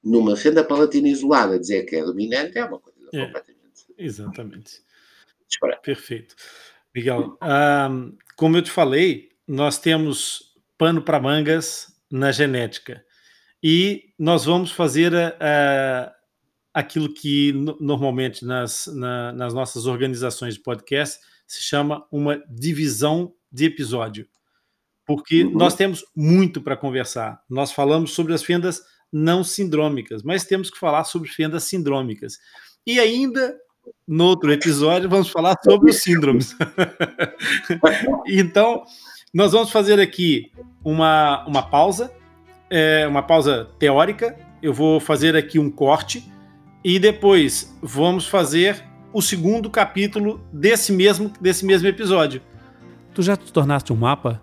numa 0.04 0.36
fenda 0.36 0.64
palatina 0.64 1.10
isolada, 1.10 1.60
dizer 1.60 1.86
que 1.86 1.96
é 1.96 2.04
dominante 2.04 2.58
é 2.58 2.66
uma 2.66 2.80
coisa 2.80 3.10
é, 3.14 3.26
completamente. 3.26 3.86
Exatamente. 3.98 4.84
Perfeito. 5.84 6.36
Miguel, 6.96 7.38
um, 7.42 8.18
como 8.36 8.58
eu 8.58 8.62
te 8.62 8.72
falei, 8.72 9.30
nós 9.48 9.80
temos 9.80 10.51
pano 10.82 11.00
para 11.00 11.20
mangas 11.20 11.94
na 12.12 12.32
genética. 12.32 13.06
E 13.62 14.16
nós 14.18 14.46
vamos 14.46 14.72
fazer 14.72 15.14
uh, 15.14 16.12
aquilo 16.74 17.14
que 17.14 17.54
normalmente 17.80 18.44
nas, 18.44 18.88
na, 18.88 19.32
nas 19.32 19.54
nossas 19.54 19.86
organizações 19.86 20.56
de 20.56 20.60
podcast 20.62 21.20
se 21.46 21.62
chama 21.62 22.04
uma 22.12 22.42
divisão 22.50 23.32
de 23.52 23.66
episódio. 23.66 24.28
Porque 25.06 25.44
uhum. 25.44 25.52
nós 25.52 25.76
temos 25.76 26.04
muito 26.16 26.60
para 26.60 26.76
conversar. 26.76 27.40
Nós 27.48 27.72
falamos 27.72 28.14
sobre 28.14 28.34
as 28.34 28.42
fendas 28.42 28.82
não 29.14 29.44
sindrômicas, 29.44 30.24
mas 30.24 30.46
temos 30.46 30.72
que 30.72 30.80
falar 30.80 31.04
sobre 31.04 31.30
fendas 31.30 31.66
sindrômicas. 31.66 32.40
E 32.88 33.00
ainda 33.00 33.56
no 34.08 34.26
outro 34.26 34.52
episódio 34.52 35.08
vamos 35.08 35.30
falar 35.30 35.56
sobre 35.64 35.92
os 35.92 35.98
síndromes. 35.98 36.56
então, 38.28 38.84
nós 39.34 39.54
vamos 39.54 39.72
fazer 39.72 39.98
aqui 40.00 40.52
uma, 40.84 41.46
uma 41.48 41.64
pausa, 41.64 42.12
é, 42.70 43.08
uma 43.08 43.24
pausa 43.24 43.70
teórica. 43.80 44.36
Eu 44.62 44.74
vou 44.74 45.00
fazer 45.00 45.36
aqui 45.38 45.58
um 45.58 45.70
corte 45.70 46.30
e 46.84 47.00
depois 47.00 47.74
vamos 47.82 48.28
fazer 48.28 48.84
o 49.14 49.22
segundo 49.22 49.70
capítulo 49.70 50.42
desse 50.52 50.92
mesmo, 50.92 51.32
desse 51.40 51.66
mesmo 51.66 51.88
episódio. 51.88 52.42
Tu 53.14 53.22
já 53.22 53.38
te 53.38 53.52
tornaste 53.54 53.94
um 53.94 53.96
mapa? 53.96 54.42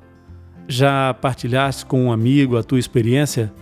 Já 0.67 1.13
partilhaste 1.15 1.85
com 1.85 2.07
um 2.07 2.13
amigo 2.13 2.57
a 2.57 2.63
tua 2.63 2.79
experiência? 2.79 3.53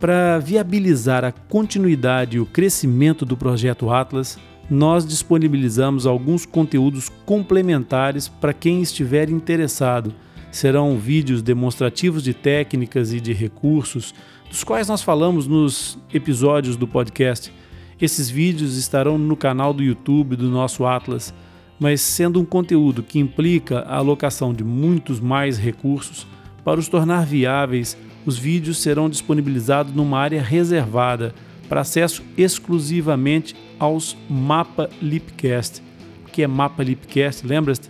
Para 0.00 0.38
viabilizar 0.38 1.24
a 1.24 1.32
continuidade 1.32 2.38
e 2.38 2.40
o 2.40 2.46
crescimento 2.46 3.24
do 3.24 3.36
projeto 3.36 3.90
Atlas, 3.90 4.38
nós 4.68 5.06
disponibilizamos 5.06 6.06
alguns 6.06 6.44
conteúdos 6.46 7.08
complementares 7.24 8.26
para 8.26 8.52
quem 8.52 8.82
estiver 8.82 9.28
interessado 9.28 10.12
serão 10.50 10.98
vídeos 10.98 11.42
demonstrativos 11.42 12.22
de 12.22 12.34
técnicas 12.34 13.12
e 13.12 13.20
de 13.20 13.32
recursos, 13.32 14.14
dos 14.48 14.64
quais 14.64 14.88
nós 14.88 15.02
falamos 15.02 15.46
nos 15.46 15.98
episódios 16.12 16.76
do 16.76 16.88
podcast. 16.88 17.52
Esses 18.00 18.28
vídeos 18.28 18.76
estarão 18.76 19.16
no 19.16 19.36
canal 19.36 19.72
do 19.72 19.82
YouTube 19.82 20.34
do 20.36 20.48
nosso 20.48 20.84
Atlas, 20.84 21.32
mas 21.78 22.00
sendo 22.00 22.40
um 22.40 22.44
conteúdo 22.44 23.02
que 23.02 23.18
implica 23.18 23.80
a 23.80 23.96
alocação 23.96 24.52
de 24.52 24.64
muitos 24.64 25.20
mais 25.20 25.58
recursos, 25.58 26.26
para 26.64 26.80
os 26.80 26.88
tornar 26.88 27.24
viáveis, 27.24 27.96
os 28.26 28.36
vídeos 28.36 28.78
serão 28.78 29.08
disponibilizados 29.08 29.94
numa 29.94 30.18
área 30.18 30.42
reservada 30.42 31.34
para 31.68 31.80
acesso 31.80 32.22
exclusivamente 32.36 33.54
aos 33.78 34.16
Mapa 34.28 34.90
Lipcast. 35.00 35.82
O 36.26 36.30
que 36.30 36.42
é 36.42 36.46
Mapa 36.46 36.82
Lipcast? 36.82 37.46
Lembra-se? 37.46 37.88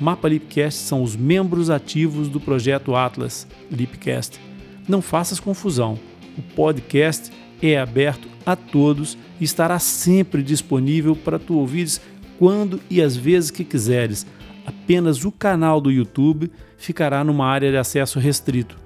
Mapa 0.00 0.28
Lipcast 0.28 0.80
são 0.80 1.02
os 1.02 1.14
membros 1.14 1.68
ativos 1.68 2.28
do 2.28 2.40
projeto 2.40 2.96
Atlas 2.96 3.46
Lipcast. 3.70 4.40
Não 4.88 5.02
faças 5.02 5.38
confusão. 5.38 5.98
O 6.38 6.42
podcast 6.42 7.30
é 7.62 7.78
aberto 7.78 8.26
a 8.46 8.56
todos 8.56 9.18
e 9.38 9.44
estará 9.44 9.78
sempre 9.78 10.42
disponível 10.42 11.14
para 11.14 11.38
tu 11.38 11.58
ouvires 11.58 12.00
quando 12.38 12.80
e 12.88 13.02
as 13.02 13.14
vezes 13.14 13.50
que 13.50 13.62
quiseres. 13.62 14.26
Apenas 14.64 15.22
o 15.24 15.30
canal 15.30 15.78
do 15.80 15.90
YouTube 15.90 16.50
ficará 16.78 17.22
numa 17.22 17.46
área 17.46 17.70
de 17.70 17.76
acesso 17.76 18.18
restrito. 18.18 18.78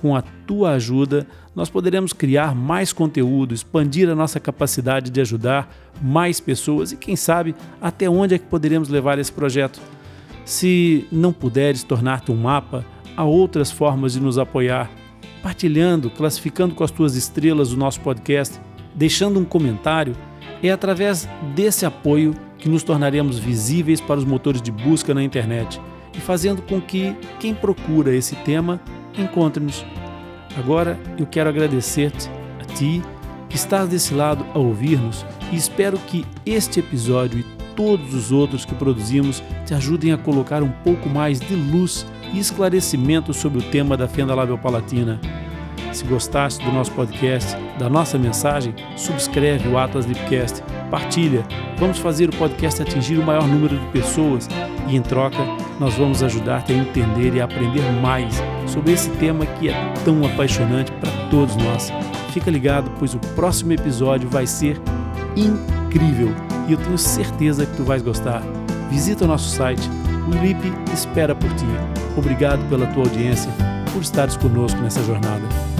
com 0.00 0.14
a 0.14 0.20
tua 0.20 0.72
ajuda, 0.72 1.26
nós 1.56 1.70
poderemos 1.70 2.12
criar 2.12 2.54
mais 2.54 2.92
conteúdo, 2.92 3.54
expandir 3.54 4.06
a 4.10 4.14
nossa 4.14 4.38
capacidade 4.38 5.10
de 5.10 5.18
ajudar 5.18 5.74
mais 6.02 6.38
pessoas 6.40 6.92
e, 6.92 6.96
quem 6.96 7.16
sabe, 7.16 7.54
até 7.80 8.06
onde 8.06 8.34
é 8.34 8.38
que 8.38 8.44
poderemos 8.44 8.90
levar 8.90 9.18
esse 9.18 9.32
projeto. 9.32 9.80
Se 10.44 11.06
não 11.10 11.32
puderes 11.32 11.82
tornar-te 11.82 12.30
um 12.30 12.36
mapa, 12.36 12.84
há 13.16 13.24
outras 13.24 13.70
formas 13.70 14.12
de 14.12 14.20
nos 14.20 14.36
apoiar, 14.36 14.90
partilhando, 15.42 16.10
classificando 16.10 16.74
com 16.74 16.84
as 16.84 16.90
tuas 16.90 17.16
estrelas 17.16 17.72
o 17.72 17.76
nosso 17.78 18.02
podcast, 18.02 18.60
deixando 18.94 19.40
um 19.40 19.44
comentário. 19.44 20.14
É 20.62 20.70
através 20.70 21.26
desse 21.54 21.86
apoio 21.86 22.34
que 22.64 22.68
nos 22.70 22.82
tornaremos 22.82 23.38
visíveis 23.38 24.00
para 24.00 24.18
os 24.18 24.24
motores 24.24 24.62
de 24.62 24.72
busca 24.72 25.12
na 25.12 25.22
internet 25.22 25.78
e 26.14 26.18
fazendo 26.18 26.62
com 26.62 26.80
que 26.80 27.14
quem 27.38 27.54
procura 27.54 28.16
esse 28.16 28.34
tema 28.36 28.80
encontre-nos. 29.18 29.84
Agora 30.56 30.98
eu 31.18 31.26
quero 31.26 31.50
agradecer-te 31.50 32.30
a 32.58 32.64
ti 32.64 33.02
que 33.50 33.56
estás 33.56 33.86
desse 33.90 34.14
lado 34.14 34.46
a 34.54 34.58
ouvir-nos 34.58 35.26
e 35.52 35.56
espero 35.56 35.98
que 36.06 36.24
este 36.46 36.80
episódio 36.80 37.40
e 37.40 37.44
todos 37.76 38.14
os 38.14 38.32
outros 38.32 38.64
que 38.64 38.74
produzimos 38.74 39.42
te 39.66 39.74
ajudem 39.74 40.12
a 40.12 40.16
colocar 40.16 40.62
um 40.62 40.72
pouco 40.82 41.06
mais 41.06 41.38
de 41.40 41.54
luz 41.54 42.06
e 42.32 42.38
esclarecimento 42.38 43.34
sobre 43.34 43.58
o 43.58 43.70
tema 43.70 43.94
da 43.94 44.08
fenda 44.08 44.34
labiopalatina. 44.34 45.20
Se 45.94 46.04
gostaste 46.04 46.64
do 46.64 46.72
nosso 46.72 46.90
podcast, 46.90 47.56
da 47.78 47.88
nossa 47.88 48.18
mensagem, 48.18 48.74
subscreve 48.96 49.68
o 49.68 49.78
Atlas 49.78 50.04
Lipcast, 50.06 50.60
partilha. 50.90 51.46
Vamos 51.78 51.98
fazer 51.98 52.28
o 52.28 52.36
podcast 52.36 52.82
atingir 52.82 53.16
o 53.16 53.22
maior 53.22 53.46
número 53.46 53.78
de 53.78 53.86
pessoas 53.86 54.48
e, 54.88 54.96
em 54.96 55.00
troca, 55.00 55.38
nós 55.78 55.94
vamos 55.94 56.20
ajudar-te 56.20 56.72
a 56.72 56.76
entender 56.76 57.36
e 57.36 57.40
a 57.40 57.44
aprender 57.44 57.88
mais 58.02 58.42
sobre 58.66 58.92
esse 58.92 59.08
tema 59.10 59.46
que 59.46 59.68
é 59.68 59.94
tão 60.04 60.26
apaixonante 60.26 60.90
para 60.90 61.12
todos 61.30 61.54
nós. 61.54 61.92
Fica 62.32 62.50
ligado, 62.50 62.90
pois 62.98 63.14
o 63.14 63.20
próximo 63.36 63.72
episódio 63.72 64.28
vai 64.28 64.48
ser 64.48 64.80
incrível 65.36 66.34
e 66.68 66.72
eu 66.72 66.78
tenho 66.78 66.98
certeza 66.98 67.66
que 67.66 67.76
tu 67.76 67.84
vais 67.84 68.02
gostar. 68.02 68.42
Visita 68.90 69.26
o 69.26 69.28
nosso 69.28 69.48
site, 69.48 69.88
o 70.26 70.44
LIP 70.44 70.72
espera 70.92 71.36
por 71.36 71.54
ti. 71.54 71.66
Obrigado 72.16 72.68
pela 72.68 72.88
tua 72.88 73.04
audiência, 73.04 73.52
por 73.92 74.02
estares 74.02 74.36
conosco 74.36 74.80
nessa 74.80 75.04
jornada. 75.04 75.73